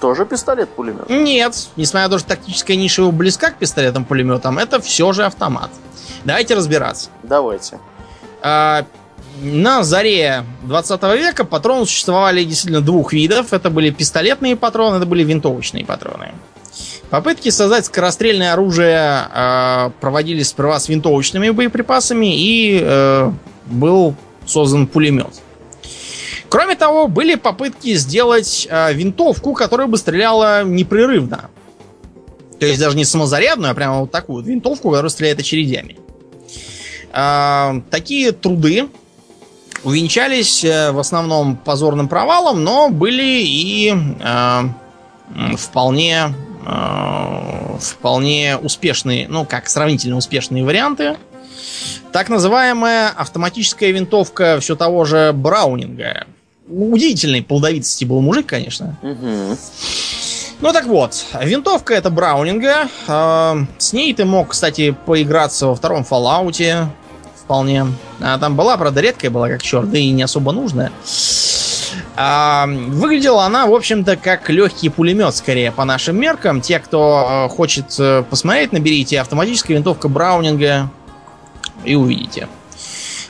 Тоже 0.00 0.26
пистолет-пулемет? 0.26 1.08
Нет. 1.08 1.68
Несмотря 1.76 2.08
на 2.08 2.12
то, 2.12 2.18
что 2.18 2.28
тактическая 2.28 2.76
ниша 2.76 3.02
его 3.02 3.12
близка 3.12 3.50
к 3.50 3.56
пистолетам-пулеметам, 3.56 4.58
это 4.58 4.80
все 4.80 5.12
же 5.12 5.24
автомат. 5.24 5.70
Давайте 6.24 6.54
разбираться. 6.54 7.10
Давайте. 7.22 7.78
На 9.42 9.82
заре 9.82 10.44
20 10.62 11.02
века 11.18 11.44
патроны 11.44 11.86
существовали 11.86 12.44
действительно 12.44 12.80
двух 12.80 13.12
видов. 13.12 13.52
Это 13.52 13.68
были 13.68 13.90
пистолетные 13.90 14.56
патроны, 14.56 14.96
это 14.96 15.06
были 15.06 15.24
винтовочные 15.24 15.84
патроны. 15.84 16.32
Попытки 17.10 17.50
создать 17.50 17.86
скорострельное 17.86 18.52
оружие 18.52 19.28
э, 19.32 19.90
проводились 20.00 20.48
сперва 20.48 20.78
с 20.80 20.88
винтовочными 20.88 21.50
боеприпасами 21.50 22.34
и 22.34 22.80
э, 22.80 23.30
был 23.66 24.14
создан 24.46 24.86
пулемет. 24.86 25.34
Кроме 26.48 26.76
того, 26.76 27.08
были 27.08 27.34
попытки 27.34 27.94
сделать 27.94 28.66
э, 28.70 28.92
винтовку, 28.92 29.54
которая 29.54 29.86
бы 29.86 29.98
стреляла 29.98 30.64
непрерывно. 30.64 31.50
То 32.60 32.66
есть 32.66 32.80
даже 32.80 32.96
не 32.96 33.04
самозарядную, 33.04 33.72
а 33.72 33.74
прямо 33.74 34.00
вот 34.00 34.10
такую 34.10 34.44
винтовку, 34.44 34.90
которая 34.90 35.10
стреляет 35.10 35.40
очередями. 35.40 35.98
Э, 37.12 37.80
такие 37.90 38.32
труды 38.32 38.88
увенчались 39.84 40.64
э, 40.64 40.90
в 40.92 40.98
основном 40.98 41.56
позорным 41.56 42.08
провалом, 42.08 42.64
но 42.64 42.88
были 42.88 43.42
и 43.42 43.94
э, 43.94 44.62
вполне, 45.56 46.34
э, 46.66 47.78
вполне 47.80 48.56
успешные, 48.56 49.28
ну 49.28 49.44
как, 49.44 49.68
сравнительно 49.68 50.16
успешные 50.16 50.64
варианты. 50.64 51.16
Так 52.12 52.28
называемая 52.28 53.08
автоматическая 53.08 53.90
винтовка 53.90 54.58
все 54.60 54.76
того 54.76 55.04
же 55.04 55.32
Браунинга. 55.32 56.26
Удивительной 56.68 57.42
плодовитости 57.42 58.04
был 58.04 58.20
мужик, 58.20 58.46
конечно. 58.46 58.96
Угу. 59.02 59.58
Ну 60.60 60.72
так 60.72 60.86
вот, 60.86 61.26
винтовка 61.42 61.94
это 61.94 62.10
Браунинга. 62.10 62.88
Э, 63.06 63.54
с 63.76 63.92
ней 63.92 64.14
ты 64.14 64.24
мог, 64.24 64.48
кстати, 64.48 64.96
поиграться 65.04 65.66
во 65.66 65.74
втором 65.74 66.06
Fallout. 66.08 66.88
Вполне. 67.44 67.86
А 68.20 68.38
там 68.38 68.56
была, 68.56 68.76
правда, 68.76 69.00
редкая 69.00 69.30
была, 69.30 69.48
как 69.48 69.62
черт, 69.62 69.90
да 69.90 69.98
и 69.98 70.10
не 70.10 70.22
особо 70.22 70.52
нужная. 70.52 70.90
А, 72.16 72.66
выглядела 72.66 73.44
она, 73.44 73.66
в 73.66 73.74
общем-то, 73.74 74.16
как 74.16 74.48
легкий 74.48 74.88
пулемет, 74.88 75.34
скорее, 75.34 75.70
по 75.70 75.84
нашим 75.84 76.16
меркам. 76.16 76.60
Те, 76.60 76.78
кто 76.78 77.48
э, 77.50 77.54
хочет 77.54 77.94
э, 77.98 78.22
посмотреть, 78.28 78.72
наберите 78.72 79.20
автоматическая 79.20 79.76
винтовка 79.76 80.08
Браунинга 80.08 80.90
и 81.84 81.94
увидите. 81.94 82.48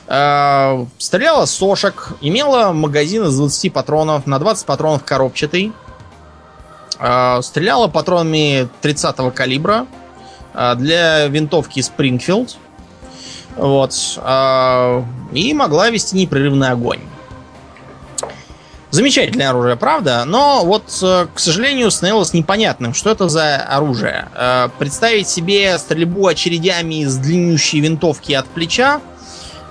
А, 0.07 0.85
стреляла 0.97 1.45
сошек, 1.45 2.13
имела 2.21 2.71
магазин 2.71 3.25
из 3.25 3.35
20 3.35 3.73
патронов, 3.73 4.27
на 4.27 4.39
20 4.39 4.65
патронов 4.65 5.03
коробчатый. 5.03 5.73
А, 6.99 7.41
стреляла 7.41 7.87
патронами 7.87 8.69
30 8.81 9.33
калибра 9.33 9.87
а, 10.53 10.75
для 10.75 11.27
винтовки 11.27 11.79
Springfield. 11.79 12.55
Вот. 13.55 13.93
А, 14.17 15.03
и 15.31 15.53
могла 15.53 15.89
вести 15.89 16.15
непрерывный 16.17 16.69
огонь. 16.69 16.99
Замечательное 18.95 19.49
оружие, 19.49 19.75
правда? 19.75 20.23
Но 20.25 20.63
вот, 20.63 20.83
э, 21.01 21.27
к 21.33 21.37
сожалению, 21.37 21.91
становилось 21.91 22.33
непонятным, 22.33 22.93
что 22.93 23.09
это 23.09 23.27
за 23.27 23.57
оружие. 23.57 24.29
Э, 24.33 24.69
представить 24.79 25.27
себе 25.27 25.77
стрельбу 25.77 26.27
очередями 26.27 27.01
из 27.01 27.17
длиннющей 27.17 27.81
винтовки 27.81 28.31
от 28.31 28.45
плеча 28.47 29.01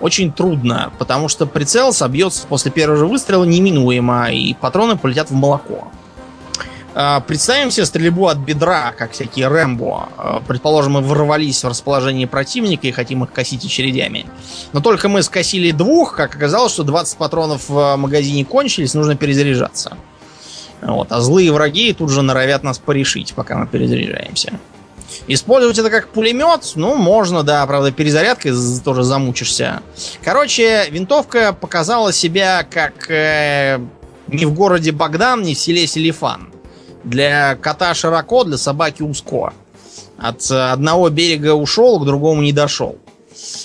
очень 0.01 0.30
трудно, 0.30 0.93
потому 0.99 1.28
что 1.28 1.47
прицел 1.47 1.95
собьется 1.95 2.47
после 2.47 2.70
первого 2.70 2.99
же 2.99 3.07
выстрела 3.07 3.45
неминуемо, 3.45 4.30
и 4.30 4.53
патроны 4.53 4.99
полетят 4.99 5.30
в 5.30 5.35
молоко. 5.35 5.89
А, 6.95 7.20
представим 7.20 7.72
себе 7.72 7.86
стрельбу 7.86 8.28
от 8.28 8.38
бедра, 8.38 8.92
как 8.97 9.12
всякие 9.12 9.49
Рэмбо. 9.49 10.09
А, 10.16 10.42
предположим, 10.47 10.92
мы 10.92 11.01
ворвались 11.01 11.64
в 11.64 11.68
расположение 11.68 12.28
противника 12.28 12.86
и 12.86 12.92
хотим 12.92 13.24
их 13.24 13.32
косить 13.32 13.64
очередями. 13.64 14.26
Но 14.72 14.80
только 14.80 15.09
мы 15.09 15.22
скосили 15.22 15.72
двух, 15.72 16.14
как 16.14 16.36
оказалось, 16.36 16.72
что 16.72 16.84
20 16.84 17.18
патронов 17.18 17.68
в 17.68 17.97
магазине 17.97 18.45
кончились, 18.45 18.95
нужно 18.95 19.16
перезаряжаться. 19.16 19.97
Вот. 20.82 21.11
А 21.11 21.20
злые 21.20 21.53
враги 21.53 21.92
тут 21.92 22.11
же 22.11 22.22
норовят 22.22 22.62
нас 22.62 22.78
порешить, 22.78 23.34
пока 23.34 23.57
мы 23.57 23.66
перезаряжаемся. 23.66 24.53
Использовать 25.26 25.78
это 25.78 25.90
как 25.90 26.09
пулемет, 26.09 26.72
ну, 26.76 26.97
можно, 26.97 27.42
да, 27.42 27.66
правда, 27.66 27.90
перезарядкой 27.90 28.53
тоже 28.84 29.03
замучишься. 29.03 29.82
Короче, 30.22 30.88
винтовка 30.90 31.53
показала 31.53 32.12
себя 32.12 32.66
как 32.68 33.11
э, 33.11 33.80
не 34.28 34.45
в 34.45 34.55
городе 34.55 34.92
Богдан, 34.92 35.42
не 35.42 35.55
в 35.55 35.59
селе 35.59 35.86
Селифан. 35.86 36.53
Для 37.05 37.57
кота 37.57 37.94
широко, 37.94 38.44
для 38.44 38.57
собаки 38.57 39.02
узко. 39.02 39.52
От 40.18 40.50
одного 40.50 41.11
берега 41.11 41.55
ушел, 41.55 42.00
к 42.00 42.07
другому 42.07 42.42
не 42.42 42.52
дошел. 42.52 42.96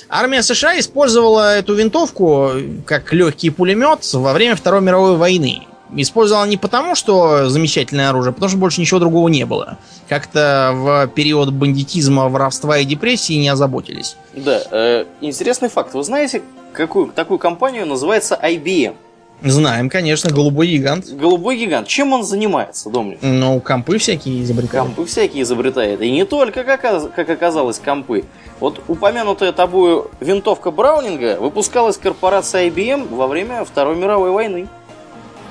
Армия 0.09 0.41
США 0.41 0.79
использовала 0.79 1.55
эту 1.55 1.75
винтовку 1.75 2.51
как 2.85 3.13
легкий 3.13 3.49
пулемет 3.49 4.11
во 4.13 4.33
время 4.33 4.55
Второй 4.55 4.81
мировой 4.81 5.15
войны. 5.15 5.67
Использовала 5.95 6.45
не 6.45 6.57
потому, 6.57 6.93
что 6.93 7.49
замечательное 7.49 8.09
оружие, 8.09 8.29
а 8.29 8.33
потому 8.33 8.49
что 8.49 8.57
больше 8.59 8.81
ничего 8.81 8.99
другого 8.99 9.27
не 9.27 9.45
было. 9.45 9.79
Как-то 10.07 10.71
в 10.75 11.07
период 11.15 11.51
бандитизма, 11.51 12.29
воровства 12.29 12.77
и 12.77 12.85
депрессии 12.85 13.33
не 13.33 13.49
озаботились. 13.49 14.15
Да, 14.35 14.61
э, 14.71 15.05
интересный 15.21 15.69
факт. 15.69 15.93
Вы 15.95 16.03
знаете, 16.03 16.43
какую 16.73 17.07
такую 17.11 17.39
компанию 17.39 17.87
называется 17.87 18.39
IBM? 18.41 18.95
Знаем, 19.41 19.89
конечно, 19.89 20.31
голубой 20.31 20.67
гигант. 20.67 21.09
Голубой 21.09 21.57
гигант. 21.57 21.87
Чем 21.87 22.13
он 22.13 22.23
занимается, 22.23 22.89
Домнин? 22.89 23.17
Ну, 23.21 23.59
компы 23.61 23.97
всякие 23.97 24.43
изобретает. 24.43 24.83
Компы 24.85 25.05
всякие 25.05 25.43
изобретает. 25.43 26.01
И 26.01 26.11
не 26.11 26.25
только, 26.25 26.63
как, 26.63 26.81
как 26.81 27.29
оказалось, 27.29 27.79
компы. 27.79 28.25
Вот 28.59 28.81
упомянутая 28.87 29.53
тобою 29.53 30.11
винтовка 30.19 30.71
Браунинга 30.71 31.37
выпускалась 31.39 31.97
корпорацией 31.97 32.69
IBM 32.69 33.13
во 33.15 33.27
время 33.27 33.63
Второй 33.63 33.95
мировой 33.95 34.31
войны. 34.31 34.67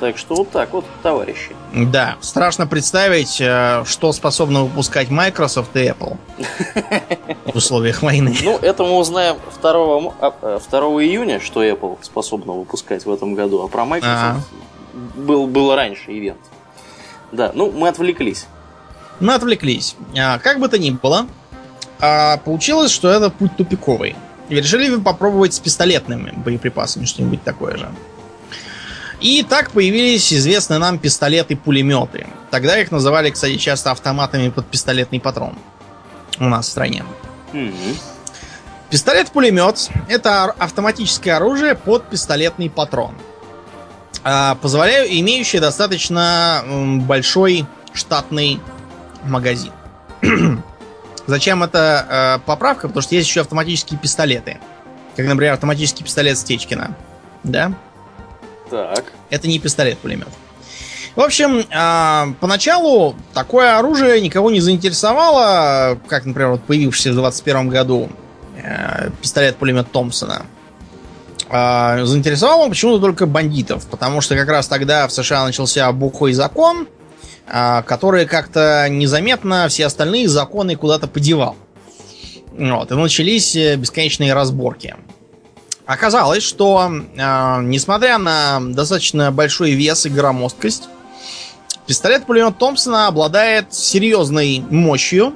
Так 0.00 0.16
что 0.16 0.36
вот 0.36 0.50
так 0.50 0.72
вот, 0.72 0.84
товарищи. 1.02 1.50
Да, 1.74 2.16
страшно 2.20 2.66
представить, 2.66 3.40
э, 3.40 3.82
что 3.84 4.12
способны 4.12 4.60
выпускать 4.60 5.10
Microsoft 5.10 5.74
и 5.76 5.88
Apple 5.88 6.16
в 7.52 7.56
условиях 7.56 8.02
войны. 8.02 8.36
Ну, 8.42 8.58
это 8.58 8.84
мы 8.84 8.96
узнаем 8.96 9.36
2, 9.60 9.72
2 9.72 10.12
а, 10.20 10.34
э, 10.42 10.58
июня, 11.04 11.40
что 11.40 11.64
Apple 11.64 11.98
способна 12.02 12.52
выпускать 12.52 13.04
в 13.06 13.12
этом 13.12 13.34
году, 13.34 13.62
а 13.62 13.68
про 13.68 13.84
Microsoft 13.84 14.46
был, 15.16 15.46
был 15.46 15.74
раньше 15.74 16.12
ивент. 16.12 16.40
Да, 17.32 17.50
ну, 17.54 17.70
мы 17.70 17.88
отвлеклись. 17.88 18.46
Мы 19.20 19.34
отвлеклись. 19.34 19.96
А, 20.16 20.38
как 20.38 20.60
бы 20.60 20.68
то 20.68 20.78
ни 20.78 20.90
было, 20.90 21.26
а, 22.00 22.36
получилось, 22.38 22.92
что 22.92 23.10
это 23.10 23.30
путь 23.30 23.56
тупиковый. 23.56 24.14
И 24.48 24.54
решили 24.54 24.96
попробовать 24.96 25.54
с 25.54 25.58
пистолетными 25.58 26.32
боеприпасами 26.36 27.04
что-нибудь 27.04 27.42
такое 27.42 27.76
же. 27.76 27.90
И 29.20 29.42
так 29.42 29.72
появились 29.72 30.32
известные 30.32 30.78
нам 30.78 30.98
пистолеты-пулеметы. 30.98 32.26
Тогда 32.50 32.78
их 32.78 32.92
называли, 32.92 33.30
кстати, 33.30 33.56
часто 33.56 33.90
автоматами 33.90 34.48
под 34.48 34.66
пистолетный 34.66 35.20
патрон. 35.20 35.54
У 36.38 36.44
нас 36.44 36.66
в 36.66 36.70
стране. 36.70 37.04
Mm-hmm. 37.52 37.96
Пистолет-пулемет— 38.90 39.90
это 40.08 40.44
автоматическое 40.44 41.36
оружие 41.36 41.74
под 41.74 42.08
пистолетный 42.08 42.70
патрон. 42.70 43.14
А, 44.24 44.54
позволяю, 44.56 45.06
имеющий 45.20 45.58
достаточно 45.58 46.64
большой 47.06 47.66
штатный 47.92 48.60
магазин. 49.24 49.72
Зачем 51.26 51.62
эта 51.62 52.38
э, 52.40 52.46
поправка? 52.46 52.88
Потому 52.88 53.02
что 53.02 53.14
есть 53.14 53.28
еще 53.28 53.42
автоматические 53.42 53.98
пистолеты. 53.98 54.58
Как, 55.16 55.26
например, 55.26 55.54
автоматический 55.54 56.04
пистолет 56.04 56.38
Стечкина. 56.38 56.96
Да? 57.44 57.72
Так. 58.70 59.12
Это 59.30 59.48
не 59.48 59.58
пистолет-пулемет. 59.58 60.28
В 61.18 61.20
общем, 61.20 61.64
э, 61.68 62.34
поначалу 62.40 63.16
такое 63.34 63.76
оружие 63.76 64.20
никого 64.20 64.50
не 64.50 64.60
заинтересовало, 64.60 65.98
как, 66.06 66.24
например, 66.26 66.50
вот 66.52 66.62
появившийся 66.62 67.10
в 67.10 67.16
21 67.16 67.68
году 67.68 68.08
э, 68.62 69.10
пистолет-пулемет 69.20 69.90
Томпсона. 69.90 70.46
Э, 71.50 72.04
заинтересовал 72.04 72.60
он 72.60 72.70
почему-то 72.70 73.00
только 73.00 73.26
бандитов, 73.26 73.86
потому 73.88 74.20
что 74.20 74.36
как 74.36 74.48
раз 74.48 74.68
тогда 74.68 75.08
в 75.08 75.12
США 75.12 75.44
начался 75.44 75.90
бухой 75.90 76.34
закон, 76.34 76.86
э, 77.48 77.82
который 77.82 78.26
как-то 78.26 78.86
незаметно 78.88 79.66
все 79.68 79.86
остальные 79.86 80.28
законы 80.28 80.76
куда-то 80.76 81.08
подевал. 81.08 81.56
Вот, 82.52 82.92
и 82.92 82.94
начались 82.94 83.56
бесконечные 83.56 84.34
разборки. 84.34 84.94
Оказалось, 85.88 86.42
что 86.42 86.92
э, 86.92 87.62
несмотря 87.62 88.18
на 88.18 88.60
достаточно 88.60 89.32
большой 89.32 89.70
вес 89.70 90.04
и 90.04 90.10
громоздкость, 90.10 90.86
пистолет-пулемет 91.86 92.58
Томпсона 92.58 93.06
обладает 93.06 93.72
серьезной 93.72 94.62
мощью 94.68 95.34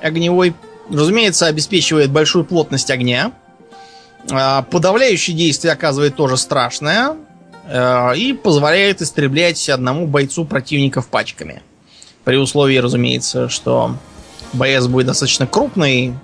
огневой. 0.00 0.54
Разумеется, 0.88 1.46
обеспечивает 1.46 2.12
большую 2.12 2.44
плотность 2.44 2.92
огня. 2.92 3.32
Э, 4.30 4.62
подавляющее 4.70 5.36
действие 5.36 5.72
оказывает 5.72 6.14
тоже 6.14 6.36
страшное. 6.36 7.16
Э, 7.64 8.14
и 8.14 8.34
позволяет 8.34 9.02
истреблять 9.02 9.68
одному 9.68 10.06
бойцу 10.06 10.44
противников 10.44 11.08
пачками. 11.08 11.60
При 12.22 12.36
условии, 12.36 12.76
разумеется, 12.76 13.48
что 13.48 13.96
боец 14.52 14.86
будет 14.86 15.08
достаточно 15.08 15.48
крупный, 15.48 16.14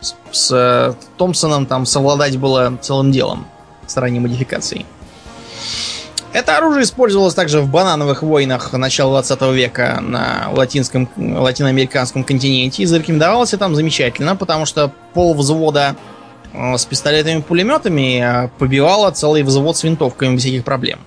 с, 0.00 0.50
э, 0.52 0.94
Томпсоном 1.16 1.66
там 1.66 1.86
совладать 1.86 2.36
было 2.36 2.78
целым 2.80 3.12
делом 3.12 3.46
с 3.86 3.96
ранней 3.96 4.20
модификацией. 4.20 4.86
Это 6.32 6.56
оружие 6.56 6.84
использовалось 6.84 7.34
также 7.34 7.60
в 7.60 7.68
банановых 7.68 8.22
войнах 8.22 8.72
начала 8.72 9.20
20 9.20 9.52
века 9.52 9.98
на 10.00 10.48
латинском, 10.52 11.08
латиноамериканском 11.16 12.22
континенте 12.22 12.84
и 12.84 12.86
зарекомендовался 12.86 13.58
там 13.58 13.74
замечательно, 13.74 14.36
потому 14.36 14.64
что 14.64 14.92
пол 15.12 15.34
взвода 15.34 15.96
э, 16.52 16.76
с 16.76 16.84
пистолетами-пулеметами 16.86 18.44
э, 18.44 18.48
побивало 18.58 19.10
целый 19.10 19.42
взвод 19.42 19.76
с 19.76 19.82
винтовками 19.82 20.34
без 20.34 20.42
всяких 20.42 20.64
проблем. 20.64 21.00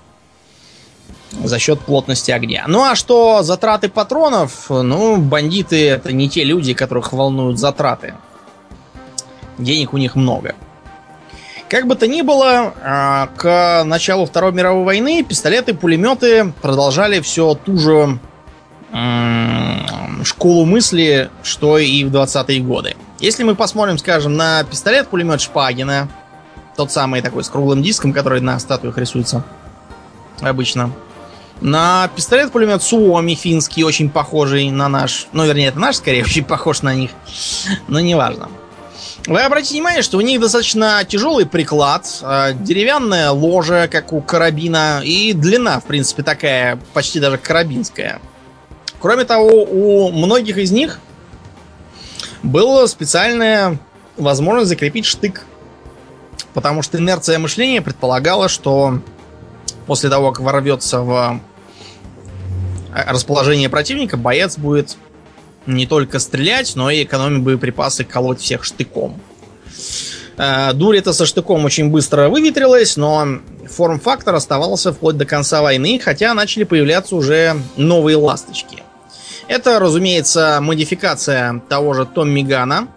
За 1.31 1.57
счет 1.57 1.79
плотности 1.79 2.31
огня. 2.31 2.65
Ну 2.67 2.83
а 2.83 2.95
что 2.95 3.43
затраты 3.43 3.89
патронов? 3.89 4.69
Ну, 4.69 5.17
бандиты 5.17 5.89
это 5.89 6.11
не 6.11 6.29
те 6.29 6.43
люди, 6.43 6.73
которых 6.73 7.13
волнуют 7.13 7.57
затраты. 7.57 8.13
Денег 9.57 9.93
у 9.93 9.97
них 9.97 10.15
много. 10.15 10.55
Как 11.69 11.87
бы 11.87 11.95
то 11.95 12.07
ни 12.07 12.21
было, 12.21 12.73
а, 12.83 13.29
к 13.35 13.83
началу 13.83 14.25
Второй 14.25 14.51
мировой 14.51 14.83
войны 14.83 15.23
пистолеты, 15.23 15.73
пулеметы 15.73 16.53
продолжали 16.61 17.19
все 17.19 17.55
ту 17.55 17.77
же 17.77 18.19
школу 20.23 20.65
мысли, 20.65 21.29
что 21.41 21.77
и 21.77 22.03
в 22.03 22.15
20-е 22.15 22.59
годы. 22.61 22.95
Если 23.19 23.43
мы 23.43 23.55
посмотрим, 23.55 23.97
скажем, 23.97 24.35
на 24.35 24.63
пистолет-пулемет 24.63 25.41
Шпагина, 25.41 26.09
тот 26.75 26.91
самый 26.91 27.21
такой 27.21 27.43
с 27.43 27.49
круглым 27.49 27.81
диском, 27.81 28.13
который 28.13 28.41
на 28.41 28.59
статуях 28.59 28.97
рисуется 28.97 29.43
обычно, 30.41 30.91
На 31.61 32.09
пистолет-пулемет 32.15 32.83
Суоми 32.83 33.35
финский, 33.35 33.83
очень 33.83 34.09
похожий 34.09 34.69
на 34.69 34.89
наш. 34.89 35.27
Ну, 35.31 35.45
вернее, 35.45 35.67
это 35.67 35.79
наш, 35.79 35.97
скорее, 35.97 36.23
очень 36.25 36.43
похож 36.43 36.81
на 36.81 36.93
них. 36.93 37.11
Но 37.87 37.99
неважно. 37.99 38.49
Вы 39.25 39.41
обратите 39.41 39.75
внимание, 39.75 40.01
что 40.01 40.17
у 40.17 40.21
них 40.21 40.41
достаточно 40.41 41.01
тяжелый 41.07 41.45
приклад, 41.45 42.05
э, 42.21 42.53
деревянное 42.55 43.31
ложе, 43.31 43.87
как 43.89 44.11
у 44.11 44.19
карабина, 44.19 45.01
и 45.01 45.31
длина, 45.31 45.79
в 45.79 45.85
принципе, 45.85 46.23
такая, 46.23 46.77
почти 46.93 47.21
даже 47.21 47.37
карабинская. 47.37 48.19
Кроме 48.99 49.23
того, 49.23 49.63
у 49.63 50.11
многих 50.11 50.57
из 50.57 50.71
них 50.71 50.99
была 52.41 52.85
специальная 52.87 53.79
возможность 54.17 54.67
закрепить 54.69 55.05
штык. 55.05 55.45
Потому 56.53 56.81
что 56.81 56.97
инерция 56.97 57.39
мышления 57.39 57.81
предполагала, 57.81 58.49
что 58.49 58.99
после 59.87 60.09
того, 60.09 60.31
как 60.31 60.43
ворвется 60.43 60.99
в 60.99 61.39
расположение 62.93 63.69
противника, 63.69 64.17
боец 64.17 64.57
будет 64.57 64.97
не 65.65 65.85
только 65.85 66.19
стрелять, 66.19 66.75
но 66.75 66.89
и 66.89 67.03
экономить 67.03 67.43
боеприпасы, 67.43 68.03
колоть 68.03 68.39
всех 68.39 68.63
штыком. 68.63 69.19
Э, 70.37 70.73
дурь 70.73 70.97
это 70.97 71.13
со 71.13 71.25
штыком 71.25 71.65
очень 71.65 71.89
быстро 71.89 72.29
выветрилась, 72.29 72.97
но 72.97 73.39
форм-фактор 73.69 74.35
оставался 74.35 74.91
вплоть 74.91 75.17
до 75.17 75.25
конца 75.25 75.61
войны, 75.61 75.99
хотя 76.03 76.33
начали 76.33 76.63
появляться 76.63 77.15
уже 77.15 77.55
новые 77.77 78.17
ласточки. 78.17 78.83
Это, 79.47 79.79
разумеется, 79.79 80.59
модификация 80.61 81.61
того 81.69 81.93
же 81.93 82.05
Томми 82.05 82.41
Гана, 82.41 82.87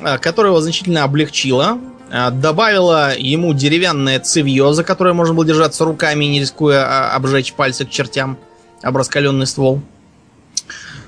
э, 0.00 0.18
которая 0.18 0.52
его 0.52 0.60
значительно 0.60 1.04
облегчила, 1.04 1.78
э, 2.10 2.30
добавила 2.30 3.16
ему 3.16 3.52
деревянное 3.52 4.20
цевье, 4.20 4.72
за 4.72 4.84
которое 4.84 5.14
можно 5.14 5.34
было 5.34 5.44
держаться 5.44 5.84
руками, 5.84 6.26
не 6.26 6.40
рискуя 6.40 6.84
а, 6.84 7.16
обжечь 7.16 7.54
пальцы 7.54 7.84
к 7.84 7.90
чертям 7.90 8.38
об 8.82 8.96
раскаленный 8.96 9.46
ствол. 9.46 9.80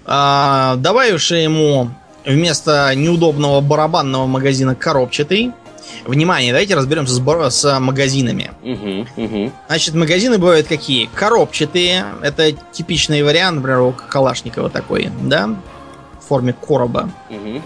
А, 0.05 0.77
добавивший 0.77 1.45
ему 1.45 1.91
вместо 2.25 2.93
неудобного 2.95 3.61
барабанного 3.61 4.27
магазина 4.27 4.75
коробчатый. 4.75 5.53
Внимание, 6.05 6.53
давайте 6.53 6.75
разберемся 6.75 7.15
с, 7.15 7.51
с 7.51 7.79
магазинами. 7.79 8.51
Угу, 8.63 9.25
угу. 9.25 9.53
Значит, 9.69 9.95
магазины 9.95 10.39
бывают 10.39 10.67
какие? 10.67 11.09
Коробчатые. 11.15 12.05
Это 12.23 12.53
типичный 12.73 13.23
вариант, 13.23 13.57
например, 13.57 13.81
у 13.81 13.93
Калашникова 13.93 14.71
такой, 14.71 15.11
да? 15.23 15.49
В 16.21 16.29
форме 16.29 16.53
короба. 16.53 17.11
Угу. 17.31 17.63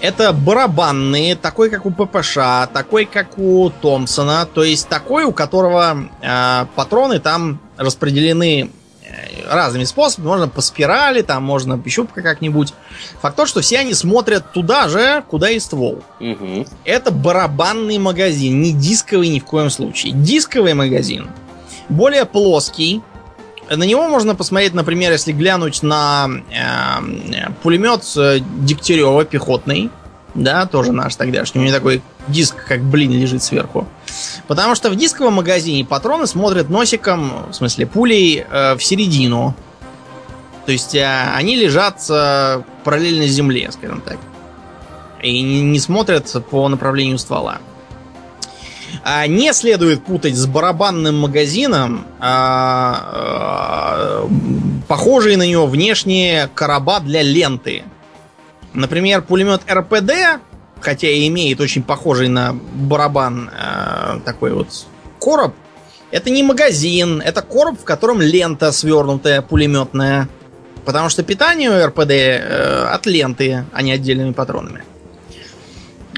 Это 0.00 0.32
барабанные, 0.32 1.36
такой 1.36 1.70
как 1.70 1.86
у 1.86 1.90
ППШ, 1.90 2.34
такой 2.72 3.06
как 3.06 3.38
у 3.38 3.70
Томпсона, 3.70 4.46
то 4.46 4.62
есть 4.62 4.88
такой, 4.88 5.24
у 5.24 5.32
которого 5.32 6.08
э, 6.20 6.66
патроны 6.74 7.18
там 7.18 7.60
распределены 7.78 8.70
разными 9.48 9.84
способами. 9.84 10.28
Можно 10.28 10.48
по 10.48 10.60
спирали, 10.60 11.22
там 11.22 11.42
можно 11.42 11.80
щупка 11.86 12.22
как-нибудь. 12.22 12.74
Факт 13.20 13.36
то, 13.36 13.46
что 13.46 13.60
все 13.60 13.78
они 13.78 13.94
смотрят 13.94 14.52
туда 14.52 14.88
же, 14.88 15.22
куда 15.28 15.50
и 15.50 15.58
ствол. 15.58 16.02
Угу. 16.20 16.66
Это 16.84 17.10
барабанный 17.10 17.98
магазин, 17.98 18.60
не 18.60 18.72
дисковый 18.72 19.28
ни 19.28 19.38
в 19.38 19.44
коем 19.44 19.70
случае. 19.70 20.12
Дисковый 20.12 20.74
магазин 20.74 21.28
более 21.88 22.24
плоский. 22.24 23.02
На 23.68 23.82
него 23.82 24.08
можно 24.08 24.34
посмотреть, 24.34 24.74
например, 24.74 25.10
если 25.10 25.32
глянуть 25.32 25.82
на 25.82 26.28
э, 26.50 27.50
пулемет 27.62 28.04
э, 28.16 28.38
Дегтярева 28.60 29.24
пехотный. 29.24 29.90
Да, 30.36 30.66
тоже 30.66 30.92
наш 30.92 31.16
тогдашний. 31.16 31.60
У 31.60 31.64
него 31.64 31.74
такой 31.74 32.02
диск, 32.28 32.56
как 32.66 32.82
блин, 32.82 33.10
лежит 33.10 33.42
сверху. 33.42 33.88
Потому 34.46 34.74
что 34.74 34.90
в 34.90 34.96
дисковом 34.96 35.34
магазине 35.34 35.84
патроны 35.84 36.26
смотрят 36.26 36.68
носиком, 36.68 37.50
в 37.50 37.54
смысле 37.54 37.86
пулей, 37.86 38.44
э, 38.48 38.76
в 38.76 38.84
середину. 38.84 39.54
То 40.66 40.72
есть 40.72 40.94
э, 40.94 41.32
они 41.34 41.56
лежат 41.56 42.04
э, 42.10 42.62
параллельно 42.84 43.26
земле, 43.26 43.70
скажем 43.72 44.02
так. 44.02 44.18
И 45.22 45.40
не, 45.40 45.62
не 45.62 45.80
смотрят 45.80 46.30
по 46.50 46.68
направлению 46.68 47.18
ствола. 47.18 47.58
А, 49.02 49.26
не 49.26 49.52
следует 49.52 50.04
путать 50.04 50.36
с 50.36 50.46
барабанным 50.46 51.18
магазином, 51.18 52.06
а, 52.20 53.10
а, 53.12 54.28
похожие 54.88 55.36
на 55.36 55.46
него 55.46 55.66
внешние 55.66 56.48
короба 56.54 57.00
для 57.00 57.22
ленты. 57.22 57.84
Например, 58.76 59.22
пулемет 59.22 59.62
РПД, 59.70 60.40
хотя 60.80 61.08
и 61.08 61.26
имеет 61.28 61.60
очень 61.60 61.82
похожий 61.82 62.28
на 62.28 62.52
барабан 62.52 63.50
а, 63.58 64.20
такой 64.24 64.52
вот 64.52 64.68
короб, 65.18 65.54
это 66.10 66.28
не 66.28 66.42
магазин, 66.42 67.22
это 67.22 67.40
короб, 67.40 67.80
в 67.80 67.84
котором 67.84 68.20
лента 68.20 68.70
свернутая 68.72 69.40
пулеметная. 69.40 70.28
Потому 70.84 71.08
что 71.08 71.24
питание 71.24 71.70
у 71.70 71.86
РПД 71.86 72.10
э, 72.10 72.84
от 72.92 73.06
ленты, 73.06 73.64
а 73.72 73.82
не 73.82 73.90
отдельными 73.90 74.32
патронами. 74.32 74.84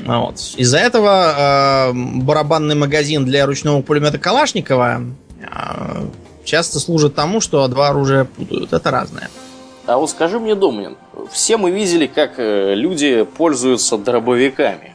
Вот. 0.05 0.39
Из-за 0.57 0.79
этого 0.79 1.89
э, 1.89 1.93
барабанный 1.95 2.75
магазин 2.75 3.25
для 3.25 3.47
ручного 3.47 3.81
пулемета 3.81 4.19
Калашникова 4.19 5.01
э, 5.41 6.07
часто 6.45 6.81
служит 6.81 7.15
тому, 7.15 7.41
что 7.41 7.67
два 7.69 7.89
оружия 7.89 8.25
путают. 8.25 8.75
Это 8.75 8.91
разное. 8.91 9.31
А 9.89 9.97
вот 9.97 10.11
скажи 10.11 10.39
мне, 10.39 10.55
Домнин, 10.55 10.99
все 11.33 11.57
мы 11.57 11.71
видели, 11.71 12.07
как 12.07 12.35
э, 12.37 12.75
люди 12.75 13.25
пользуются 13.25 13.97
дробовиками. 13.97 14.95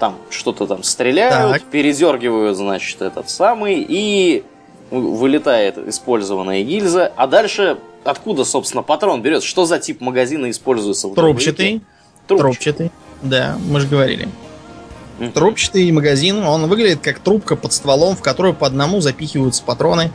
Там 0.00 0.16
что-то 0.28 0.66
там 0.66 0.82
стреляют, 0.82 1.52
Так. 1.52 1.62
передергивают, 1.70 2.56
значит, 2.56 3.00
этот 3.00 3.30
самый, 3.30 3.84
и 3.88 4.42
вылетает 4.90 5.78
использованная 5.78 6.64
гильза. 6.64 7.12
А 7.14 7.28
дальше 7.28 7.78
откуда, 8.02 8.44
собственно, 8.44 8.82
патрон 8.82 9.22
берется? 9.22 9.46
Что 9.46 9.66
за 9.66 9.78
тип 9.78 10.00
магазина 10.00 10.50
используется 10.50 11.06
в 11.06 11.14
Трубчатый. 11.14 11.82
Трубчатый. 12.26 12.52
Трубчатый. 12.52 12.92
Да, 13.22 13.56
мы 13.68 13.78
же 13.78 13.86
говорили. 13.86 14.28
Мгм. 15.20 15.30
Трубчатый 15.30 15.88
магазин, 15.92 16.44
он 16.44 16.66
выглядит 16.66 17.02
как 17.02 17.20
трубка 17.20 17.54
под 17.54 17.72
стволом, 17.72 18.16
в 18.16 18.20
которую 18.20 18.54
по 18.54 18.66
одному 18.66 19.00
запихиваются 19.00 19.62
патроны. 19.62 20.10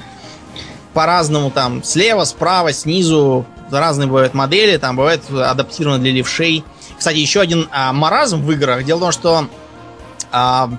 По-разному 0.93 1.51
там, 1.51 1.83
слева, 1.83 2.25
справа, 2.25 2.73
снизу. 2.73 3.45
Разные 3.71 4.07
бывают 4.07 4.33
модели, 4.33 4.77
там 4.77 4.95
бывает 4.95 5.21
адаптированы 5.29 5.99
для 5.99 6.11
левшей. 6.11 6.63
Кстати, 6.97 7.17
еще 7.17 7.41
один 7.41 7.69
а, 7.71 7.93
маразм 7.93 8.41
в 8.41 8.51
играх. 8.51 8.83
Дело 8.83 8.97
в 8.97 9.01
том, 9.01 9.11
что 9.11 9.47
а, 10.31 10.69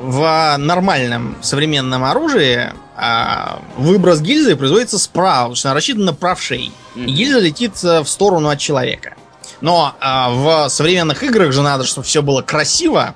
в 0.00 0.56
нормальном 0.58 1.36
современном 1.42 2.04
оружии 2.04 2.72
а, 2.96 3.60
выброс 3.76 4.20
гильзы 4.20 4.56
производится 4.56 4.98
справа, 4.98 5.42
потому 5.44 5.56
что 5.56 5.68
она 5.68 5.74
рассчитана 5.74 6.06
на 6.06 6.14
правшей. 6.14 6.72
Мгм. 6.94 7.06
гильза 7.06 7.38
летит 7.38 7.84
э, 7.84 8.00
в 8.00 8.08
сторону 8.08 8.48
от 8.48 8.58
человека. 8.58 9.14
Но 9.60 9.94
а, 10.00 10.30
в 10.30 10.68
современных 10.70 11.22
играх 11.22 11.52
же 11.52 11.62
надо, 11.62 11.84
чтобы 11.84 12.06
все 12.06 12.22
было 12.22 12.42
красиво. 12.42 13.14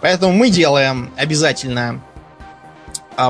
Поэтому 0.00 0.32
мы 0.32 0.50
делаем 0.50 1.12
обязательно 1.16 2.02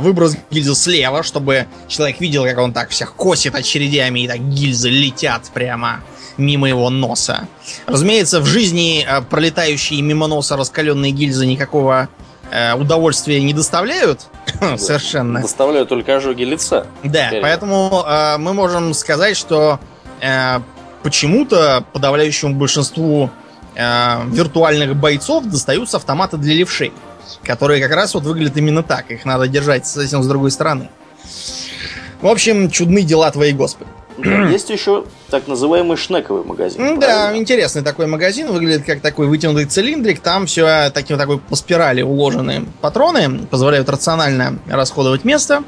выброс 0.01 0.37
гильзы 0.51 0.75
слева, 0.75 1.23
чтобы 1.23 1.67
человек 1.89 2.21
видел, 2.21 2.45
как 2.45 2.59
он 2.59 2.73
так 2.73 2.91
всех 2.91 3.15
косит 3.15 3.55
очередями, 3.55 4.21
и 4.21 4.29
так 4.29 4.41
гильзы 4.41 4.91
летят 4.91 5.51
прямо 5.53 6.01
мимо 6.37 6.69
его 6.69 6.91
носа. 6.91 7.49
Разумеется, 7.87 8.41
в 8.41 8.47
жизни 8.47 9.07
а, 9.09 9.23
пролетающие 9.23 10.01
мимо 10.03 10.27
носа 10.27 10.57
раскаленные 10.57 11.13
гильзы 11.13 11.47
никакого 11.47 12.09
э, 12.51 12.75
удовольствия 12.75 13.41
не 13.43 13.53
доставляют. 13.53 14.27
Совершенно. 14.77 15.41
Доставляют 15.41 15.89
только 15.89 16.17
ожоги 16.17 16.43
лица. 16.43 16.87
Да, 17.03 17.27
Скорее. 17.27 17.43
поэтому 17.43 18.05
э, 18.07 18.39
мы 18.39 18.55
можем 18.55 18.95
сказать, 18.95 19.37
что 19.37 19.81
э, 20.21 20.61
почему-то 21.03 21.85
подавляющему 21.93 22.55
большинству 22.55 23.31
э, 23.75 24.27
виртуальных 24.29 24.97
бойцов 24.97 25.45
достаются 25.47 25.97
автоматы 25.97 26.37
для 26.37 26.55
левшей, 26.55 26.93
которые 27.43 27.83
как 27.83 27.95
раз 27.95 28.15
вот 28.15 28.25
выглядят 28.25 28.57
именно 28.57 28.83
так. 28.83 29.11
Их 29.11 29.25
надо 29.25 29.49
держать 29.49 29.87
совсем 29.87 30.23
с 30.23 30.27
другой 30.27 30.51
стороны. 30.51 30.91
В 32.21 32.27
общем, 32.27 32.71
чудны 32.71 33.03
дела 33.03 33.31
твои, 33.31 33.53
Господи. 33.53 33.91
Да, 34.19 34.49
Есть 34.49 34.71
еще 34.71 35.05
так 35.31 35.49
называемый 35.49 35.97
шнековый 35.97 36.45
магазин. 36.45 37.01
Да, 37.01 37.07
правильно? 37.07 37.41
интересный 37.41 37.83
такой 37.83 38.07
магазин. 38.07 38.53
Выглядит 38.53 38.85
как 38.85 39.01
такой 39.01 39.27
вытянутый 39.27 39.65
цилиндрик. 39.65 40.21
Там 40.21 40.47
все 40.47 40.91
таким 40.91 41.19
такой 41.19 41.39
по 41.39 41.57
спирали 41.57 42.03
уложены 42.03 42.67
патроны. 42.81 43.47
Позволяют 43.51 43.89
рационально 43.89 44.59
расходовать 44.69 45.25
место. 45.25 45.65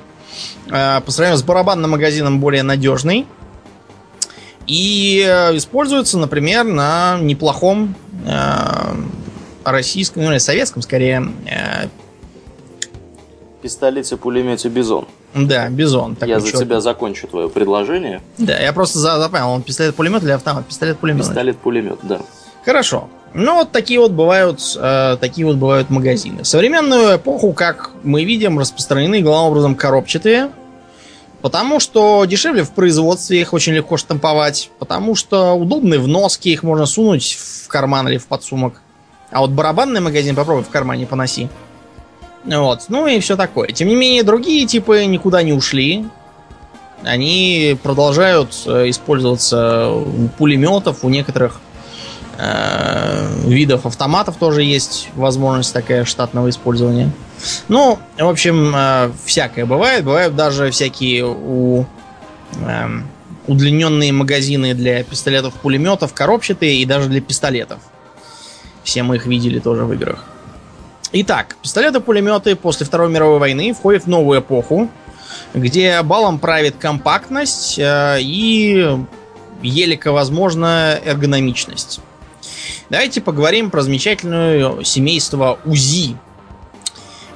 Э, 0.70 1.00
По 1.00 1.10
сравнению 1.10 1.38
с 1.38 1.42
барабанным 1.42 1.92
магазином 1.92 2.40
более 2.40 2.62
надежный. 2.62 3.26
И 4.66 5.24
э, 5.26 5.56
используется, 5.56 6.18
например, 6.18 6.64
на 6.64 7.18
неплохом 7.20 7.94
э, 8.26 8.94
российском, 9.64 10.22
ну 10.24 10.30
или 10.30 10.38
советском 10.38 10.82
скорее, 10.82 11.26
э, 11.46 11.88
пистолете-пулемете 13.62 14.68
Бизон. 14.68 15.06
да, 15.34 15.68
бизон. 15.68 16.16
Я 16.26 16.38
за 16.40 16.46
чёрный. 16.50 16.66
тебя 16.66 16.80
закончу 16.80 17.26
твое 17.26 17.48
предложение. 17.48 18.20
Да, 18.38 18.58
я 18.58 18.72
просто 18.72 18.98
за- 18.98 19.18
запомнил, 19.18 19.50
он 19.50 19.62
пистолет-пулемет 19.62 20.22
или 20.22 20.30
автомат? 20.32 20.66
Пистолет-пулемет. 20.66 21.26
Пистолет-пулемет, 21.26 21.98
да. 22.02 22.20
Хорошо. 22.64 23.08
Ну, 23.32 23.56
вот 23.56 23.72
такие 23.72 23.98
вот 23.98 24.12
бывают, 24.12 24.60
э, 24.76 25.16
такие 25.20 25.46
вот 25.46 25.56
бывают 25.56 25.90
магазины. 25.90 26.44
В 26.44 26.46
современную 26.46 27.16
эпоху, 27.16 27.52
как 27.52 27.90
мы 28.04 28.22
видим, 28.24 28.58
распространены 28.60 29.22
главным 29.22 29.50
образом 29.50 29.74
коробчатые. 29.74 30.50
Потому 31.42 31.78
что 31.80 32.24
дешевле 32.26 32.62
в 32.62 32.70
производстве 32.70 33.40
их 33.40 33.52
очень 33.52 33.72
легко 33.74 33.96
штамповать. 33.96 34.70
Потому 34.78 35.14
что 35.16 35.52
удобны 35.54 35.98
в 35.98 36.06
носке, 36.06 36.50
их 36.50 36.62
можно 36.62 36.86
сунуть 36.86 37.36
в 37.64 37.68
карман 37.68 38.08
или 38.08 38.18
в 38.18 38.26
подсумок. 38.28 38.80
А 39.34 39.40
вот 39.40 39.50
барабанный 39.50 40.00
магазин 40.00 40.36
попробуй 40.36 40.62
в 40.62 40.68
кармане 40.68 41.06
поноси. 41.06 41.48
Вот. 42.44 42.84
Ну 42.88 43.08
и 43.08 43.18
все 43.18 43.36
такое. 43.36 43.68
Тем 43.68 43.88
не 43.88 43.96
менее, 43.96 44.22
другие 44.22 44.64
типы 44.64 45.04
никуда 45.06 45.42
не 45.42 45.52
ушли. 45.52 46.06
Они 47.02 47.76
продолжают 47.82 48.54
э, 48.64 48.88
использоваться 48.90 49.88
у 49.90 50.28
пулеметов, 50.38 51.04
у 51.04 51.08
некоторых 51.08 51.60
э, 52.38 53.42
видов 53.44 53.86
автоматов 53.86 54.36
тоже 54.36 54.62
есть 54.62 55.08
возможность 55.16 55.74
такая 55.74 56.04
штатного 56.04 56.48
использования. 56.48 57.10
Ну, 57.66 57.98
в 58.16 58.28
общем, 58.28 58.72
э, 58.72 59.10
всякое 59.24 59.66
бывает. 59.66 60.04
Бывают 60.04 60.36
даже 60.36 60.70
всякие 60.70 61.26
у, 61.26 61.86
э, 62.60 62.88
удлиненные 63.48 64.12
магазины 64.12 64.74
для 64.74 65.02
пистолетов, 65.02 65.54
пулеметов, 65.54 66.14
коробчатые 66.14 66.76
и 66.76 66.84
даже 66.84 67.08
для 67.08 67.20
пистолетов. 67.20 67.80
Все 68.84 69.02
мы 69.02 69.16
их 69.16 69.26
видели 69.26 69.58
тоже 69.58 69.84
в 69.84 69.92
играх. 69.92 70.24
Итак, 71.12 71.56
пистолеты-пулеметы 71.62 72.54
после 72.54 72.86
Второй 72.86 73.08
мировой 73.08 73.38
войны 73.38 73.72
входят 73.72 74.04
в 74.04 74.08
новую 74.08 74.40
эпоху, 74.40 74.90
где 75.54 76.02
балом 76.02 76.38
правит 76.38 76.76
компактность 76.78 77.78
э, 77.78 78.18
и 78.20 78.98
елико 79.62 80.12
возможно 80.12 80.98
эргономичность. 81.04 82.00
Давайте 82.90 83.20
поговорим 83.20 83.70
про 83.70 83.82
замечательное 83.82 84.84
семейство 84.84 85.58
УЗИ. 85.64 86.16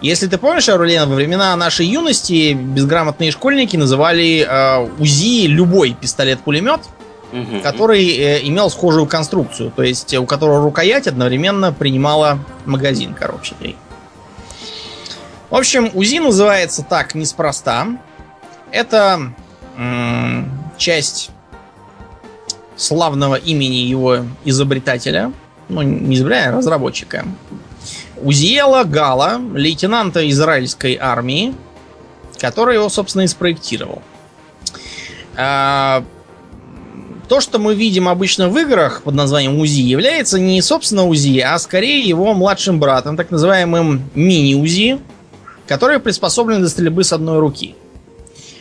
Если 0.02 0.26
ты 0.26 0.38
помнишь, 0.38 0.68
Аурелиан, 0.68 1.08
во 1.08 1.14
времена 1.16 1.56
нашей 1.56 1.86
юности 1.86 2.52
безграмотные 2.52 3.32
школьники 3.32 3.76
называли 3.76 4.46
э, 4.48 4.88
УЗИ 4.98 5.46
любой 5.46 5.96
пистолет-пулемет, 5.98 6.80
угу. 7.32 7.60
который 7.62 8.06
э, 8.06 8.46
имел 8.46 8.70
схожую 8.70 9.06
конструкцию, 9.06 9.70
то 9.74 9.82
есть 9.82 10.14
у 10.14 10.26
которого 10.26 10.62
рукоять 10.62 11.06
одновременно 11.06 11.72
принимала 11.72 12.38
магазин 12.64 13.14
коробчатый. 13.14 13.76
В 15.50 15.56
общем, 15.56 15.90
УЗИ 15.94 16.18
называется 16.18 16.82
так 16.82 17.14
неспроста. 17.14 17.86
Это 18.70 19.32
часть 20.76 21.30
славного 22.76 23.36
имени 23.36 23.76
его 23.76 24.26
изобретателя, 24.44 25.32
ну, 25.68 25.82
не 25.82 26.16
изобретателя, 26.16 26.54
а 26.54 26.58
разработчика. 26.58 27.24
Узиела 28.16 28.84
Гала, 28.84 29.40
лейтенанта 29.54 30.28
израильской 30.30 30.98
армии, 31.00 31.54
который 32.38 32.74
его, 32.74 32.88
собственно, 32.88 33.22
и 33.22 33.26
спроектировал. 33.26 34.02
То, 37.28 37.40
что 37.42 37.58
мы 37.58 37.74
видим 37.74 38.08
обычно 38.08 38.48
в 38.48 38.56
играх 38.58 39.02
под 39.02 39.14
названием 39.14 39.58
УЗИ, 39.60 39.82
является 39.82 40.40
не, 40.40 40.62
собственно, 40.62 41.06
УЗИ, 41.06 41.40
а 41.40 41.58
скорее 41.58 42.00
его 42.00 42.32
младшим 42.32 42.80
братом, 42.80 43.18
так 43.18 43.30
называемым 43.30 44.02
мини-УЗИ, 44.14 44.98
который 45.66 45.98
приспособлен 45.98 46.60
для 46.60 46.68
стрельбы 46.68 47.04
с 47.04 47.12
одной 47.12 47.38
руки. 47.38 47.74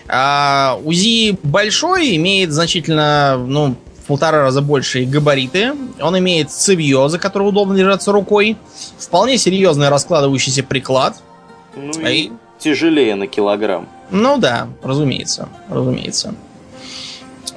А 0.10 0.80
УЗИ 0.84 1.38
большой, 1.44 2.18
имеет 2.18 2.52
значительно, 2.52 3.38
ну, 3.38 3.76
в 4.04 4.08
полтора 4.08 4.44
раза 4.44 4.62
большие 4.62 5.06
габариты. 5.06 5.74
Он 6.02 6.18
имеет 6.20 6.52
цевье, 6.52 7.08
за 7.08 7.20
которое 7.20 7.46
удобно 7.46 7.76
держаться 7.76 8.12
рукой. 8.12 8.58
Вполне 8.98 9.38
серьезный 9.38 9.90
раскладывающийся 9.90 10.64
приклад. 10.64 11.16
Ну 11.76 11.92
и, 12.02 12.12
и 12.12 12.32
тяжелее 12.60 13.16
на 13.16 13.28
килограмм. 13.28 13.88
Ну 14.12 14.38
да, 14.38 14.68
разумеется, 14.82 15.48
разумеется. 15.70 16.36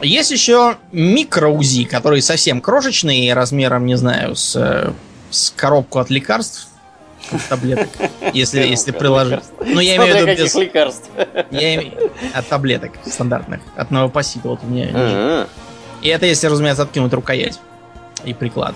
Есть 0.03 0.31
еще 0.31 0.77
микро-УЗИ, 0.93 1.85
который 1.85 2.23
совсем 2.23 2.61
крошечный, 2.61 3.33
размером, 3.33 3.87
не 3.87 3.97
знаю, 3.97 4.35
с, 4.35 4.93
с 5.31 5.51
коробку 5.57 5.99
от 5.99 6.11
лекарств 6.11 6.69
таблеток, 7.49 7.89
если, 8.33 8.61
если 8.61 8.93
приложить. 8.93 9.45
Ну, 9.61 9.81
я 9.81 9.97
имею 9.97 10.15
в 10.15 10.29
виду 10.29 10.43
без... 10.43 10.55
лекарств. 10.55 11.11
Я 11.51 11.75
имею... 11.77 12.11
От 12.35 12.49
таблеток 12.49 12.93
стандартных. 13.05 13.61
От 13.77 13.91
новопосита. 13.91 14.49
Вот 14.49 14.61
у 14.63 14.67
меня... 14.67 15.47
И 16.03 16.09
это, 16.09 16.27
если, 16.27 16.47
разумеется, 16.47 16.83
откинуть 16.83 17.13
рукоять 17.13 17.61
и 18.25 18.33
приклад. 18.33 18.75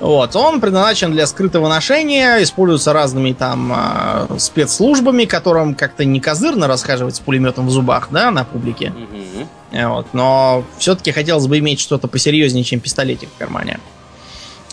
Вот, 0.00 0.34
он 0.36 0.60
предназначен 0.60 1.12
для 1.12 1.26
скрытого 1.26 1.68
ношения, 1.68 2.42
используется 2.42 2.92
разными 2.92 3.32
там 3.32 3.72
э, 3.74 4.38
спецслужбами, 4.38 5.26
которым 5.26 5.74
как-то 5.74 6.04
не 6.04 6.18
козырно 6.18 6.66
расхаживать 6.66 7.16
с 7.16 7.20
пулеметом 7.20 7.66
в 7.66 7.70
зубах, 7.70 8.08
да, 8.10 8.30
на 8.30 8.44
публике. 8.44 8.90
Угу. 8.90 9.48
Вот, 9.74 10.06
но 10.12 10.64
все-таки 10.78 11.10
хотелось 11.10 11.48
бы 11.48 11.58
иметь 11.58 11.80
что-то 11.80 12.06
посерьезнее, 12.06 12.62
чем 12.62 12.78
пистолетик 12.78 13.28
в 13.34 13.38
кармане. 13.38 13.80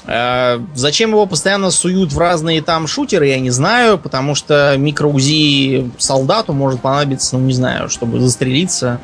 Э, 0.05 0.59
зачем 0.75 1.11
его 1.11 1.25
постоянно 1.25 1.71
суют 1.71 2.13
в 2.13 2.19
разные 2.19 2.61
там 2.61 2.87
шутеры, 2.87 3.27
я 3.27 3.39
не 3.39 3.49
знаю, 3.49 3.97
потому 3.97 4.35
что 4.35 4.75
микроузи 4.77 5.91
солдату 5.97 6.53
может 6.53 6.81
понадобиться, 6.81 7.37
ну 7.37 7.45
не 7.45 7.53
знаю, 7.53 7.89
чтобы 7.89 8.19
застрелиться 8.19 8.99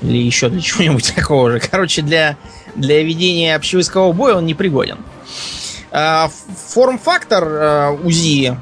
или 0.00 0.18
еще 0.18 0.48
для 0.48 0.60
чего-нибудь 0.60 1.14
такого 1.16 1.52
же. 1.52 1.60
Короче, 1.60 2.02
для, 2.02 2.36
для 2.74 3.02
ведения 3.02 3.54
общевойскового 3.54 4.12
боя 4.12 4.34
он 4.36 4.46
не 4.46 4.54
пригоден. 4.54 4.98
Э, 5.92 6.26
форм-фактор 6.68 7.44
э, 7.44 7.98
УЗИ 8.02 8.56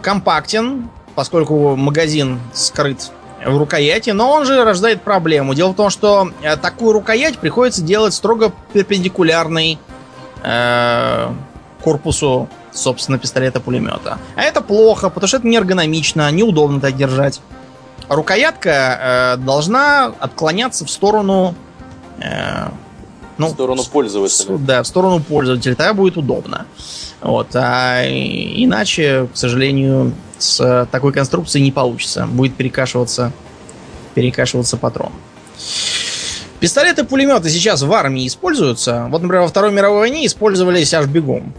компактен, 0.00 0.88
поскольку 1.14 1.76
магазин 1.76 2.40
скрыт 2.54 3.10
в 3.44 3.56
рукояти, 3.56 4.10
но 4.10 4.30
он 4.30 4.44
же 4.44 4.64
рождает 4.64 5.02
проблему. 5.02 5.54
Дело 5.54 5.70
в 5.70 5.76
том, 5.76 5.90
что 5.90 6.30
такую 6.60 6.92
рукоять 6.92 7.38
приходится 7.38 7.82
делать 7.82 8.14
строго 8.14 8.52
перпендикулярной 8.72 9.78
э, 10.42 11.28
корпусу, 11.82 12.48
собственно, 12.72 13.18
пистолета-пулемета. 13.18 14.18
А 14.36 14.42
это 14.42 14.60
плохо, 14.60 15.08
потому 15.08 15.28
что 15.28 15.38
это 15.38 15.46
неэргономично, 15.46 16.30
неудобно 16.30 16.80
так 16.80 16.96
держать. 16.96 17.40
Рукоятка 18.08 19.36
э, 19.36 19.36
должна 19.38 20.06
отклоняться 20.18 20.84
в 20.84 20.90
сторону... 20.90 21.54
Э, 22.18 22.68
ну, 23.38 23.46
в 23.46 23.50
сторону 23.50 23.84
пользователя. 23.84 24.58
Да, 24.58 24.82
в 24.82 24.86
сторону 24.86 25.20
пользователя. 25.20 25.74
Тогда 25.74 25.94
будет 25.94 26.18
удобно. 26.18 26.66
Вот. 27.22 27.54
А 27.54 28.02
иначе, 28.04 29.28
к 29.32 29.36
сожалению, 29.36 30.12
с 30.42 30.88
такой 30.90 31.12
конструкцией 31.12 31.64
не 31.64 31.72
получится. 31.72 32.26
Будет 32.26 32.54
перекашиваться, 32.56 33.32
перекашиваться 34.14 34.76
патрон. 34.76 35.12
Пистолеты-пулеметы 36.60 37.48
сейчас 37.48 37.82
в 37.82 37.92
армии 37.92 38.26
используются. 38.26 39.06
Вот, 39.10 39.22
например, 39.22 39.42
во 39.42 39.48
Второй 39.48 39.72
мировой 39.72 40.00
войне 40.00 40.26
использовались 40.26 40.92
аж 40.92 41.06
бегом. 41.06 41.54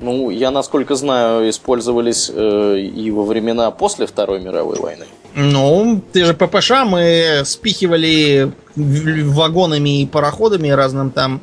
Ну, 0.00 0.28
я, 0.30 0.50
насколько 0.50 0.96
знаю, 0.96 1.48
использовались 1.48 2.30
э, 2.34 2.78
и 2.78 3.10
во 3.12 3.24
времена 3.24 3.70
после 3.70 4.06
Второй 4.06 4.40
мировой 4.40 4.76
войны. 4.78 5.04
Ну, 5.34 6.02
ты 6.12 6.24
же 6.24 6.34
ППШ 6.34 6.84
мы 6.84 7.42
спихивали 7.44 8.52
вагонами 8.76 10.02
и 10.02 10.06
пароходами 10.06 10.68
разным 10.68 11.10
там 11.10 11.40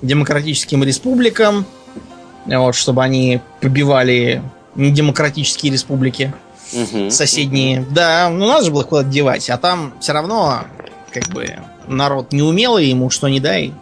демократическим 0.00 0.84
республикам, 0.84 1.66
вот, 2.46 2.74
чтобы 2.76 3.02
они 3.02 3.40
побивали 3.60 4.42
недемократические 4.78 5.72
республики 5.72 6.32
угу. 6.72 7.10
соседние. 7.10 7.84
Да, 7.90 8.30
ну 8.30 8.46
надо 8.46 8.64
же 8.64 8.70
было 8.70 8.84
куда-то 8.84 9.08
девать, 9.08 9.50
а 9.50 9.58
там 9.58 9.92
все 10.00 10.12
равно 10.12 10.62
как 11.12 11.28
бы 11.28 11.58
народ 11.86 12.32
неумелый, 12.32 12.86
ему 12.86 13.10
что 13.10 13.28
не 13.28 13.40
дай, 13.40 13.74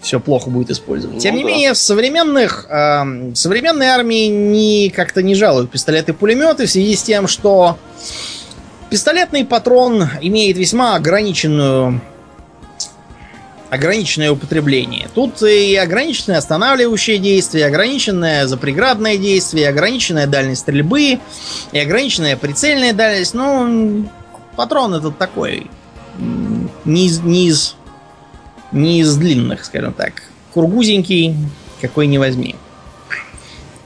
все 0.00 0.20
плохо 0.20 0.50
будет 0.50 0.70
использовать. 0.70 1.16
Ну, 1.16 1.20
Тем 1.20 1.36
не 1.36 1.42
да. 1.42 1.48
менее, 1.48 1.72
в 1.74 1.78
современных, 1.78 2.66
э, 2.68 3.34
современной 3.34 3.86
армии 3.86 4.26
не, 4.26 4.90
как-то 4.90 5.22
не 5.22 5.34
жалуют 5.34 5.70
пистолеты-пулеметы 5.70 6.66
в 6.66 6.70
связи 6.70 6.94
с 6.94 7.02
тем, 7.02 7.26
что 7.26 7.76
пистолетный 8.90 9.44
патрон 9.44 10.08
имеет 10.20 10.56
весьма 10.56 10.94
ограниченную 10.94 12.00
ограниченное 13.70 14.30
употребление. 14.30 15.08
Тут 15.14 15.42
и 15.42 15.76
ограниченное 15.76 16.38
останавливающее 16.38 17.18
действие, 17.18 17.66
ограниченное 17.66 18.46
запреградное 18.46 19.16
действие, 19.16 19.68
ограниченная 19.68 20.26
дальность 20.26 20.62
стрельбы 20.62 21.18
и 21.72 21.78
ограниченная 21.78 22.36
прицельная 22.36 22.92
дальность. 22.92 23.34
Ну, 23.34 24.08
патрон 24.56 24.94
этот 24.94 25.18
такой 25.18 25.70
не 26.84 27.06
из, 27.06 27.20
не 27.20 27.48
из, 27.48 27.76
не 28.72 29.00
из 29.00 29.16
длинных, 29.16 29.64
скажем 29.64 29.92
так. 29.92 30.22
Кургузенький, 30.54 31.36
какой 31.80 32.06
не 32.06 32.18
возьми. 32.18 32.56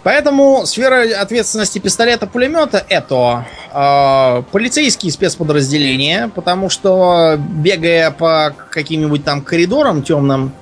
Поэтому 0.03 0.67
сфера 0.67 1.05
ответственности 1.21 1.79
пистолета-пулемета 1.79 2.85
это 2.89 3.47
э, 3.73 4.43
полицейские 4.51 5.13
спецподразделения, 5.13 6.29
потому 6.35 6.69
что 6.69 7.37
бегая 7.39 8.11
по 8.11 8.53
каким-нибудь 8.71 9.25
там 9.25 9.43
коридорам 9.43 10.03
темным, 10.03 10.53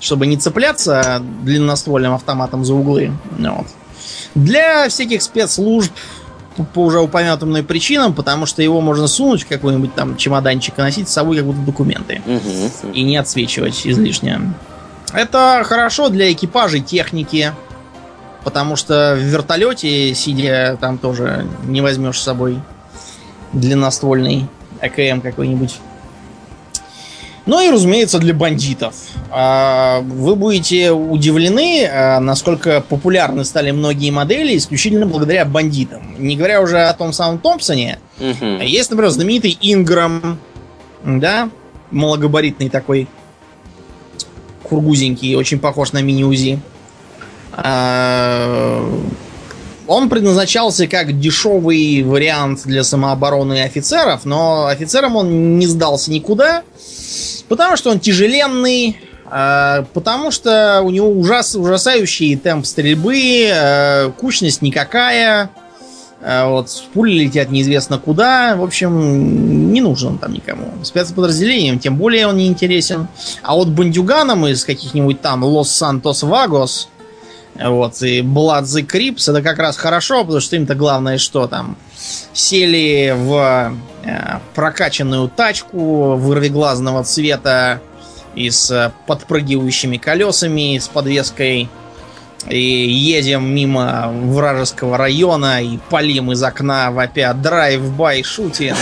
чтобы 0.00 0.26
не 0.26 0.38
цепляться 0.38 1.22
длинноствольным 1.42 2.14
автоматом 2.14 2.64
за 2.64 2.74
углы, 2.74 3.12
вот. 3.38 3.66
для 4.34 4.88
всяких 4.88 5.20
спецслужб, 5.22 5.92
по 6.72 6.80
уже 6.80 7.00
упомянутым 7.00 7.50
мной 7.50 7.62
причинам, 7.62 8.14
потому 8.14 8.46
что 8.46 8.62
его 8.62 8.80
можно 8.80 9.06
сунуть 9.08 9.42
в 9.42 9.46
какой-нибудь 9.46 9.94
там 9.94 10.16
чемоданчик 10.16 10.78
и 10.78 10.80
носить 10.80 11.08
с 11.10 11.12
собой 11.12 11.36
как 11.36 11.44
будто 11.44 11.60
документы. 11.60 12.22
И 12.94 13.02
не 13.02 13.18
отсвечивать 13.18 13.86
излишне. 13.86 14.40
Это 15.12 15.62
хорошо 15.64 16.08
для 16.08 16.32
экипажей 16.32 16.80
техники, 16.80 17.52
потому 18.46 18.76
что 18.76 19.16
в 19.18 19.22
вертолете, 19.22 20.14
сидя 20.14 20.78
там 20.80 20.98
тоже 20.98 21.48
не 21.64 21.80
возьмешь 21.80 22.20
с 22.20 22.22
собой 22.22 22.60
длинноствольный 23.52 24.46
АКМ 24.80 25.20
какой-нибудь. 25.20 25.74
Ну 27.44 27.60
и, 27.60 27.72
разумеется, 27.72 28.20
для 28.20 28.34
бандитов. 28.34 28.94
А, 29.32 29.98
Вы 30.02 30.36
будете 30.36 30.92
удивлены, 30.92 31.88
а, 31.92 32.20
насколько 32.20 32.80
популярны 32.80 33.44
стали 33.44 33.72
многие 33.72 34.12
модели 34.12 34.56
исключительно 34.56 35.06
благодаря 35.06 35.44
бандитам. 35.44 36.14
Не 36.16 36.36
говоря 36.36 36.60
уже 36.60 36.78
о 36.82 36.94
том 36.94 37.12
самом 37.12 37.40
Томпсоне, 37.40 37.98
Мгм. 38.20 38.60
есть, 38.60 38.90
например, 38.90 39.10
знаменитый 39.10 39.58
Инграм, 39.60 40.38
да, 41.04 41.50
малогабаритный 41.90 42.68
такой, 42.68 43.08
кургузенький, 44.62 45.34
очень 45.34 45.58
похож 45.58 45.90
на 45.90 46.00
мини-УЗИ. 46.00 46.60
А, 47.56 48.84
Он 49.86 50.08
предназначался 50.08 50.86
как 50.86 51.18
дешевый 51.18 52.02
вариант 52.02 52.62
для 52.64 52.84
самообороны 52.84 53.62
офицеров, 53.62 54.24
но 54.24 54.66
офицерам 54.66 55.16
он 55.16 55.58
не 55.58 55.66
сдался 55.66 56.10
никуда, 56.10 56.64
потому 57.48 57.76
что 57.76 57.90
он 57.90 58.00
тяжеленный, 58.00 58.98
а, 59.26 59.86
потому 59.94 60.30
что 60.32 60.82
у 60.82 60.90
него 60.90 61.08
ужас, 61.08 61.54
ужасающий 61.54 62.36
темп 62.36 62.66
стрельбы, 62.66 63.48
а, 63.50 64.10
кучность 64.10 64.60
никакая, 64.60 65.50
вот 66.20 66.68
пули 66.92 67.12
летят 67.12 67.50
неизвестно 67.50 67.98
куда. 67.98 68.56
В 68.56 68.64
общем, 68.64 69.72
не 69.72 69.80
нужен 69.80 70.12
он 70.12 70.18
там 70.18 70.32
никому. 70.32 70.72
Спецподразделениям 70.82 71.78
тем 71.78 71.96
более 71.96 72.26
он 72.26 72.38
не 72.38 72.48
интересен. 72.48 73.06
А 73.42 73.54
вот 73.54 73.68
бандюганам 73.68 74.46
из 74.46 74.64
каких-нибудь 74.64 75.20
там 75.20 75.44
Лос 75.44 75.70
Сантос 75.70 76.22
Вагос 76.24 76.88
вот, 77.62 78.02
и 78.02 78.20
the 78.20 78.86
Crips 78.86 79.30
это 79.30 79.42
как 79.42 79.58
раз 79.58 79.76
хорошо, 79.76 80.22
потому 80.22 80.40
что 80.40 80.56
им-то 80.56 80.74
главное 80.74 81.18
что 81.18 81.46
там. 81.46 81.76
Сели 82.32 83.14
в 83.16 83.72
э, 84.04 84.38
прокачанную 84.54 85.28
тачку 85.28 86.16
вырвиглазного 86.16 87.04
цвета 87.04 87.80
и 88.34 88.50
с 88.50 88.92
подпрыгивающими 89.06 89.96
колесами, 89.96 90.78
с 90.78 90.88
подвеской 90.88 91.68
и 92.48 92.60
едем 92.60 93.52
мимо 93.52 94.08
вражеского 94.12 94.96
района 94.96 95.62
и 95.62 95.78
палим 95.90 96.32
из 96.32 96.42
окна 96.42 96.90
вопя 96.90 97.32
drive-by 97.32 98.22
shooting. 98.22 98.76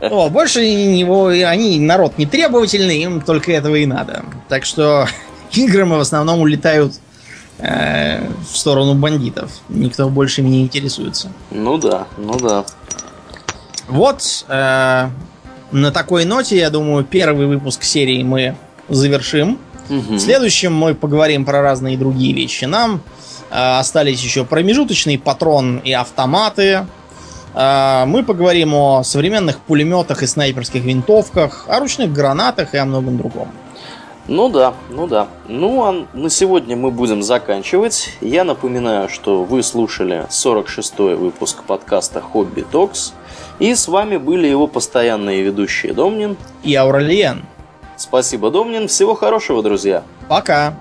Вот, 0.00 0.32
больше 0.32 0.60
ничего 0.66 1.28
они 1.28 1.78
народ 1.80 2.18
не 2.18 2.26
требовательный, 2.26 2.98
им 2.98 3.20
только 3.20 3.52
этого 3.52 3.76
и 3.76 3.86
надо. 3.86 4.24
Так 4.48 4.64
что 4.64 5.06
Инграмы 5.52 5.96
в 5.96 6.00
основном 6.00 6.40
улетают 6.40 6.94
э, 7.58 8.28
в 8.50 8.56
сторону 8.56 8.94
бандитов. 8.94 9.50
Никто 9.68 10.08
больше 10.08 10.42
не 10.42 10.62
интересуется. 10.62 11.32
Ну 11.50 11.78
да, 11.78 12.06
ну 12.18 12.38
да. 12.38 12.64
Вот 13.88 14.44
э, 14.48 15.08
на 15.72 15.92
такой 15.92 16.24
ноте, 16.24 16.56
я 16.56 16.70
думаю, 16.70 17.04
первый 17.04 17.46
выпуск 17.46 17.82
серии 17.82 18.22
мы 18.22 18.56
завершим. 18.88 19.58
Мгм. 19.88 20.16
В 20.16 20.20
следующем 20.20 20.74
мы 20.74 20.94
поговорим 20.94 21.44
про 21.44 21.62
разные 21.62 21.96
другие 21.96 22.32
вещи. 22.32 22.64
Нам 22.64 23.00
э, 23.50 23.78
остались 23.78 24.22
еще 24.22 24.44
промежуточный 24.44 25.18
патрон 25.18 25.78
и 25.78 25.92
автоматы. 25.92 26.86
Э, 27.54 28.04
мы 28.06 28.24
поговорим 28.24 28.74
о 28.74 29.04
современных 29.04 29.60
пулеметах 29.60 30.22
и 30.22 30.26
снайперских 30.26 30.82
винтовках, 30.82 31.66
о 31.68 31.78
ручных 31.78 32.12
гранатах 32.12 32.74
и 32.74 32.78
о 32.78 32.84
многом 32.84 33.16
другом. 33.18 33.52
Ну 34.28 34.48
да, 34.48 34.74
ну 34.90 35.06
да. 35.06 35.28
Ну 35.46 35.84
а 35.84 36.06
на 36.12 36.30
сегодня 36.30 36.76
мы 36.76 36.90
будем 36.90 37.22
заканчивать. 37.22 38.10
Я 38.20 38.42
напоминаю, 38.42 39.08
что 39.08 39.44
вы 39.44 39.62
слушали 39.62 40.26
46-й 40.28 41.14
выпуск 41.14 41.62
подкаста 41.62 42.20
Хобби 42.20 42.62
Токс. 42.62 43.12
И 43.58 43.74
с 43.74 43.86
вами 43.88 44.16
были 44.16 44.48
его 44.48 44.66
постоянные 44.66 45.42
ведущие 45.42 45.92
Домнин. 45.92 46.36
И 46.64 46.74
Ауралиен. 46.74 47.44
Спасибо, 47.96 48.50
Домнин. 48.50 48.88
Всего 48.88 49.14
хорошего, 49.14 49.62
друзья. 49.62 50.02
Пока. 50.28 50.74